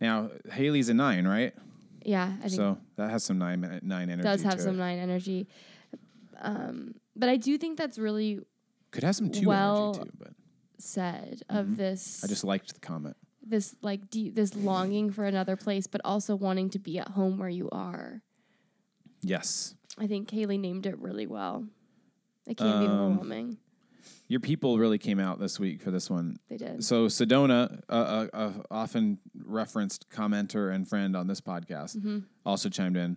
Now 0.01 0.31
Haley's 0.53 0.89
a 0.91 0.95
nine, 0.95 1.27
right? 1.27 1.55
Yeah, 2.05 2.33
I 2.39 2.49
think 2.49 2.53
So 2.53 2.79
that 2.97 3.11
has 3.11 3.25
some 3.25 3.39
nine 3.39 3.81
nine 3.83 4.11
energy. 4.11 4.23
does 4.23 4.43
have 4.43 4.61
some 4.61 4.75
it. 4.77 4.79
nine 4.79 4.99
energy. 4.99 5.49
Um, 6.41 6.95
but 7.17 7.29
I 7.31 7.37
do 7.39 7.57
think 7.57 7.79
that's 7.79 7.99
really 7.99 8.41
Could 8.91 9.03
have 9.05 9.17
some 9.17 9.31
two 9.31 9.49
well- 9.49 9.95
energy 9.95 10.11
too, 10.11 10.17
but 10.19 10.33
said 10.79 11.41
of 11.49 11.79
this 11.79 12.23
I 12.23 12.27
just 12.27 12.45
liked 12.45 12.75
the 12.75 12.81
comment. 12.81 13.17
this 13.43 13.75
like 13.81 14.11
deep, 14.11 14.35
this 14.35 14.55
longing 14.55 15.11
for 15.11 15.25
another 15.25 15.57
place, 15.57 15.87
but 15.87 16.03
also 16.05 16.37
wanting 16.37 16.69
to 16.71 16.79
be 16.79 16.99
at 16.99 17.09
home 17.09 17.39
where 17.39 17.49
you 17.49 17.71
are. 17.71 18.21
Yes. 19.23 19.75
I 19.99 20.07
think 20.07 20.29
Kaylee 20.29 20.61
named 20.61 20.87
it 20.87 20.99
really 20.99 21.27
well. 21.27 21.65
It 22.47 22.57
can 22.57 22.81
be 22.81 22.87
Um, 22.87 22.93
overwhelming. 23.01 23.59
Your 24.29 24.41
people 24.41 24.79
really 24.79 24.99
came 24.99 25.19
out 25.19 25.39
this 25.41 25.59
week 25.59 25.81
for 25.81 25.91
this 25.91 26.09
one. 26.11 26.37
They 26.49 26.57
did. 26.57 26.85
So 26.85 27.07
Sedona, 27.07 27.81
a, 27.89 27.97
a, 27.97 28.29
a 28.33 28.53
often 28.71 29.19
referenced 29.45 30.09
commenter 30.11 30.73
and 30.73 30.89
friend 30.89 31.17
on 31.17 31.27
this 31.27 31.41
podcast, 31.41 31.97
Mm-hmm. 31.97 32.19
also 32.45 32.69
chimed 32.69 32.97
in. 32.97 33.17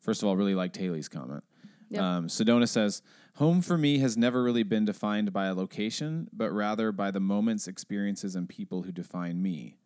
First 0.00 0.22
of 0.22 0.28
all, 0.28 0.36
really 0.36 0.54
liked 0.54 0.76
Haley's 0.76 1.08
comment. 1.08 1.44
Yep. 1.90 2.02
Um, 2.02 2.26
Sedona 2.28 2.68
says, 2.68 3.02
"Home 3.36 3.60
for 3.62 3.76
me 3.78 3.98
has 3.98 4.16
never 4.16 4.42
really 4.42 4.62
been 4.64 4.84
defined 4.84 5.32
by 5.32 5.46
a 5.46 5.54
location, 5.54 6.28
but 6.32 6.50
rather 6.50 6.90
by 6.92 7.10
the 7.10 7.20
moments, 7.20 7.68
experiences, 7.68 8.34
and 8.34 8.48
people 8.48 8.82
who 8.82 8.92
define 8.92 9.40
me. 9.42 9.76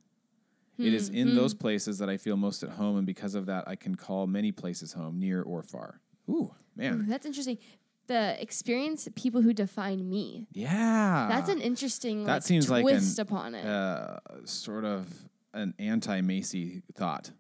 It 0.79 0.95
is 0.95 1.09
in 1.09 1.35
those 1.35 1.55
places 1.55 1.99
that 1.99 2.09
I 2.09 2.17
feel 2.17 2.37
most 2.37 2.63
at 2.63 2.71
home, 2.71 2.97
and 2.97 3.05
because 3.07 3.35
of 3.35 3.47
that, 3.47 3.67
I 3.67 3.75
can 3.75 3.97
call 3.97 4.29
many 4.29 4.53
places 4.53 4.93
home, 4.93 5.19
near 5.19 5.43
or 5.43 5.63
far." 5.63 6.01
Ooh, 6.29 6.55
man, 6.77 7.01
Ooh, 7.01 7.03
that's 7.07 7.27
interesting. 7.27 7.59
The 8.07 8.41
experience 8.41 9.07
people 9.17 9.43
who 9.43 9.53
define 9.53 10.09
me. 10.09 10.47
yeah, 10.53 11.27
That's 11.31 11.51
an 11.51 11.61
interesting 11.61 12.25
That 12.25 12.35
like, 12.35 12.43
seems 12.43 12.71
like 12.71 12.81
an- 12.81 12.91
twist 12.91 13.19
upon 13.19 13.55
it. 13.55 13.67
uh, 13.67 14.19
sort 14.45 14.85
of 14.85 15.07
an 15.53 15.75
anti 15.79 16.21
Macy 16.23 16.83
thought. 16.95 17.31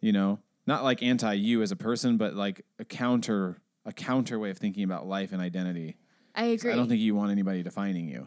You 0.00 0.12
know, 0.12 0.38
not 0.66 0.84
like 0.84 1.02
anti 1.02 1.34
you 1.34 1.60
as 1.62 1.70
a 1.70 1.76
person, 1.76 2.16
but 2.16 2.34
like 2.34 2.64
a 2.78 2.84
counter 2.84 3.58
a 3.86 3.92
counter 3.92 4.38
way 4.38 4.48
of 4.50 4.56
thinking 4.56 4.84
about 4.84 5.06
life 5.06 5.32
and 5.32 5.42
identity. 5.42 5.96
I 6.34 6.44
agree. 6.46 6.72
I 6.72 6.76
don't 6.76 6.88
think 6.88 7.00
you 7.02 7.14
want 7.14 7.30
anybody 7.30 7.62
defining 7.62 8.08
you. 8.08 8.26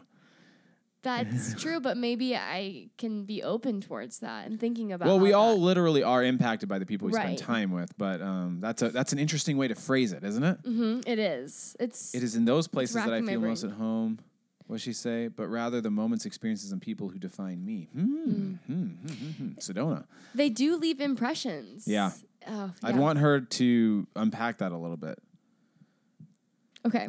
That's 1.02 1.54
true, 1.62 1.80
but 1.80 1.96
maybe 1.96 2.34
I 2.36 2.88
can 2.98 3.24
be 3.24 3.42
open 3.42 3.80
towards 3.80 4.18
that 4.20 4.46
and 4.46 4.58
thinking 4.58 4.92
about. 4.92 5.06
well, 5.06 5.18
we 5.20 5.32
all 5.32 5.54
that- 5.54 5.60
literally 5.62 6.02
are 6.02 6.22
impacted 6.24 6.68
by 6.68 6.78
the 6.78 6.86
people 6.86 7.06
we 7.06 7.12
Right. 7.14 7.22
spend 7.22 7.38
time 7.38 7.70
with, 7.70 7.96
but 7.96 8.20
um, 8.20 8.58
that's 8.60 8.82
a 8.82 8.90
that's 8.90 9.12
an 9.12 9.18
interesting 9.18 9.56
way 9.56 9.68
to 9.68 9.74
phrase 9.74 10.12
it, 10.12 10.24
isn't 10.24 10.42
it? 10.44 10.62
Mhm, 10.64 11.04
it 11.06 11.18
is. 11.18 11.76
It's 11.80 12.14
It 12.14 12.22
is 12.22 12.34
in 12.34 12.44
those 12.44 12.66
places 12.68 12.96
that 12.96 13.12
I 13.12 13.22
feel 13.22 13.40
most 13.40 13.64
at 13.64 13.70
home. 13.72 14.18
What 14.66 14.80
she 14.82 14.92
say? 14.92 15.28
But 15.28 15.46
rather 15.48 15.80
the 15.80 15.90
moments, 15.90 16.26
experiences, 16.26 16.72
and 16.72 16.82
people 16.82 17.08
who 17.08 17.18
define 17.18 17.64
me. 17.64 17.88
Hmm. 17.94 18.04
Hmm. 18.04 18.54
Hmm. 18.66 18.84
hmm, 18.84 19.30
hmm. 19.30 19.48
Sedona. 19.58 20.04
they 20.34 20.50
do 20.50 20.76
leave 20.76 21.00
impressions. 21.00 21.88
Yeah. 21.88 22.10
Oh, 22.46 22.70
I'd 22.82 22.94
yeah. 22.94 23.00
want 23.00 23.18
her 23.18 23.40
to 23.40 24.06
unpack 24.14 24.58
that 24.58 24.72
a 24.72 24.76
little 24.76 24.96
bit. 24.98 25.18
Okay. 26.86 27.08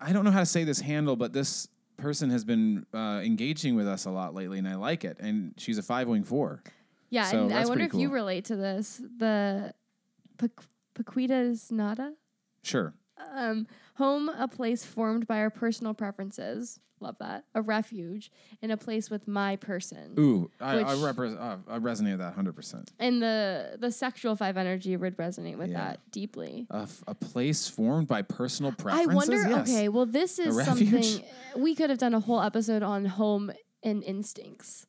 I 0.00 0.12
don't 0.12 0.24
know 0.24 0.30
how 0.32 0.40
to 0.40 0.46
say 0.46 0.64
this 0.64 0.80
handle, 0.80 1.14
but 1.16 1.32
this 1.32 1.68
person 2.02 2.30
has 2.30 2.44
been 2.44 2.84
uh, 2.92 3.20
engaging 3.24 3.76
with 3.76 3.88
us 3.88 4.04
a 4.04 4.10
lot 4.10 4.34
lately, 4.34 4.58
and 4.58 4.68
I 4.68 4.74
like 4.74 5.04
it. 5.04 5.16
And 5.20 5.54
she's 5.56 5.78
a 5.78 5.82
five 5.82 6.08
wing 6.08 6.24
four. 6.24 6.62
Yeah, 7.08 7.24
So 7.24 7.44
and 7.44 7.54
I 7.54 7.64
wonder 7.66 7.84
if 7.84 7.94
you 7.94 8.10
relate 8.10 8.44
to 8.46 8.56
this. 8.56 9.00
The 9.18 9.72
Paquitas 10.94 11.70
Nada. 11.70 12.14
Sure. 12.62 12.94
Um, 13.34 13.66
home, 13.96 14.28
a 14.28 14.48
place 14.48 14.84
formed 14.84 15.26
by 15.26 15.38
our 15.38 15.50
personal 15.50 15.94
preferences. 15.94 16.80
Love 17.00 17.16
that. 17.18 17.44
A 17.56 17.60
refuge 17.60 18.30
in 18.62 18.70
a 18.70 18.76
place 18.76 19.10
with 19.10 19.26
my 19.26 19.56
person. 19.56 20.14
Ooh, 20.18 20.50
I, 20.60 20.78
I, 20.78 20.94
repres 20.94 21.36
uh, 21.36 21.56
I 21.68 21.78
resonate 21.80 22.12
with 22.12 22.20
that 22.20 22.36
100%. 22.36 22.90
And 23.00 23.20
the 23.20 23.76
the 23.80 23.90
sexual 23.90 24.36
five 24.36 24.56
energy 24.56 24.96
would 24.96 25.16
resonate 25.16 25.58
with 25.58 25.70
Yeah. 25.70 25.78
that 25.78 26.10
deeply. 26.12 26.68
A, 26.70 26.82
f- 26.82 27.02
a 27.08 27.14
place 27.16 27.68
formed 27.68 28.06
by 28.06 28.22
personal 28.22 28.70
preferences? 28.70 29.10
I 29.10 29.14
wonder. 29.14 29.48
Yes. 29.48 29.68
Okay, 29.68 29.88
well, 29.88 30.06
this 30.06 30.38
is 30.38 30.64
something 30.64 31.24
we 31.56 31.74
could 31.74 31.90
have 31.90 31.98
done 31.98 32.14
a 32.14 32.20
whole 32.20 32.40
episode 32.40 32.84
on 32.84 33.04
home 33.06 33.50
and 33.82 34.04
instincts 34.04 34.86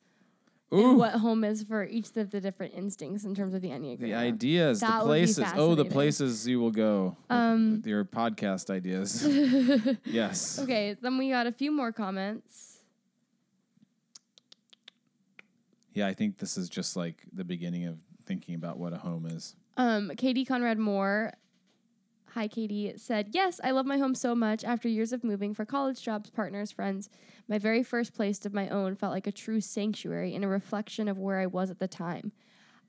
and 0.74 0.97
what 0.97 1.13
home 1.13 1.43
is 1.43 1.63
for 1.63 1.84
each 1.86 2.15
of 2.15 2.32
the 2.32 2.41
different 2.41 2.74
instincts 2.74 3.24
in 3.24 3.36
terms 3.36 3.53
of 3.53 3.61
the 3.61 3.69
enneagram. 3.69 3.99
the 4.01 4.13
ideas, 4.13 4.80
That 4.80 4.99
the 4.99 5.05
places. 5.05 5.45
Oh, 5.55 5.76
the 5.76 5.86
places 5.86 6.47
you 6.47 6.59
will 6.59 6.71
go. 6.71 7.15
Um, 7.30 7.82
your 7.86 8.05
podcast 8.05 8.69
ideas. 8.69 9.26
yes. 10.05 10.59
Okay, 10.59 10.95
then 11.01 11.17
we 11.17 11.30
got 11.30 11.47
a 11.47 11.51
few 11.51 11.71
more 11.71 11.91
comments. 11.91 12.80
Yeah, 15.93 16.07
I 16.07 16.13
think 16.13 16.38
this 16.38 16.57
is 16.57 16.69
just 16.69 16.95
like 16.95 17.24
the 17.32 17.43
beginning 17.43 17.86
of 17.86 17.97
thinking 18.26 18.55
about 18.55 18.78
what 18.78 18.93
a 18.93 18.97
home 18.97 19.26
is. 19.28 19.55
Um, 19.78 20.11
Katie 20.17 20.45
Conrad 20.45 20.78
Moore, 20.80 21.34
hi 22.32 22.47
Katie, 22.47 22.93
said, 22.97 23.30
Yes, 23.32 23.59
I 23.63 23.71
love 23.71 23.86
my 23.86 23.97
home 23.97 24.15
so 24.15 24.34
much. 24.34 24.63
After 24.63 24.88
years 24.88 25.13
of 25.13 25.24
moving 25.24 25.53
for 25.53 25.65
college, 25.65 26.01
jobs, 26.01 26.30
partners, 26.30 26.71
friends, 26.71 27.09
my 27.48 27.58
very 27.58 27.84
first 27.84 28.14
place 28.14 28.46
of 28.46 28.54
my 28.54 28.70
own 28.70 28.96
felt 28.96 29.14
like 29.14 29.28
a 29.28 29.32
true 29.32 29.62
sanctuary 29.62 30.34
and 30.36 30.44
a 30.44 30.48
reflection 30.48 31.08
of 31.08 31.18
where 31.18 31.39
I 31.39 31.46
was 31.46 31.70
at 31.70 31.80
the 31.80 31.88
time. 31.88 32.32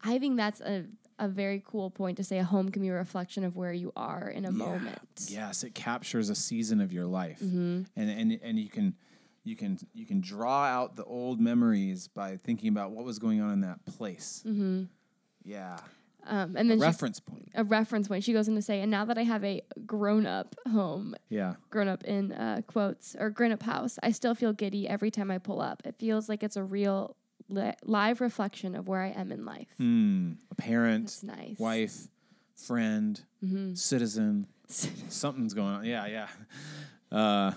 I 0.03 0.19
think 0.19 0.37
that's 0.37 0.61
a, 0.61 0.85
a 1.19 1.29
very 1.29 1.63
cool 1.67 1.91
point 1.91 2.17
to 2.19 2.25
say 2.25 2.39
a 2.39 2.45
home 2.45 2.71
can 2.71 2.83
be 2.83 2.89
a 2.89 2.93
reflection 2.95 3.45
of 3.45 3.57
where 3.57 3.73
you 3.73 3.93
are 3.97 4.29
in 4.29 4.45
a 4.45 4.53
moment. 4.53 5.27
Yes, 5.29 5.65
it 5.65 5.75
captures 5.75 6.29
a 6.31 6.35
season 6.35 6.81
of 6.81 6.93
your 6.93 7.07
life, 7.07 7.41
Mm-hmm. 7.41 7.83
and 7.97 8.11
and 8.11 8.41
and 8.43 8.59
you 8.59 8.69
can 8.69 8.95
you 9.45 9.57
can 9.57 9.79
you 9.93 10.07
can 10.07 10.21
draw 10.21 10.65
out 10.65 10.97
the 10.97 11.05
old 11.05 11.41
memories 11.41 12.09
by 12.09 12.37
thinking 12.37 12.69
about 12.69 12.91
what 12.93 13.05
was 13.05 13.19
going 13.19 13.41
on 13.41 13.53
in 13.53 13.61
that 13.63 13.85
place. 13.87 14.43
Mm-hmm. 14.47 14.85
Yeah, 15.45 15.79
Um, 16.27 16.57
and 16.57 16.71
then 16.71 16.79
she, 16.79 16.83
reference 16.83 17.21
point. 17.21 17.51
a 17.55 17.65
reference 17.65 18.09
point. 18.09 18.25
She 18.25 18.33
goes 18.33 18.49
on 18.49 18.55
to 18.55 18.63
say, 18.63 18.81
and 18.81 18.91
now 18.91 19.05
that 19.05 19.19
I 19.19 19.23
have 19.25 19.45
a 19.45 19.63
grown 19.87 20.27
up 20.27 20.55
home, 20.71 21.15
Yeah, 21.29 21.55
grown 21.71 21.89
up 21.89 22.05
in 22.05 22.33
uh, 22.33 22.63
quotes 22.67 23.15
or 23.19 23.31
grown 23.31 23.53
up 23.53 23.63
house, 23.63 23.99
I 24.03 24.11
still 24.13 24.35
feel 24.35 24.53
giddy 24.53 24.89
every 24.89 25.11
time 25.11 25.31
I 25.31 25.39
pull 25.39 25.61
up. 25.61 25.83
It 25.85 25.97
feels 25.99 26.29
like 26.29 26.43
it's 26.43 26.57
a 26.57 26.65
real 26.65 27.17
li- 27.49 27.75
live 27.83 28.21
reflection 28.21 28.75
of 28.75 28.89
where 28.89 29.03
I 29.03 29.09
am 29.11 29.31
in 29.33 29.45
life. 29.45 29.69
mm, 29.81 30.37
a 30.51 30.55
parent, 30.55 31.05
That's 31.07 31.23
nice. 31.23 31.59
wife, 31.59 32.09
friend, 32.57 33.21
Mm-hmm. 33.45 33.75
citizen. 33.75 34.47
Something's 34.69 35.53
going 35.53 35.75
on. 35.75 35.85
Yeah, 35.85 36.07
yeah. 36.07 36.29
Uh, 37.13 37.51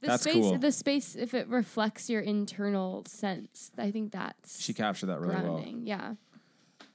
The 0.00 0.06
That's 0.06 0.22
space, 0.22 0.34
cool. 0.34 0.58
the 0.58 0.70
space, 0.70 1.16
if 1.16 1.34
it 1.34 1.48
reflects 1.48 2.08
your 2.08 2.20
internal 2.20 3.02
sense, 3.08 3.72
I 3.76 3.90
think 3.90 4.12
that's 4.12 4.62
she 4.62 4.72
captured 4.72 5.06
that 5.06 5.18
really 5.20 5.34
well. 5.42 5.64
Yeah. 5.82 6.14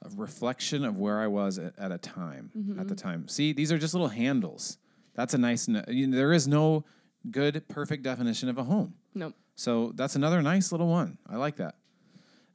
A 0.05 0.09
reflection 0.15 0.83
of 0.85 0.97
where 0.97 1.19
I 1.19 1.27
was 1.27 1.57
at, 1.59 1.73
at 1.77 1.91
a 1.91 1.97
time. 1.97 2.51
Mm-hmm. 2.57 2.79
At 2.79 2.87
the 2.87 2.95
time, 2.95 3.27
see, 3.27 3.53
these 3.53 3.71
are 3.71 3.77
just 3.77 3.93
little 3.93 4.09
handles. 4.09 4.77
That's 5.15 5.33
a 5.33 5.37
nice. 5.37 5.67
You 5.67 6.07
know, 6.07 6.15
there 6.17 6.33
is 6.33 6.47
no 6.47 6.85
good, 7.29 7.67
perfect 7.67 8.03
definition 8.03 8.49
of 8.49 8.57
a 8.57 8.63
home. 8.63 8.95
Nope. 9.13 9.33
So 9.55 9.91
that's 9.95 10.15
another 10.15 10.41
nice 10.41 10.71
little 10.71 10.87
one. 10.87 11.17
I 11.29 11.37
like 11.37 11.57
that. 11.57 11.75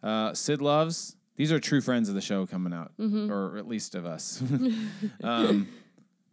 Uh, 0.03 0.35
Sid 0.35 0.61
loves. 0.61 1.17
These 1.37 1.53
are 1.53 1.61
true 1.61 1.81
friends 1.81 2.09
of 2.09 2.15
the 2.17 2.21
show 2.21 2.47
coming 2.47 2.73
out, 2.73 2.93
Mm-hmm. 2.99 3.31
or 3.31 3.57
at 3.59 3.69
least 3.69 3.95
of 3.95 4.05
us. 4.07 4.43
um, 5.23 5.69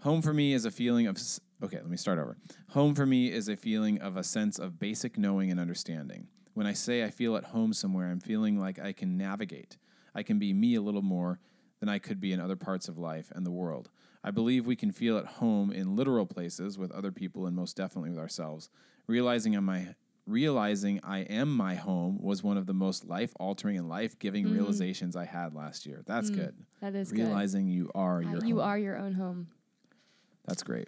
home 0.02 0.22
for 0.22 0.34
me 0.34 0.54
is 0.54 0.66
a 0.66 0.72
feeling 0.72 1.08
of. 1.08 1.18
Okay, 1.64 1.78
let 1.78 1.88
me 1.90 1.98
start 1.98 2.20
over. 2.20 2.38
Home 2.72 2.96
for 2.96 3.06
me 3.06 3.32
is 3.32 3.48
a 3.48 3.56
feeling 3.56 4.02
of 4.02 4.18
a 4.18 4.24
sense 4.24 4.60
of 4.60 4.78
basic 4.80 5.18
knowing 5.18 5.52
and 5.52 5.60
understanding. 5.60 6.28
When 6.54 6.66
I 6.68 6.74
say 6.74 7.04
I 7.04 7.10
feel 7.12 7.36
at 7.38 7.46
home 7.46 7.74
somewhere, 7.74 8.10
I'm 8.10 8.20
feeling 8.20 8.60
like 8.60 8.80
I 8.80 8.92
can 8.94 9.18
navigate. 9.18 9.78
I 10.16 10.24
can 10.24 10.40
be 10.40 10.54
me 10.54 10.76
a 10.76 10.82
little 10.82 11.02
more 11.02 11.40
than 11.80 11.90
I 11.90 12.00
could 12.00 12.20
be 12.22 12.32
in 12.32 12.40
other 12.40 12.56
parts 12.56 12.88
of 12.88 12.98
life 12.98 13.32
and 13.36 13.46
the 13.46 13.52
world. 13.52 13.90
I 14.24 14.32
believe 14.32 14.66
we 14.66 14.76
can 14.76 14.92
feel 14.92 15.18
at 15.18 15.26
home 15.26 15.72
in 15.72 15.96
literal 15.96 16.26
places 16.26 16.78
with 16.80 16.92
other 16.92 17.12
people 17.12 17.46
and 17.46 17.56
most 17.56 17.76
definitely 17.76 18.10
with 18.12 18.18
ourselves. 18.20 18.70
Realizing 19.08 19.56
on 19.56 19.66
my 19.66 19.96
realizing 20.26 21.00
I 21.04 21.20
am 21.20 21.56
my 21.56 21.76
home 21.76 22.18
was 22.20 22.42
one 22.42 22.58
of 22.58 22.66
the 22.66 22.74
most 22.74 23.06
life 23.06 23.32
altering 23.40 23.78
and 23.78 23.88
life 23.88 24.18
giving 24.18 24.50
realizations 24.52 25.16
I 25.16 25.26
had 25.26 25.54
last 25.54 25.86
year. 25.86 26.02
That's 26.08 26.32
good. 26.32 26.56
That 26.82 26.96
is 26.96 27.12
Realizing 27.12 27.68
you 27.68 27.92
are 27.94 28.24
your 28.24 28.44
you 28.44 28.56
home. 28.56 28.66
are 28.68 28.78
your 28.80 28.98
own 28.98 29.14
home. 29.14 29.50
That's 30.48 30.64
great. 30.64 30.88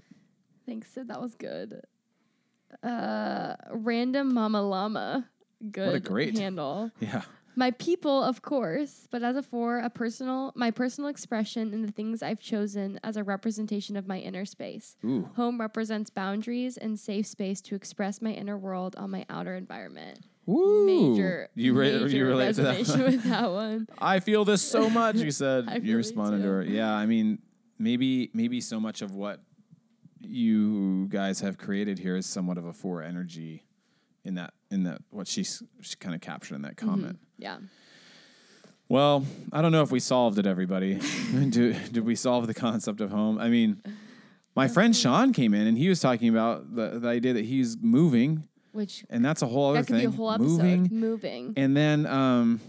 Thanks, 0.65 0.89
Sid. 0.91 1.09
That 1.09 1.21
was 1.21 1.35
good. 1.35 1.81
Uh, 2.81 3.55
random 3.71 4.33
Mama 4.33 4.61
Llama. 4.61 5.29
Good 5.71 5.85
what 5.87 5.95
a 5.95 5.99
great- 5.99 6.37
handle. 6.37 6.91
Yeah. 6.99 7.21
My 7.57 7.71
people, 7.71 8.23
of 8.23 8.43
course, 8.43 9.07
but 9.09 9.23
as 9.23 9.35
a 9.35 9.41
four, 9.41 9.79
a 9.79 9.89
personal, 9.89 10.53
my 10.55 10.69
personal 10.69 11.09
expression 11.09 11.73
and 11.73 11.83
the 11.83 11.91
things 11.91 12.21
I've 12.21 12.39
chosen 12.39 12.99
as 13.03 13.17
a 13.17 13.23
representation 13.23 13.97
of 13.97 14.07
my 14.07 14.19
inner 14.19 14.45
space. 14.45 14.95
Ooh. 15.03 15.27
Home 15.37 15.59
represents 15.59 16.11
boundaries 16.11 16.77
and 16.77 16.99
safe 16.99 17.25
space 17.25 17.59
to 17.61 17.73
express 17.73 18.21
my 18.21 18.29
inner 18.29 18.59
world 18.59 18.95
on 18.95 19.09
my 19.09 19.25
outer 19.27 19.55
environment. 19.55 20.19
Woo. 20.45 20.85
Major, 20.85 21.49
you, 21.55 21.73
re- 21.73 21.93
major 21.93 22.15
you 22.15 22.27
relate 22.27 22.53
to 22.55 22.61
that. 22.61 22.77
resonation 22.77 23.03
with 23.03 23.23
that 23.23 23.51
one. 23.51 23.87
I 23.97 24.19
feel 24.19 24.45
this 24.45 24.61
so 24.61 24.87
much. 24.87 25.15
You 25.15 25.31
said 25.31 25.65
I 25.67 25.77
you 25.77 25.97
responded 25.97 26.43
to 26.43 26.47
her. 26.47 26.63
Yeah, 26.63 26.93
I 26.93 27.07
mean, 27.07 27.39
maybe 27.79 28.29
maybe 28.35 28.61
so 28.61 28.79
much 28.79 29.01
of 29.01 29.15
what 29.15 29.41
you 30.21 31.07
guys 31.07 31.39
have 31.39 31.57
created 31.57 31.97
here 31.97 32.15
is 32.17 32.27
somewhat 32.27 32.59
of 32.59 32.65
a 32.65 32.73
four 32.73 33.01
energy 33.01 33.63
in 34.27 34.35
that 34.35 34.53
in 34.69 34.83
that 34.83 34.99
what 35.09 35.27
she's 35.27 35.63
she 35.81 35.95
kind 35.95 36.13
of 36.13 36.21
captured 36.21 36.55
in 36.55 36.61
that 36.63 36.77
comment. 36.77 37.17
Yeah. 37.37 37.57
Well, 38.89 39.25
I 39.51 39.61
don't 39.61 39.71
know 39.71 39.81
if 39.81 39.91
we 39.91 39.99
solved 39.99 40.37
it, 40.39 40.45
everybody. 40.45 40.95
did, 41.49 41.91
did 41.91 42.05
we 42.05 42.15
solve 42.15 42.47
the 42.47 42.53
concept 42.53 43.01
of 43.01 43.11
home? 43.11 43.37
I 43.37 43.49
mean, 43.49 43.81
my 44.55 44.67
friend 44.67 44.95
Sean 44.95 45.33
came 45.33 45.53
in 45.53 45.67
and 45.67 45.77
he 45.77 45.89
was 45.89 45.99
talking 45.99 46.29
about 46.29 46.73
the, 46.75 46.99
the 46.99 47.07
idea 47.07 47.33
that 47.33 47.45
he's 47.45 47.77
moving, 47.81 48.47
Which 48.71 49.03
and 49.09 49.25
that's 49.25 49.41
a 49.41 49.47
whole 49.47 49.69
other 49.71 49.79
that 49.81 49.87
could 49.87 49.97
thing. 49.97 50.09
be 50.09 50.13
a 50.13 50.17
whole 50.17 50.31
episode. 50.31 50.47
moving, 50.47 50.87
Moving. 50.91 51.53
and 51.57 51.75
then 51.75 52.05
um, 52.05 52.61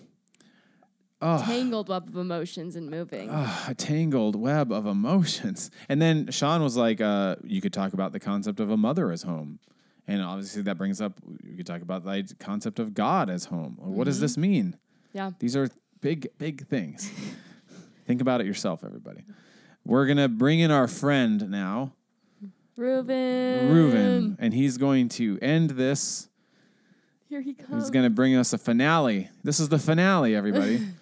oh, 1.23 1.43
Tangled 1.45 1.89
web 1.89 2.09
of 2.09 2.17
emotions 2.17 2.75
and 2.75 2.91
moving. 2.91 3.31
A 3.31 3.75
tangled 3.77 4.35
web 4.35 4.73
of 4.73 4.87
emotions. 4.87 5.71
And 5.89 6.03
then 6.03 6.31
Sean 6.33 6.63
was 6.65 6.77
like, 6.77 7.01
uh, 7.01 7.37
you 7.45 7.61
could 7.61 7.73
talk 7.73 7.93
about 7.93 8.13
the 8.13 8.21
concept 8.21 8.59
of 8.61 8.71
a 8.71 8.77
mother 8.77 9.13
as 9.13 9.23
home. 9.23 9.61
And 10.09 10.23
obviously 10.23 10.63
that 10.63 10.79
brings 10.79 11.03
up, 11.03 11.21
we 11.45 11.55
could 11.55 11.67
talk 11.67 11.83
about 11.83 12.03
the 12.03 12.35
concept 12.41 12.79
of 12.79 12.95
God 12.95 13.29
as 13.29 13.45
home. 13.45 13.77
What 13.79 14.05
does 14.05 14.17
mm-hmm. 14.17 14.23
this 14.23 14.37
mean? 14.39 14.77
yeah. 15.13 15.33
These 15.39 15.55
are 15.55 15.69
big, 16.01 16.29
big 16.39 16.67
things. 16.67 17.13
Think 18.07 18.23
about 18.23 18.41
it 18.41 18.47
yourself, 18.47 18.83
everybody. 18.85 19.25
We're 19.85 20.07
going 20.07 20.19
to 20.19 20.29
bring 20.29 20.61
in 20.61 20.71
our 20.71 20.89
friend 20.89 21.51
now, 21.51 21.93
Reuben. 22.77 23.69
Reuven, 23.71 24.37
and 24.39 24.55
he's 24.55 24.79
going 24.79 25.11
to 25.11 25.39
end 25.43 25.71
this. 25.71 26.29
Here 27.29 27.43
he 27.43 27.53
comes. 27.53 27.85
He's 27.85 27.91
going 27.91 28.05
to 28.05 28.11
bring 28.11 28.35
us 28.35 28.55
a 28.55 28.59
finale. 28.59 29.29
This 29.45 29.61
is 29.61 29.69
the 29.69 29.79
finale, 29.79 30.35
everybody. 30.35 30.87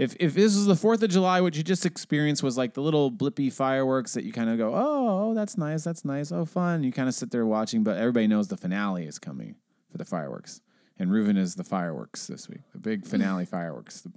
if 0.00 0.16
if 0.18 0.32
this 0.32 0.54
was 0.54 0.64
the 0.64 0.74
Fourth 0.74 1.02
of 1.02 1.10
July, 1.10 1.42
what 1.42 1.54
you 1.54 1.62
just 1.62 1.84
experienced 1.84 2.42
was 2.42 2.56
like 2.56 2.72
the 2.72 2.80
little 2.80 3.12
blippy 3.12 3.52
fireworks 3.52 4.14
that 4.14 4.24
you 4.24 4.32
kind 4.32 4.48
of 4.48 4.56
go, 4.56 4.74
oh, 4.74 5.30
oh, 5.30 5.34
that's 5.34 5.58
nice, 5.58 5.84
that's 5.84 6.06
nice, 6.06 6.32
oh, 6.32 6.46
fun. 6.46 6.82
You 6.82 6.90
kind 6.90 7.06
of 7.06 7.14
sit 7.14 7.30
there 7.30 7.44
watching, 7.44 7.84
but 7.84 7.98
everybody 7.98 8.26
knows 8.26 8.48
the 8.48 8.56
finale 8.56 9.06
is 9.06 9.18
coming 9.18 9.56
for 9.92 9.98
the 9.98 10.06
fireworks, 10.06 10.62
and 10.98 11.10
Reuven 11.10 11.36
is 11.36 11.56
the 11.56 11.64
fireworks 11.64 12.26
this 12.28 12.48
week, 12.48 12.62
the 12.72 12.78
big 12.78 13.04
finale 13.04 13.44
fireworks. 13.56 14.08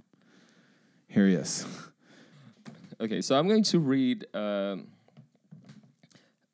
Here 1.06 1.28
he 1.28 1.34
is. 1.34 1.66
Okay, 2.98 3.20
so 3.20 3.38
I'm 3.38 3.46
going 3.46 3.64
to 3.64 3.78
read. 3.78 4.24
Um, 4.32 4.86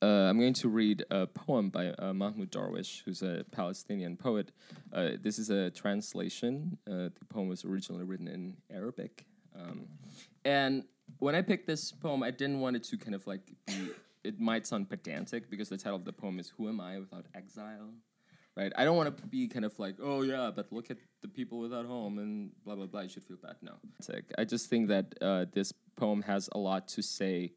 uh, 0.02 0.06
I'm 0.06 0.38
going 0.38 0.54
to 0.54 0.68
read 0.68 1.04
a 1.10 1.26
poem 1.26 1.68
by 1.68 1.88
uh, 1.88 2.12
Mahmoud 2.14 2.50
Darwish, 2.50 3.02
who's 3.04 3.22
a 3.22 3.44
Palestinian 3.50 4.16
poet. 4.16 4.50
Uh, 4.92 5.10
this 5.20 5.38
is 5.38 5.50
a 5.50 5.70
translation. 5.70 6.78
Uh, 6.86 7.10
the 7.18 7.24
poem 7.28 7.48
was 7.48 7.64
originally 7.64 8.04
written 8.04 8.26
in 8.26 8.56
Arabic, 8.70 9.26
um, 9.54 9.86
and 10.44 10.84
when 11.18 11.34
I 11.34 11.42
picked 11.42 11.66
this 11.66 11.92
poem, 11.92 12.22
I 12.22 12.30
didn't 12.30 12.60
want 12.60 12.76
it 12.76 12.84
to 12.84 12.96
kind 12.96 13.14
of 13.14 13.26
like 13.26 13.42
be. 13.66 13.90
It 14.22 14.38
might 14.38 14.66
sound 14.66 14.90
pedantic 14.90 15.48
because 15.50 15.70
the 15.70 15.78
title 15.78 15.96
of 15.96 16.04
the 16.04 16.12
poem 16.12 16.38
is 16.38 16.52
"Who 16.56 16.68
Am 16.68 16.80
I 16.80 16.98
Without 16.98 17.26
Exile." 17.34 17.90
Right? 18.56 18.72
I 18.76 18.84
don't 18.84 18.96
want 18.96 19.16
to 19.16 19.26
be 19.26 19.48
kind 19.48 19.64
of 19.64 19.78
like, 19.78 19.96
oh 20.02 20.22
yeah, 20.22 20.50
but 20.54 20.72
look 20.72 20.90
at 20.90 20.98
the 21.22 21.28
people 21.28 21.58
without 21.60 21.86
home 21.86 22.18
and 22.18 22.50
blah 22.64 22.74
blah 22.74 22.86
blah. 22.86 23.02
You 23.02 23.08
should 23.08 23.24
feel 23.24 23.38
bad. 23.42 23.56
No, 23.62 23.74
I 24.38 24.44
just 24.44 24.68
think 24.68 24.88
that 24.88 25.14
uh, 25.20 25.46
this 25.52 25.72
poem 25.96 26.22
has 26.22 26.48
a 26.52 26.58
lot 26.58 26.88
to 26.88 27.02
say 27.02 27.52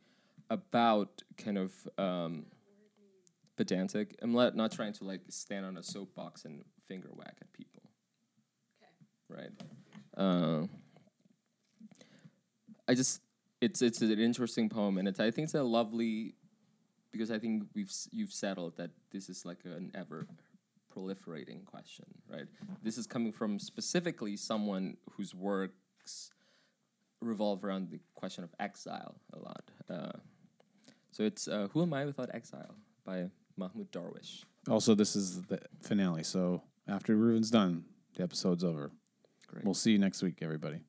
about 0.49 1.21
kind 1.37 1.57
of 1.57 1.73
um, 1.97 2.45
pedantic. 3.55 4.15
I'm 4.21 4.33
not, 4.33 4.55
not 4.55 4.71
trying 4.71 4.93
to 4.93 5.03
like 5.03 5.21
stand 5.29 5.65
on 5.65 5.77
a 5.77 5.83
soapbox 5.83 6.45
and 6.45 6.63
finger 6.87 7.09
whack 7.13 7.37
at 7.41 7.51
people. 7.53 7.81
Right. 9.29 9.49
Uh, 10.15 10.67
I 12.87 12.93
just 12.93 13.21
it's 13.61 13.81
it's 13.81 14.01
an 14.01 14.19
interesting 14.19 14.69
poem 14.69 14.97
and 14.97 15.07
it's 15.07 15.19
I 15.19 15.31
think 15.31 15.45
it's 15.45 15.53
a 15.53 15.63
lovely 15.63 16.35
because 17.11 17.31
I 17.31 17.39
think 17.39 17.63
we've 17.73 17.91
you've 18.11 18.33
settled 18.33 18.77
that 18.77 18.91
this 19.11 19.29
is 19.29 19.45
like 19.45 19.59
an 19.63 19.91
ever 19.95 20.27
proliferating 20.93 21.65
question, 21.65 22.05
right? 22.29 22.45
This 22.83 22.97
is 22.97 23.07
coming 23.07 23.31
from 23.31 23.57
specifically 23.57 24.37
someone 24.37 24.97
whose 25.11 25.33
works 25.33 26.29
revolve 27.21 27.63
around 27.63 27.89
the 27.89 27.99
question 28.15 28.43
of 28.43 28.53
exile 28.59 29.15
a 29.33 29.39
lot. 29.39 29.63
Uh, 29.89 30.17
so 31.13 31.23
it's 31.23 31.47
uh, 31.47 31.67
"Who 31.71 31.83
Am 31.83 31.93
I 31.93 32.05
Without 32.05 32.33
Exile" 32.33 32.75
by 33.05 33.29
Mahmoud 33.55 33.91
Darwish. 33.91 34.43
Also, 34.67 34.95
this 34.95 35.15
is 35.15 35.43
the 35.43 35.59
finale. 35.79 36.23
So 36.23 36.63
after 36.87 37.15
Ruben's 37.15 37.51
done, 37.51 37.85
the 38.15 38.23
episode's 38.23 38.63
over. 38.63 38.91
Great. 39.47 39.63
We'll 39.63 39.75
see 39.75 39.91
you 39.91 39.99
next 39.99 40.21
week, 40.23 40.39
everybody. 40.41 40.79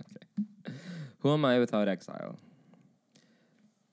Okay. 0.00 0.74
Who 1.20 1.32
am 1.32 1.44
I 1.44 1.60
without 1.60 1.86
exile? 1.86 2.38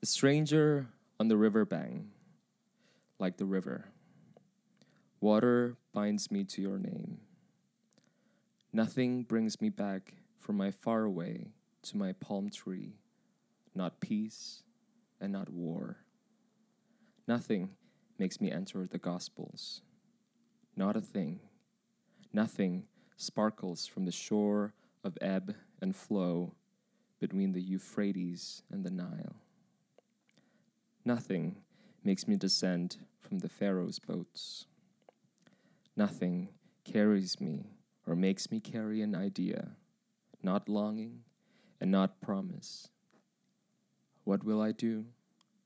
A 0.02 0.06
stranger 0.06 0.88
on 1.20 1.28
the 1.28 1.36
river 1.36 1.64
bank, 1.64 2.06
like 3.20 3.36
the 3.36 3.44
river. 3.44 3.84
Water 5.20 5.76
binds 5.92 6.30
me 6.32 6.42
to 6.44 6.62
your 6.62 6.78
name. 6.78 7.18
Nothing 8.72 9.22
brings 9.22 9.60
me 9.60 9.68
back 9.68 10.14
from 10.38 10.56
my 10.56 10.72
far 10.72 11.04
away 11.04 11.48
to 11.82 11.96
my 11.96 12.12
palm 12.12 12.50
tree, 12.50 12.94
not 13.74 14.00
peace 14.00 14.62
and 15.20 15.32
not 15.32 15.50
war. 15.50 15.98
Nothing 17.26 17.70
makes 18.18 18.40
me 18.40 18.50
enter 18.50 18.86
the 18.86 18.98
Gospels. 18.98 19.82
Not 20.76 20.96
a 20.96 21.00
thing. 21.00 21.40
Nothing 22.32 22.84
sparkles 23.16 23.86
from 23.86 24.04
the 24.04 24.12
shore 24.12 24.74
of 25.04 25.18
ebb 25.20 25.54
and 25.80 25.94
flow 25.94 26.54
between 27.20 27.52
the 27.52 27.60
Euphrates 27.60 28.62
and 28.70 28.84
the 28.84 28.90
Nile. 28.90 29.36
Nothing 31.04 31.56
makes 32.02 32.26
me 32.26 32.36
descend 32.36 32.96
from 33.18 33.38
the 33.38 33.48
Pharaoh's 33.48 33.98
boats. 33.98 34.66
Nothing 35.96 36.48
carries 36.84 37.40
me 37.40 37.66
or 38.06 38.16
makes 38.16 38.50
me 38.50 38.60
carry 38.60 39.02
an 39.02 39.14
idea, 39.14 39.68
not 40.42 40.68
longing 40.68 41.20
and 41.80 41.90
not 41.90 42.20
promise. 42.20 42.88
What 44.24 44.44
will 44.44 44.60
I 44.60 44.72
do? 44.72 45.06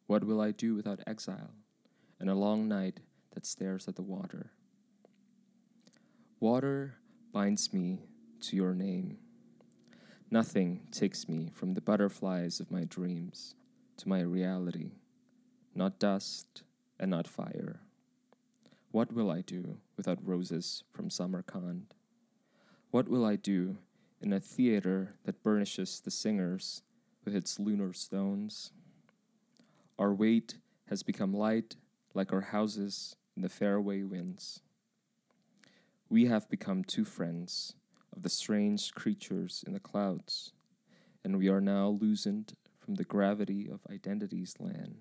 What 0.07 0.25
will 0.25 0.41
I 0.41 0.51
do 0.51 0.75
without 0.75 1.01
exile 1.07 1.51
and 2.21 2.31
a 2.31 2.35
long 2.35 2.69
night 2.69 3.01
that 3.33 3.47
stares 3.47 3.89
at 3.89 3.97
the 3.97 4.03
water? 4.03 4.53
Water 6.41 6.97
binds 7.33 7.73
me 7.73 8.01
to 8.41 8.57
your 8.57 8.75
name. 8.75 9.19
Nothing 10.31 10.87
takes 10.91 11.29
me 11.29 11.51
from 11.53 11.75
the 11.75 11.81
butterflies 11.81 12.61
of 12.61 12.71
my 12.71 12.85
dreams 12.85 13.55
to 13.97 14.09
my 14.09 14.21
reality, 14.21 14.93
not 15.75 15.99
dust 15.99 16.63
and 16.99 17.11
not 17.11 17.27
fire. 17.27 17.81
What 18.91 19.13
will 19.13 19.31
I 19.31 19.41
do 19.41 19.79
without 19.97 20.25
roses 20.25 20.85
from 20.93 21.11
Samarkand? 21.11 21.95
What 22.91 23.09
will 23.09 23.25
I 23.25 23.37
do 23.37 23.79
in 24.21 24.33
a 24.33 24.41
theater 24.41 25.15
that 25.25 25.43
burnishes 25.43 26.01
the 26.01 26.11
singers 26.11 26.83
with 27.25 27.35
its 27.35 27.59
lunar 27.59 27.93
stones? 27.93 28.73
Our 29.99 30.13
weight 30.13 30.59
has 30.89 31.03
become 31.03 31.33
light 31.33 31.77
like 32.15 32.33
our 32.33 32.41
houses 32.41 33.17
in 33.37 33.43
the 33.43 33.49
fairway 33.49 34.03
winds. 34.03 34.61
We 36.09 36.27
have 36.27 36.49
become 36.49 36.85
two 36.85 37.05
friends 37.05 37.75
of 38.15 38.23
the 38.23 38.29
strange 38.29 38.93
creatures 38.95 39.65
in 39.67 39.73
the 39.73 39.81
clouds, 39.81 40.53
and 41.25 41.39
we 41.39 41.49
are 41.49 41.61
now 41.61 41.89
loosened 41.89 42.55
from 42.79 42.97
the 42.97 43.05
gravity 43.05 43.69
of 43.69 43.81
identity's 43.91 44.55
land. 44.61 44.97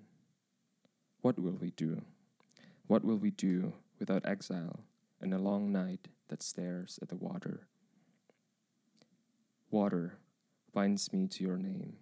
What 1.20 1.38
will 1.38 1.58
we 1.60 1.70
do? 1.70 2.02
What 2.86 3.04
will 3.04 3.18
we 3.18 3.30
do 3.30 3.74
without 3.98 4.26
exile 4.26 4.80
and 5.20 5.32
a 5.32 5.38
long 5.38 5.70
night 5.70 6.08
that 6.28 6.42
stares 6.42 6.98
at 7.00 7.08
the 7.08 7.16
water? 7.16 7.66
Water 9.70 10.18
binds 10.72 11.12
me 11.12 11.26
to 11.28 11.44
your 11.44 11.56
name. 11.56 11.96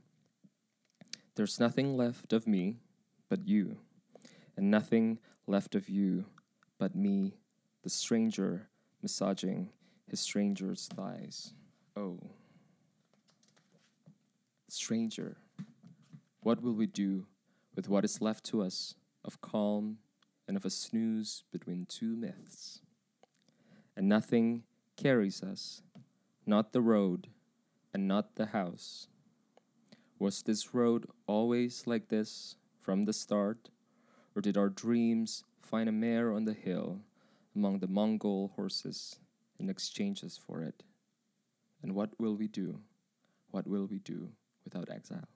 There's 1.35 1.59
nothing 1.59 1.97
left 1.97 2.33
of 2.33 2.47
me 2.47 2.81
but 3.29 3.47
you, 3.49 3.79
and 4.57 4.71
nothing 4.71 5.19
left 5.47 5.75
of 5.75 5.89
you 5.89 6.27
but 6.79 6.95
me, 6.95 7.39
the 7.83 7.91
stranger 7.91 8.69
massaging 9.03 9.71
his 10.07 10.21
stranger's 10.21 10.89
thighs. 10.89 11.55
Oh. 11.97 12.19
Stranger, 14.69 15.39
what 16.41 16.63
will 16.63 16.75
we 16.75 16.87
do 16.87 17.27
with 17.75 17.89
what 17.89 18.05
is 18.05 18.21
left 18.21 18.45
to 18.45 18.63
us 18.63 18.95
of 19.25 19.41
calm 19.41 19.99
and 20.47 20.57
of 20.57 20.67
a 20.67 20.71
snooze 20.71 21.45
between 21.51 21.87
two 21.87 22.15
myths? 22.15 22.81
And 23.97 24.09
nothing 24.09 24.65
carries 24.97 25.43
us, 25.43 25.83
not 26.45 26.73
the 26.73 26.83
road 26.83 27.29
and 27.95 28.07
not 28.07 28.37
the 28.37 28.47
house. 28.47 29.09
Was 30.23 30.43
this 30.43 30.73
road 30.73 31.09
always 31.27 31.85
like 31.85 32.07
this 32.07 32.55
from 32.81 33.07
the 33.07 33.13
start, 33.13 33.71
or 34.37 34.41
did 34.41 34.57
our 34.57 34.69
dreams 34.69 35.43
find 35.61 35.89
a 35.89 35.99
mare 36.07 36.33
on 36.33 36.45
the 36.45 36.53
hill 36.53 37.01
among 37.57 37.81
the 37.81 37.89
Mongol 37.89 38.53
horses 38.55 39.19
in 39.59 39.69
exchanges 39.69 40.39
for 40.39 40.63
it? 40.63 40.85
And 41.83 41.97
what 41.97 42.11
will 42.21 42.37
we 42.37 42.47
do? 42.47 42.79
What 43.51 43.67
will 43.67 43.87
we 43.87 43.99
do 43.99 44.31
without 44.65 44.91
exile? 44.91 45.27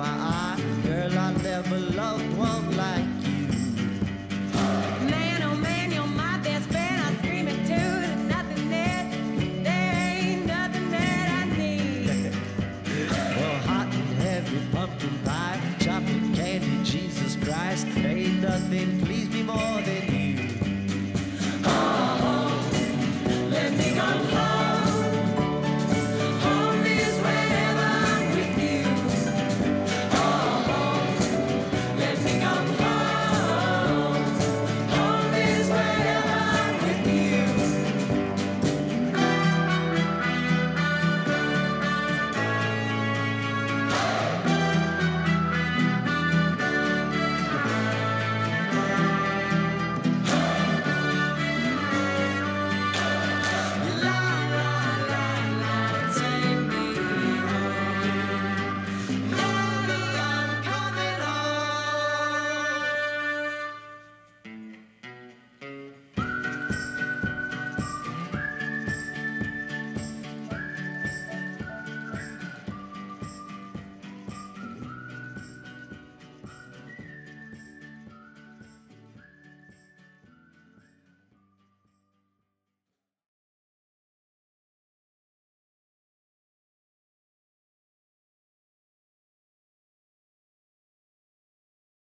my 0.00 0.06
eye. 0.06 0.56
Girl, 0.82 1.18
I 1.18 1.32
never 1.42 1.76
loved 1.76 2.29